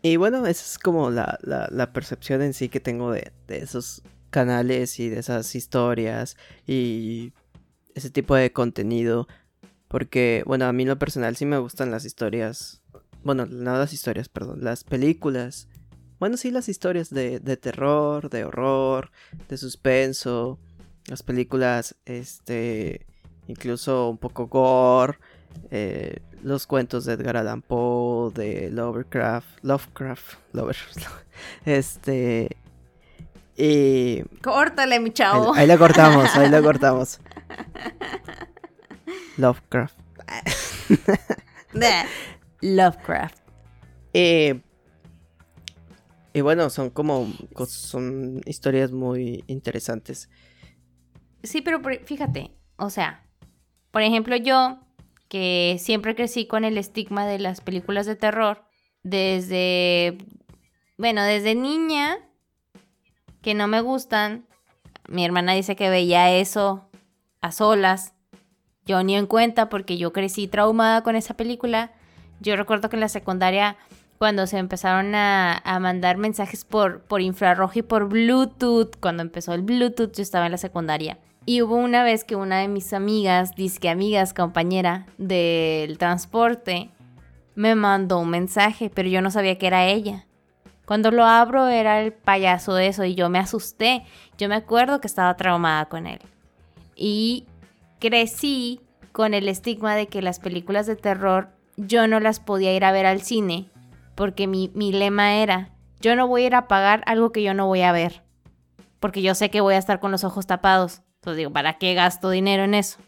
y 0.00 0.16
bueno, 0.16 0.46
esa 0.46 0.64
es 0.64 0.78
como 0.78 1.10
la, 1.10 1.38
la, 1.42 1.92
percepción 1.92 2.40
en 2.40 2.54
sí 2.54 2.70
que 2.70 2.80
tengo 2.80 3.10
de, 3.10 3.30
de 3.46 3.58
esos 3.58 4.02
canales 4.30 4.98
y 5.00 5.10
de 5.10 5.18
esas 5.18 5.54
historias 5.54 6.38
y 6.66 7.34
ese 7.94 8.08
tipo 8.08 8.34
de 8.34 8.54
contenido. 8.54 9.28
Porque, 9.96 10.42
bueno, 10.44 10.66
a 10.66 10.74
mí 10.74 10.82
en 10.82 10.90
lo 10.90 10.98
personal 10.98 11.36
sí 11.36 11.46
me 11.46 11.56
gustan 11.56 11.90
las 11.90 12.04
historias. 12.04 12.82
Bueno, 13.24 13.46
no 13.46 13.78
las 13.78 13.94
historias, 13.94 14.28
perdón, 14.28 14.62
las 14.62 14.84
películas 14.84 15.68
bueno, 16.18 16.36
sí, 16.36 16.50
las 16.50 16.68
historias 16.68 17.10
de, 17.10 17.40
terror, 17.56 18.30
de 18.30 18.44
horror, 18.44 19.10
de 19.48 19.58
suspenso, 19.58 20.58
las 21.06 21.22
películas, 21.22 21.94
este, 22.06 23.06
incluso 23.46 24.08
un 24.08 24.16
poco 24.16 24.46
gore, 24.46 25.18
eh, 25.70 26.20
los 26.42 26.66
cuentos 26.66 27.04
de 27.04 27.14
Edgar 27.14 27.36
Allan 27.36 27.60
Poe, 27.60 28.32
de 28.32 28.70
Lovecraft, 28.70 29.62
Lovecraft, 29.62 30.38
Lovecraft, 30.52 30.98
este, 31.66 32.56
y... 33.54 34.22
Córtale, 34.42 35.00
mi 35.00 35.10
chavo. 35.10 35.54
Ahí, 35.54 35.70
ahí 35.70 35.78
cortamos, 35.78 36.34
ahí 36.34 36.48
lo 36.48 36.62
cortamos. 36.62 37.20
Lovecraft. 39.36 39.98
Lovecraft. 42.60 43.38
Eh, 44.12 44.60
y 46.32 46.40
bueno, 46.40 46.68
son 46.70 46.90
como 46.90 47.32
son 47.66 48.40
historias 48.44 48.92
muy 48.92 49.44
interesantes. 49.46 50.28
Sí, 51.42 51.62
pero 51.62 51.80
fíjate, 52.04 52.56
o 52.76 52.90
sea, 52.90 53.24
por 53.90 54.02
ejemplo 54.02 54.36
yo, 54.36 54.80
que 55.28 55.76
siempre 55.78 56.14
crecí 56.14 56.46
con 56.46 56.64
el 56.64 56.76
estigma 56.78 57.26
de 57.26 57.38
las 57.38 57.60
películas 57.60 58.06
de 58.06 58.16
terror, 58.16 58.64
desde, 59.02 60.18
bueno, 60.98 61.22
desde 61.22 61.54
niña, 61.54 62.18
que 63.42 63.54
no 63.54 63.68
me 63.68 63.80
gustan, 63.80 64.46
mi 65.08 65.24
hermana 65.24 65.52
dice 65.52 65.76
que 65.76 65.88
veía 65.88 66.32
eso 66.32 66.90
a 67.40 67.52
solas, 67.52 68.15
yo 68.86 69.02
ni 69.02 69.16
en 69.16 69.26
cuenta 69.26 69.68
porque 69.68 69.98
yo 69.98 70.12
crecí 70.12 70.46
traumada 70.46 71.02
con 71.02 71.16
esa 71.16 71.34
película. 71.34 71.90
Yo 72.40 72.56
recuerdo 72.56 72.88
que 72.88 72.96
en 72.96 73.00
la 73.00 73.08
secundaria 73.08 73.76
cuando 74.18 74.46
se 74.46 74.58
empezaron 74.58 75.14
a, 75.14 75.62
mandar 75.80 76.16
mensajes 76.16 76.64
por, 76.64 77.02
por 77.02 77.20
infrarrojo 77.20 77.78
y 77.78 77.82
por 77.82 78.08
Bluetooth. 78.08 78.96
Cuando 79.00 79.22
empezó 79.22 79.52
el 79.52 79.62
Bluetooth, 79.62 80.12
yo 80.12 80.22
estaba 80.22 80.46
en 80.46 80.52
la 80.52 80.58
secundaria. 80.58 81.18
Y 81.44 81.62
hubo 81.62 81.76
una 81.76 82.02
vez 82.02 82.24
que 82.24 82.34
una 82.34 82.58
de 82.58 82.68
mis 82.68 82.92
amigas, 82.92 83.54
disque 83.54 83.88
amigas, 83.88 84.34
compañera 84.34 85.06
del 85.18 85.98
transporte, 85.98 86.90
me 87.54 87.74
mandó 87.74 88.18
un 88.18 88.30
mensaje, 88.30 88.90
pero 88.92 89.08
yo 89.08 89.20
no 89.20 89.30
sabía 89.30 89.58
que 89.58 89.66
era 89.66 89.86
ella. 89.86 90.26
Cuando 90.86 91.10
lo 91.10 91.24
abro 91.24 91.68
era 91.68 92.00
el 92.00 92.12
payaso 92.12 92.74
de 92.74 92.88
eso 92.88 93.04
y 93.04 93.14
yo 93.14 93.28
me 93.28 93.38
asusté. 93.38 94.04
Yo 94.38 94.48
me 94.48 94.54
acuerdo 94.54 95.00
que 95.00 95.08
estaba 95.08 95.36
traumada 95.36 95.86
con 95.86 96.06
él. 96.06 96.20
Y 96.94 97.46
crecí 97.98 98.80
con 99.12 99.34
el 99.34 99.48
estigma 99.48 99.94
de 99.94 100.08
que 100.08 100.22
las 100.22 100.40
películas 100.40 100.86
de 100.86 100.96
terror 100.96 101.50
yo 101.76 102.06
no 102.06 102.20
las 102.20 102.40
podía 102.40 102.74
ir 102.74 102.84
a 102.84 102.92
ver 102.92 103.06
al 103.06 103.22
cine 103.22 103.70
porque 104.16 104.46
mi, 104.46 104.70
lema 104.92 105.36
era, 105.36 105.70
yo 106.00 106.16
no 106.16 106.26
voy 106.26 106.42
a 106.42 106.46
ir 106.46 106.54
a 106.54 106.66
pagar 106.66 107.04
algo 107.06 107.30
que 107.32 107.42
yo 107.42 107.54
no 107.54 107.66
voy 107.66 107.82
a 107.82 107.92
ver, 107.92 108.22
porque 108.98 109.22
yo 109.22 109.34
sé 109.34 109.50
que 109.50 109.60
voy 109.60 109.74
a 109.74 109.78
estar 109.78 110.00
con 110.00 110.10
los 110.10 110.24
ojos 110.24 110.46
tapados. 110.46 111.02
Entonces 111.16 111.36
digo, 111.36 111.52
¿para 111.52 111.74
qué 111.74 111.94
gasto 111.94 112.30
dinero 112.30 112.64
en 112.64 112.74
eso? 112.74 112.98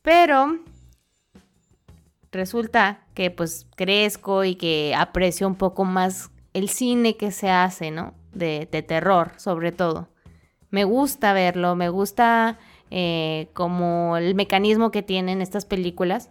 Pero 0.00 0.58
resulta 2.30 3.00
que 3.14 3.30
pues 3.30 3.66
crezco 3.74 4.44
y 4.44 4.54
que 4.54 4.94
aprecio 4.96 5.48
un 5.48 5.56
poco 5.56 5.84
más 5.84 6.30
el 6.52 6.68
cine 6.68 7.16
que 7.16 7.32
se 7.32 7.50
hace, 7.50 7.90
¿no? 7.90 8.14
De, 8.32 8.66
terror, 8.66 9.32
sobre 9.38 9.72
todo. 9.72 10.08
Me 10.70 10.84
gusta 10.84 11.32
verlo, 11.32 11.74
me 11.74 11.88
gusta 11.88 12.58
eh, 12.96 13.48
como 13.54 14.16
el 14.16 14.36
mecanismo 14.36 14.92
que 14.92 15.02
tienen 15.02 15.42
estas 15.42 15.64
películas. 15.64 16.30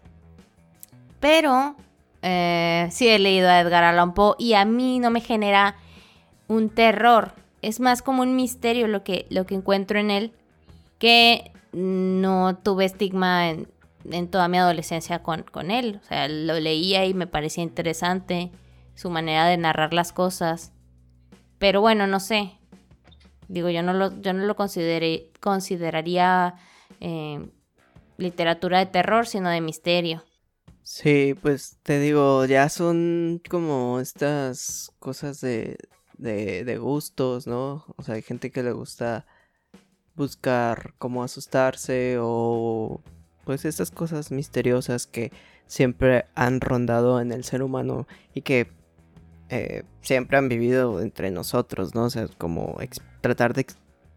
Pero 1.20 1.76
eh, 2.22 2.88
sí 2.90 3.10
he 3.10 3.20
leído 3.20 3.50
a 3.50 3.60
Edgar 3.60 3.84
Allan 3.84 4.14
Poe 4.14 4.36
y 4.40 4.54
a 4.54 4.64
mí 4.64 5.00
no 5.00 5.10
me 5.10 5.20
genera 5.20 5.76
un 6.48 6.70
terror. 6.70 7.34
Es 7.62 7.82
más 7.82 8.02
como 8.02 8.22
un 8.22 8.38
misterio 8.38 8.88
lo 8.88 9.04
que, 9.04 9.28
lo 9.30 9.46
que 9.46 9.56
encuentro 9.56 10.00
en 10.00 10.10
él, 10.10 10.32
que 11.00 11.52
no 11.74 12.56
tuve 12.56 12.86
estigma 12.86 13.50
en, 13.50 13.68
toda 14.30 14.48
mi 14.48 14.58
adolescencia 14.58 15.22
con, 15.22 15.44
con, 15.44 15.70
él. 15.70 16.00
O 16.02 16.08
sea, 16.08 16.30
lo 16.30 16.58
leía 16.62 17.06
y 17.06 17.14
me 17.14 17.28
parecía 17.28 17.66
interesante 17.66 18.52
su 18.96 19.10
manera 19.10 19.48
de 19.48 19.58
narrar 19.58 19.94
las 19.94 20.14
cosas. 20.14 20.72
Pero 21.58 21.82
bueno, 21.82 22.08
no 22.08 22.22
sé. 22.22 22.54
Digo, 23.48 23.70
yo 23.70 23.84
no 23.84 23.94
lo, 23.94 24.20
yo 24.22 24.34
no 24.34 24.46
lo 24.46 24.56
consideré, 24.56 25.32
consideraría 25.40 26.56
eh, 27.00 27.46
literatura 28.18 28.80
de 28.80 28.86
terror, 28.88 29.28
sino 29.28 29.50
de 29.50 29.62
misterio. 29.62 30.24
Sí, 30.84 31.36
pues 31.42 31.78
te 31.84 32.00
digo, 32.00 32.46
ya 32.46 32.68
son 32.68 33.42
como 33.50 34.00
estas 34.02 34.92
cosas 35.00 35.40
de, 35.40 35.78
de, 36.18 36.78
gustos, 36.78 37.48
¿no? 37.48 37.86
O 37.96 38.04
sea, 38.04 38.16
hay 38.16 38.22
gente 38.22 38.52
que 38.52 38.64
le 38.64 38.74
gusta 38.74 39.26
buscar 40.16 40.94
cómo 40.98 41.24
asustarse 41.24 42.18
o 42.20 43.02
pues 43.46 43.66
estas 43.66 43.92
cosas 43.92 44.32
misteriosas 44.32 45.08
que 45.08 45.32
siempre 45.68 46.26
han 46.36 46.62
rondado 46.62 47.20
en 47.20 47.32
el 47.32 47.44
ser 47.44 47.64
humano 47.64 48.08
y 48.34 48.42
que 48.42 48.68
eh, 49.50 49.84
siempre 50.02 50.38
han 50.38 50.50
vivido 50.50 51.02
entre 51.02 51.32
nosotros, 51.32 51.96
¿no? 51.96 52.06
O 52.06 52.10
sea, 52.10 52.28
como 52.38 52.78
tratar 53.24 53.54
de, 53.56 53.66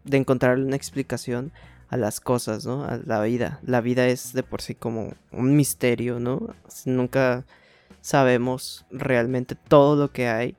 de 0.03 0.17
encontrar 0.17 0.59
una 0.59 0.75
explicación 0.75 1.51
a 1.89 1.97
las 1.97 2.19
cosas, 2.19 2.65
¿no? 2.65 2.83
A 2.83 2.99
la 3.05 3.21
vida. 3.21 3.59
La 3.63 3.81
vida 3.81 4.07
es 4.07 4.33
de 4.33 4.43
por 4.43 4.61
sí 4.61 4.75
como 4.75 5.13
un 5.31 5.55
misterio, 5.55 6.19
¿no? 6.19 6.53
Nunca 6.85 7.45
sabemos 8.01 8.85
realmente 8.91 9.55
todo 9.55 9.95
lo 9.95 10.11
que 10.11 10.27
hay. 10.27 10.55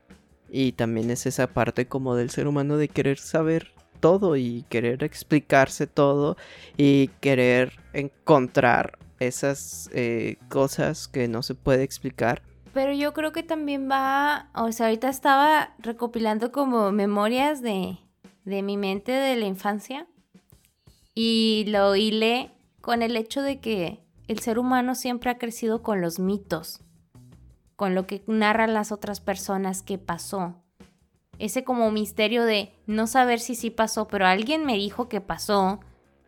Y 0.48 0.72
también 0.72 1.10
es 1.10 1.26
esa 1.26 1.46
parte 1.46 1.86
como 1.86 2.14
del 2.14 2.30
ser 2.30 2.46
humano 2.48 2.78
de 2.78 2.88
querer 2.88 3.18
saber 3.18 3.72
todo 4.00 4.36
y 4.36 4.64
querer 4.70 5.04
explicarse 5.04 5.86
todo 5.86 6.36
y 6.76 7.08
querer 7.20 7.74
encontrar 7.92 8.98
esas 9.20 9.90
eh, 9.92 10.36
cosas 10.48 11.08
que 11.08 11.28
no 11.28 11.42
se 11.42 11.54
puede 11.54 11.82
explicar. 11.82 12.42
Pero 12.72 12.92
yo 12.92 13.12
creo 13.12 13.32
que 13.32 13.42
también 13.42 13.90
va, 13.90 14.48
o 14.54 14.72
sea, 14.72 14.86
ahorita 14.86 15.08
estaba 15.08 15.74
recopilando 15.80 16.52
como 16.52 16.92
memorias 16.92 17.60
de, 17.60 17.98
de 18.48 18.62
mi 18.62 18.76
mente 18.76 19.12
de 19.12 19.36
la 19.36 19.46
infancia 19.46 20.06
y 21.14 21.64
lo 21.68 21.96
hilé 21.96 22.50
con 22.80 23.02
el 23.02 23.16
hecho 23.16 23.42
de 23.42 23.60
que 23.60 24.00
el 24.26 24.38
ser 24.38 24.58
humano 24.58 24.94
siempre 24.94 25.30
ha 25.30 25.38
crecido 25.38 25.82
con 25.82 26.00
los 26.00 26.18
mitos, 26.18 26.80
con 27.76 27.94
lo 27.94 28.06
que 28.06 28.22
narran 28.26 28.74
las 28.74 28.92
otras 28.92 29.20
personas 29.20 29.82
que 29.82 29.98
pasó. 29.98 30.56
ese 31.38 31.62
como 31.62 31.92
misterio 31.92 32.44
de 32.44 32.72
no 32.86 33.06
saber 33.06 33.38
si 33.38 33.54
sí 33.54 33.70
pasó, 33.70 34.08
pero 34.08 34.26
alguien 34.26 34.64
me 34.66 34.74
dijo 34.74 35.08
que 35.08 35.20
pasó 35.20 35.78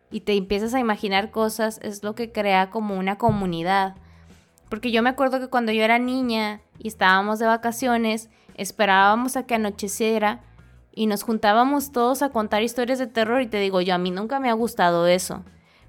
y 0.09 0.21
te 0.21 0.33
empiezas 0.37 0.73
a 0.73 0.79
imaginar 0.79 1.31
cosas, 1.31 1.79
es 1.83 2.01
lo 2.03 2.15
que 2.15 2.31
crea 2.31 2.69
como 2.69 2.97
una 2.97 3.17
comunidad. 3.17 3.95
Porque 4.69 4.91
yo 4.91 5.03
me 5.03 5.09
acuerdo 5.09 5.39
que 5.39 5.49
cuando 5.49 5.73
yo 5.73 5.83
era 5.83 5.99
niña 5.99 6.61
y 6.77 6.87
estábamos 6.87 7.39
de 7.39 7.45
vacaciones, 7.45 8.29
esperábamos 8.55 9.35
a 9.35 9.45
que 9.45 9.55
anocheciera 9.55 10.41
y 10.93 11.07
nos 11.07 11.23
juntábamos 11.23 11.91
todos 11.91 12.21
a 12.21 12.29
contar 12.29 12.63
historias 12.63 12.99
de 12.99 13.07
terror 13.07 13.41
y 13.41 13.47
te 13.47 13.59
digo 13.59 13.81
yo, 13.81 13.95
a 13.95 13.97
mí 13.97 14.11
nunca 14.11 14.39
me 14.39 14.49
ha 14.49 14.53
gustado 14.53 15.07
eso. 15.07 15.43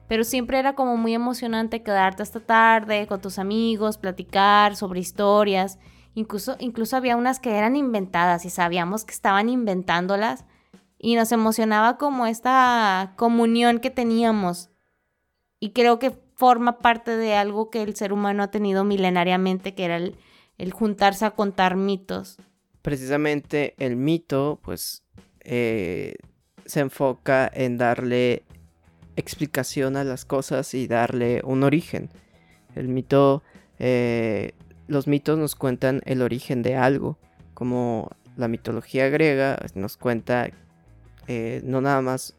Pero 0.08 0.24
siempre 0.24 0.58
era 0.58 0.74
como 0.74 0.96
muy 0.96 1.14
emocionante 1.14 1.82
quedarte 1.82 2.22
hasta 2.22 2.40
tarde 2.40 3.06
con 3.06 3.20
tus 3.20 3.38
amigos, 3.38 3.98
platicar 3.98 4.76
sobre 4.76 5.00
historias. 5.00 5.78
Incluso, 6.14 6.56
incluso 6.58 6.96
había 6.96 7.16
unas 7.16 7.40
que 7.40 7.56
eran 7.56 7.76
inventadas 7.76 8.44
y 8.44 8.50
sabíamos 8.50 9.04
que 9.04 9.14
estaban 9.14 9.48
inventándolas 9.48 10.44
y 10.98 11.16
nos 11.16 11.32
emocionaba 11.32 11.96
como 11.98 12.26
esta 12.26 13.14
comunión 13.16 13.80
que 13.80 13.90
teníamos. 13.90 14.70
Y 15.58 15.70
creo 15.70 15.98
que 15.98 16.10
forma 16.36 16.78
parte 16.78 17.16
de 17.16 17.34
algo 17.34 17.70
que 17.70 17.82
el 17.82 17.96
ser 17.96 18.12
humano 18.12 18.42
ha 18.42 18.50
tenido 18.50 18.84
milenariamente, 18.84 19.74
que 19.74 19.84
era 19.84 19.96
el, 19.96 20.16
el 20.58 20.72
juntarse 20.72 21.24
a 21.24 21.32
contar 21.32 21.76
mitos. 21.76 22.38
Precisamente 22.82 23.74
el 23.78 23.96
mito, 23.96 24.60
pues, 24.62 25.02
eh, 25.40 26.16
se 26.66 26.80
enfoca 26.80 27.50
en 27.52 27.78
darle 27.78 28.44
explicación 29.16 29.96
a 29.96 30.04
las 30.04 30.24
cosas 30.24 30.74
y 30.74 30.86
darle 30.86 31.42
un 31.44 31.62
origen. 31.62 32.10
El 32.74 32.88
mito 32.88 33.42
eh, 33.78 34.52
los 34.86 35.06
mitos 35.08 35.38
nos 35.38 35.56
cuentan 35.56 36.02
el 36.04 36.22
origen 36.22 36.62
de 36.62 36.76
algo, 36.76 37.18
como 37.54 38.10
la 38.36 38.46
mitología 38.46 39.08
griega 39.08 39.58
nos 39.74 39.96
cuenta 39.96 40.50
eh, 41.26 41.60
no 41.64 41.80
nada 41.80 42.00
más, 42.00 42.34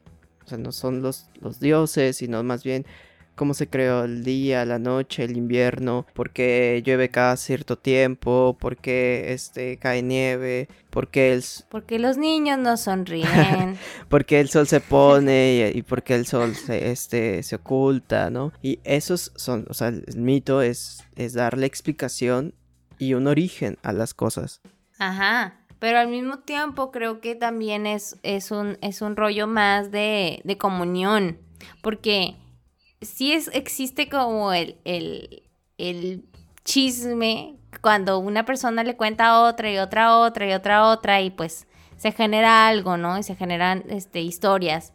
o 0.45 0.47
sea, 0.47 0.57
no 0.57 0.71
son 0.71 1.01
los, 1.01 1.29
los 1.41 1.59
dioses, 1.59 2.17
sino 2.17 2.43
más 2.43 2.63
bien 2.63 2.85
cómo 3.35 3.53
se 3.53 3.67
creó 3.67 4.03
el 4.03 4.23
día, 4.23 4.65
la 4.65 4.79
noche, 4.79 5.23
el 5.23 5.37
invierno, 5.37 6.05
por 6.13 6.31
qué 6.31 6.81
llueve 6.85 7.09
cada 7.09 7.37
cierto 7.37 7.77
tiempo, 7.77 8.57
por 8.59 8.77
qué 8.77 9.33
este, 9.33 9.77
cae 9.77 10.01
nieve, 10.01 10.67
por 10.89 11.09
qué 11.09 11.33
el... 11.33 11.43
Porque 11.69 11.99
los 11.99 12.17
niños 12.17 12.59
no 12.59 12.77
sonríen. 12.77 13.77
por 14.09 14.25
qué 14.25 14.39
el 14.39 14.49
sol 14.49 14.67
se 14.67 14.79
pone 14.79 15.71
y, 15.73 15.81
por 15.81 16.03
qué 16.03 16.15
el 16.15 16.25
sol 16.25 16.55
se, 16.55 16.91
este, 16.91 17.43
se 17.43 17.55
oculta, 17.55 18.29
¿no? 18.29 18.53
Y 18.61 18.79
esos 18.83 19.31
son, 19.35 19.65
o 19.69 19.73
sea, 19.73 19.87
el 19.89 20.03
mito 20.17 20.61
es, 20.61 21.03
es 21.15 21.33
darle 21.33 21.65
explicación 21.65 22.53
y 22.97 23.15
un 23.15 23.27
origen 23.27 23.77
a 23.83 23.93
las 23.93 24.13
cosas. 24.13 24.61
Ajá. 24.99 25.59
Pero 25.79 25.99
al 25.99 26.07
mismo 26.07 26.39
tiempo 26.39 26.91
creo 26.91 27.19
que 27.19 27.35
también 27.35 27.85
es, 27.85 28.17
es, 28.23 28.51
un, 28.51 28.77
es 28.81 29.01
un 29.01 29.17
rollo 29.17 29.47
más 29.47 29.91
de, 29.91 30.39
de 30.45 30.57
comunión. 30.57 31.39
Porque 31.81 32.35
sí 33.05 33.33
es, 33.33 33.49
existe 33.53 34.09
como 34.09 34.53
el, 34.53 34.77
el, 34.85 35.43
el 35.77 36.25
chisme 36.63 37.55
cuando 37.81 38.19
una 38.19 38.45
persona 38.45 38.83
le 38.83 38.95
cuenta 38.95 39.27
a 39.27 39.41
otra 39.41 39.71
y 39.71 39.77
otra 39.77 40.17
otra 40.17 40.47
y 40.47 40.53
otra 40.53 40.87
otra 40.87 41.21
y 41.21 41.29
pues 41.29 41.67
se 41.97 42.11
genera 42.11 42.67
algo, 42.67 42.97
¿no? 42.97 43.17
Y 43.17 43.23
se 43.23 43.35
generan 43.35 43.83
este, 43.89 44.21
historias. 44.21 44.93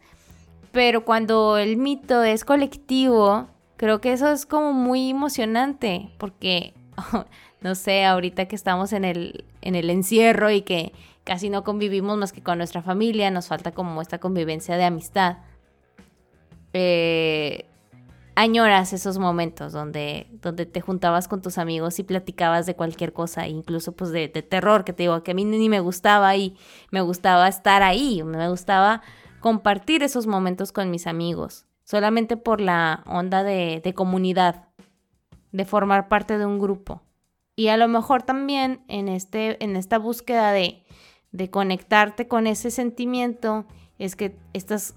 Pero 0.71 1.05
cuando 1.05 1.57
el 1.57 1.77
mito 1.77 2.23
es 2.23 2.45
colectivo, 2.45 3.47
creo 3.77 4.01
que 4.01 4.13
eso 4.13 4.31
es 4.31 4.45
como 4.45 4.73
muy 4.73 5.09
emocionante 5.09 6.11
porque, 6.17 6.73
no 7.61 7.75
sé, 7.75 8.05
ahorita 8.05 8.47
que 8.47 8.55
estamos 8.55 8.93
en 8.93 9.05
el, 9.05 9.45
en 9.61 9.75
el 9.75 9.89
encierro 9.89 10.51
y 10.51 10.61
que 10.61 10.93
casi 11.23 11.49
no 11.49 11.63
convivimos 11.63 12.17
más 12.17 12.31
que 12.31 12.43
con 12.43 12.57
nuestra 12.57 12.81
familia, 12.81 13.31
nos 13.31 13.47
falta 13.47 13.71
como 13.71 14.01
esta 14.01 14.19
convivencia 14.19 14.77
de 14.77 14.83
amistad. 14.83 15.37
Eh, 16.73 17.68
añoras 18.39 18.93
esos 18.93 19.17
momentos 19.17 19.73
donde, 19.73 20.27
donde 20.41 20.65
te 20.65 20.79
juntabas 20.79 21.27
con 21.27 21.41
tus 21.41 21.57
amigos 21.57 21.99
y 21.99 22.03
platicabas 22.03 22.65
de 22.65 22.73
cualquier 22.73 23.11
cosa, 23.11 23.47
incluso 23.47 23.91
pues 23.91 24.11
de, 24.11 24.29
terror, 24.29 24.85
que 24.85 24.93
te 24.93 25.03
digo 25.03 25.21
que 25.23 25.31
a 25.31 25.33
mí 25.33 25.43
ni 25.43 25.67
me 25.67 25.81
gustaba 25.81 26.37
y 26.37 26.55
me 26.89 27.01
gustaba 27.01 27.49
estar 27.49 27.83
ahí, 27.83 28.23
me 28.23 28.47
gustaba 28.47 29.01
compartir 29.41 30.03
esos 30.03 30.25
momentos 30.25 30.71
con 30.71 30.89
mis 30.89 31.05
amigos, 31.05 31.65
solamente 31.83 32.37
por 32.37 32.61
la 32.61 33.03
onda 33.07 33.43
de, 33.43 33.81
de 33.83 33.93
comunidad, 33.93 34.69
de 35.51 35.65
formar 35.65 36.07
parte 36.07 36.37
de 36.37 36.45
un 36.45 36.59
grupo. 36.59 37.01
Y 37.57 37.67
a 37.67 37.75
lo 37.75 37.89
mejor 37.89 38.23
también 38.23 38.85
en, 38.87 39.09
este, 39.09 39.61
en 39.61 39.75
esta 39.75 39.99
búsqueda 39.99 40.53
de, 40.53 40.85
de 41.33 41.49
conectarte 41.49 42.29
con 42.29 42.47
ese 42.47 42.71
sentimiento, 42.71 43.65
es 43.97 44.15
que 44.15 44.37
estas, 44.53 44.95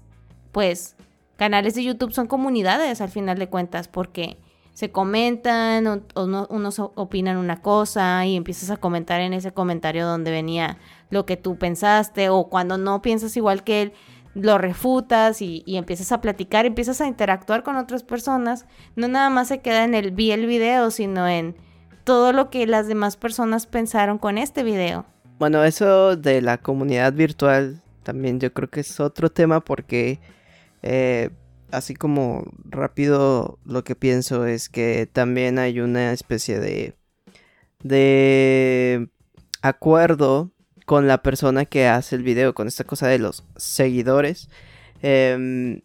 pues, 0.53 0.95
canales 1.37 1.75
de 1.75 1.83
YouTube 1.83 2.13
son 2.13 2.27
comunidades 2.27 3.01
al 3.01 3.09
final 3.09 3.37
de 3.37 3.49
cuentas, 3.49 3.87
porque 3.87 4.37
se 4.73 4.91
comentan, 4.91 5.87
o, 5.87 6.47
unos 6.49 6.79
opinan 6.79 7.37
una 7.37 7.61
cosa 7.61 8.25
y 8.25 8.35
empiezas 8.35 8.71
a 8.71 8.77
comentar 8.77 9.21
en 9.21 9.33
ese 9.33 9.51
comentario 9.51 10.05
donde 10.05 10.31
venía 10.31 10.77
lo 11.09 11.25
que 11.25 11.37
tú 11.37 11.57
pensaste, 11.57 12.29
o 12.29 12.49
cuando 12.49 12.77
no 12.77 13.01
piensas 13.01 13.37
igual 13.37 13.63
que 13.63 13.83
él, 13.83 13.93
lo 14.35 14.57
refutas 14.57 15.43
y, 15.43 15.61
y, 15.67 15.77
empiezas 15.77 16.11
a 16.11 16.21
platicar, 16.21 16.65
empiezas 16.65 17.01
a 17.01 17.07
interactuar 17.07 17.61
con 17.61 17.75
otras 17.75 18.01
personas. 18.01 18.65
No 18.95 19.07
nada 19.07 19.29
más 19.29 19.49
se 19.49 19.59
queda 19.59 19.83
en 19.83 19.93
el 19.93 20.09
vi 20.09 20.31
el 20.31 20.47
video, 20.47 20.89
sino 20.89 21.27
en 21.27 21.55
todo 22.03 22.33
lo 22.33 22.49
que 22.49 22.65
las 22.65 22.87
demás 22.87 23.15
personas 23.15 23.67
pensaron 23.67 24.17
con 24.17 24.39
este 24.39 24.63
video. 24.63 25.05
Bueno, 25.37 25.63
eso 25.63 26.15
de 26.15 26.41
la 26.41 26.57
comunidad 26.57 27.13
virtual 27.13 27.81
también 28.03 28.39
yo 28.39 28.53
creo 28.53 28.69
que 28.69 28.81
es 28.81 28.99
otro 28.99 29.29
tema 29.29 29.61
porque 29.61 30.19
eh, 30.83 31.29
así 31.71 31.95
como 31.95 32.45
rápido 32.65 33.57
lo 33.65 33.83
que 33.83 33.95
pienso 33.95 34.45
es 34.45 34.69
que 34.69 35.09
también 35.11 35.57
hay 35.57 35.79
una 35.79 36.13
especie 36.13 36.59
de, 36.59 36.93
de 37.81 39.09
acuerdo 39.61 40.51
con 40.85 41.07
la 41.07 41.23
persona 41.23 41.65
que 41.65 41.87
hace 41.87 42.15
el 42.15 42.23
video, 42.23 42.53
con 42.53 42.67
esta 42.67 42.83
cosa 42.83 43.07
de 43.07 43.17
los 43.17 43.45
seguidores. 43.55 44.49
Em, 45.01 45.81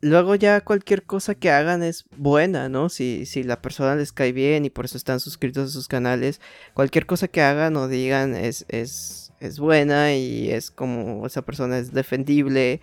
luego 0.00 0.34
ya 0.34 0.60
cualquier 0.60 1.04
cosa 1.04 1.34
que 1.34 1.50
hagan 1.50 1.82
es 1.82 2.04
buena, 2.16 2.68
¿no? 2.68 2.88
Si, 2.88 3.26
si 3.26 3.42
la 3.42 3.60
persona 3.62 3.96
les 3.96 4.12
cae 4.12 4.32
bien 4.32 4.64
y 4.64 4.70
por 4.70 4.84
eso 4.84 4.96
están 4.96 5.20
suscritos 5.20 5.70
a 5.70 5.72
sus 5.72 5.88
canales, 5.88 6.40
cualquier 6.74 7.06
cosa 7.06 7.28
que 7.28 7.40
hagan 7.40 7.76
o 7.76 7.88
digan 7.88 8.34
es, 8.34 8.66
es, 8.68 9.32
es 9.40 9.58
buena 9.58 10.14
y 10.14 10.50
es 10.50 10.70
como 10.70 11.26
esa 11.26 11.42
persona 11.42 11.78
es 11.78 11.92
defendible 11.92 12.80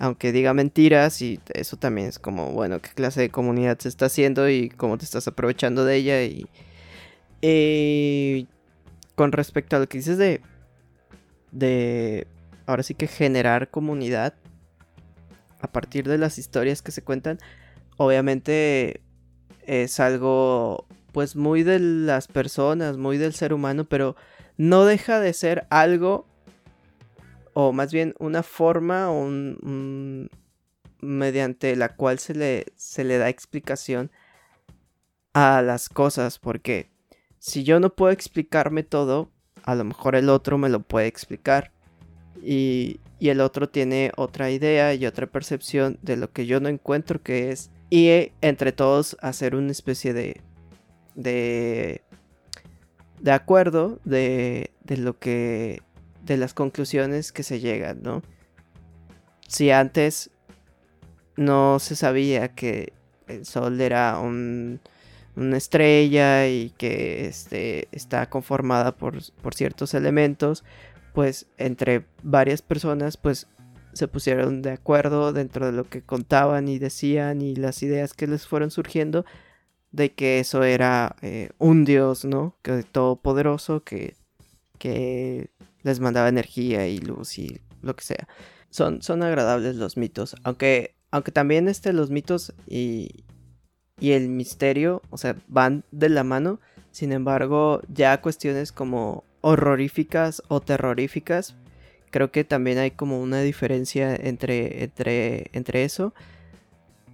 aunque 0.00 0.32
diga 0.32 0.54
mentiras 0.54 1.20
y 1.20 1.38
eso 1.52 1.76
también 1.76 2.08
es 2.08 2.18
como, 2.18 2.52
bueno, 2.52 2.80
qué 2.80 2.88
clase 2.88 3.20
de 3.20 3.28
comunidad 3.28 3.78
se 3.78 3.88
está 3.88 4.06
haciendo 4.06 4.48
y 4.48 4.70
cómo 4.70 4.96
te 4.96 5.04
estás 5.04 5.28
aprovechando 5.28 5.84
de 5.84 5.96
ella. 5.96 6.22
Y... 7.42 8.48
con 9.14 9.30
respecto 9.32 9.76
a 9.76 9.78
lo 9.78 9.88
que 9.88 9.98
dices 9.98 10.16
de... 10.16 10.40
De... 11.52 12.26
Ahora 12.64 12.82
sí 12.82 12.94
que 12.94 13.08
generar 13.08 13.68
comunidad 13.68 14.34
a 15.60 15.70
partir 15.70 16.08
de 16.08 16.16
las 16.16 16.38
historias 16.38 16.80
que 16.80 16.92
se 16.92 17.02
cuentan, 17.02 17.38
obviamente 17.98 19.02
es 19.66 20.00
algo 20.00 20.86
pues 21.12 21.36
muy 21.36 21.62
de 21.62 21.78
las 21.78 22.26
personas, 22.26 22.96
muy 22.96 23.18
del 23.18 23.34
ser 23.34 23.52
humano, 23.52 23.84
pero 23.84 24.16
no 24.56 24.86
deja 24.86 25.20
de 25.20 25.34
ser 25.34 25.66
algo 25.68 26.29
o 27.54 27.72
más 27.72 27.92
bien 27.92 28.14
una 28.18 28.42
forma 28.42 29.10
un, 29.10 30.30
mediante 31.00 31.74
la 31.76 31.94
cual 31.94 32.18
se 32.18 32.34
le, 32.34 32.66
se 32.76 33.04
le 33.04 33.18
da 33.18 33.28
explicación 33.28 34.10
a 35.32 35.62
las 35.62 35.88
cosas, 35.88 36.38
porque 36.38 36.90
si 37.38 37.64
yo 37.64 37.80
no 37.80 37.94
puedo 37.94 38.12
explicarme 38.12 38.82
todo, 38.82 39.30
a 39.62 39.74
lo 39.74 39.84
mejor 39.84 40.16
el 40.16 40.28
otro 40.28 40.58
me 40.58 40.68
lo 40.68 40.80
puede 40.80 41.06
explicar. 41.06 41.72
Y, 42.42 43.00
y, 43.18 43.28
el 43.28 43.40
otro 43.40 43.68
tiene 43.68 44.12
otra 44.16 44.50
idea 44.50 44.94
y 44.94 45.04
otra 45.04 45.26
percepción 45.26 45.98
de 46.00 46.16
lo 46.16 46.32
que 46.32 46.46
yo 46.46 46.58
no 46.60 46.68
encuentro 46.68 47.22
que 47.22 47.50
es. 47.50 47.70
Y 47.90 48.32
entre 48.40 48.72
todos 48.72 49.16
hacer 49.20 49.54
una 49.54 49.72
especie 49.72 50.14
de. 50.14 50.40
de. 51.14 52.02
de 53.20 53.32
acuerdo 53.32 54.00
de, 54.04 54.70
de 54.84 54.96
lo 54.96 55.18
que 55.18 55.82
de 56.24 56.36
las 56.36 56.54
conclusiones 56.54 57.32
que 57.32 57.42
se 57.42 57.60
llegan, 57.60 58.02
¿no? 58.02 58.22
Si 59.48 59.70
antes 59.70 60.30
no 61.36 61.78
se 61.78 61.96
sabía 61.96 62.54
que 62.54 62.92
el 63.26 63.46
Sol 63.46 63.80
era 63.80 64.18
un, 64.18 64.80
una 65.36 65.56
estrella 65.56 66.46
y 66.48 66.70
que 66.70 67.26
este, 67.26 67.88
está 67.92 68.28
conformada 68.28 68.96
por, 68.96 69.18
por 69.42 69.54
ciertos 69.54 69.94
elementos, 69.94 70.64
pues 71.14 71.46
entre 71.56 72.04
varias 72.22 72.62
personas 72.62 73.16
pues 73.16 73.46
se 73.92 74.06
pusieron 74.08 74.62
de 74.62 74.72
acuerdo 74.72 75.32
dentro 75.32 75.66
de 75.66 75.72
lo 75.72 75.88
que 75.88 76.02
contaban 76.02 76.68
y 76.68 76.78
decían 76.78 77.42
y 77.42 77.56
las 77.56 77.82
ideas 77.82 78.14
que 78.14 78.26
les 78.26 78.46
fueron 78.46 78.70
surgiendo 78.70 79.24
de 79.90 80.12
que 80.12 80.38
eso 80.38 80.62
era 80.62 81.16
eh, 81.22 81.50
un 81.58 81.84
dios, 81.84 82.24
¿no? 82.24 82.56
Que 82.62 82.84
todopoderoso, 82.84 83.82
que, 83.82 84.14
que 84.78 85.50
les 85.82 86.00
mandaba 86.00 86.28
energía 86.28 86.86
y 86.86 86.98
luz 86.98 87.38
y 87.38 87.60
lo 87.82 87.96
que 87.96 88.04
sea. 88.04 88.28
Son, 88.70 89.02
son 89.02 89.22
agradables 89.22 89.76
los 89.76 89.96
mitos, 89.96 90.36
aunque, 90.44 90.94
aunque 91.10 91.32
también 91.32 91.68
este, 91.68 91.92
los 91.92 92.10
mitos 92.10 92.52
y, 92.66 93.24
y 93.98 94.12
el 94.12 94.28
misterio, 94.28 95.02
o 95.10 95.18
sea, 95.18 95.36
van 95.48 95.84
de 95.90 96.08
la 96.08 96.24
mano. 96.24 96.60
Sin 96.90 97.12
embargo, 97.12 97.82
ya 97.88 98.20
cuestiones 98.20 98.72
como 98.72 99.24
horroríficas 99.42 100.42
o 100.48 100.60
terroríficas, 100.60 101.54
creo 102.10 102.30
que 102.30 102.44
también 102.44 102.78
hay 102.78 102.90
como 102.90 103.20
una 103.20 103.40
diferencia 103.40 104.14
entre, 104.14 104.84
entre, 104.84 105.50
entre 105.52 105.84
eso. 105.84 106.14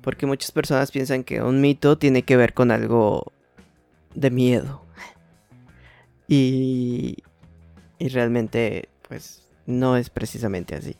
Porque 0.00 0.26
muchas 0.26 0.52
personas 0.52 0.92
piensan 0.92 1.24
que 1.24 1.42
un 1.42 1.60
mito 1.60 1.98
tiene 1.98 2.22
que 2.22 2.36
ver 2.36 2.54
con 2.54 2.70
algo 2.70 3.32
de 4.14 4.30
miedo. 4.30 4.82
Y, 6.28 7.18
y 7.98 8.08
realmente, 8.08 8.88
pues, 9.08 9.48
no 9.66 9.96
es 9.96 10.10
precisamente 10.10 10.74
así. 10.74 10.96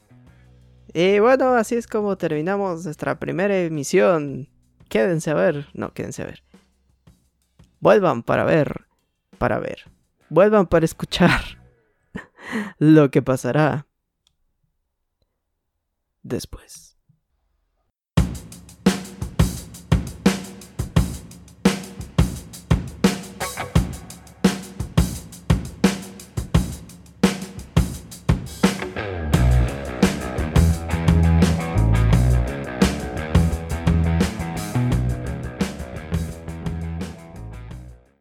Y 0.93 1.19
bueno, 1.19 1.55
así 1.55 1.75
es 1.75 1.87
como 1.87 2.17
terminamos 2.17 2.85
nuestra 2.85 3.19
primera 3.19 3.59
emisión. 3.59 4.49
Quédense 4.89 5.31
a 5.31 5.35
ver. 5.35 5.69
No, 5.75 5.93
quédense 5.93 6.23
a 6.23 6.27
ver. 6.27 6.43
Vuelvan 7.81 8.23
para 8.23 8.45
ver. 8.45 8.87
Para 9.39 9.59
ver. 9.59 9.91
Vuelvan 10.31 10.67
para 10.67 10.85
escuchar 10.85 11.41
lo 12.79 13.11
que 13.11 13.23
pasará 13.23 13.87
después. 16.23 16.86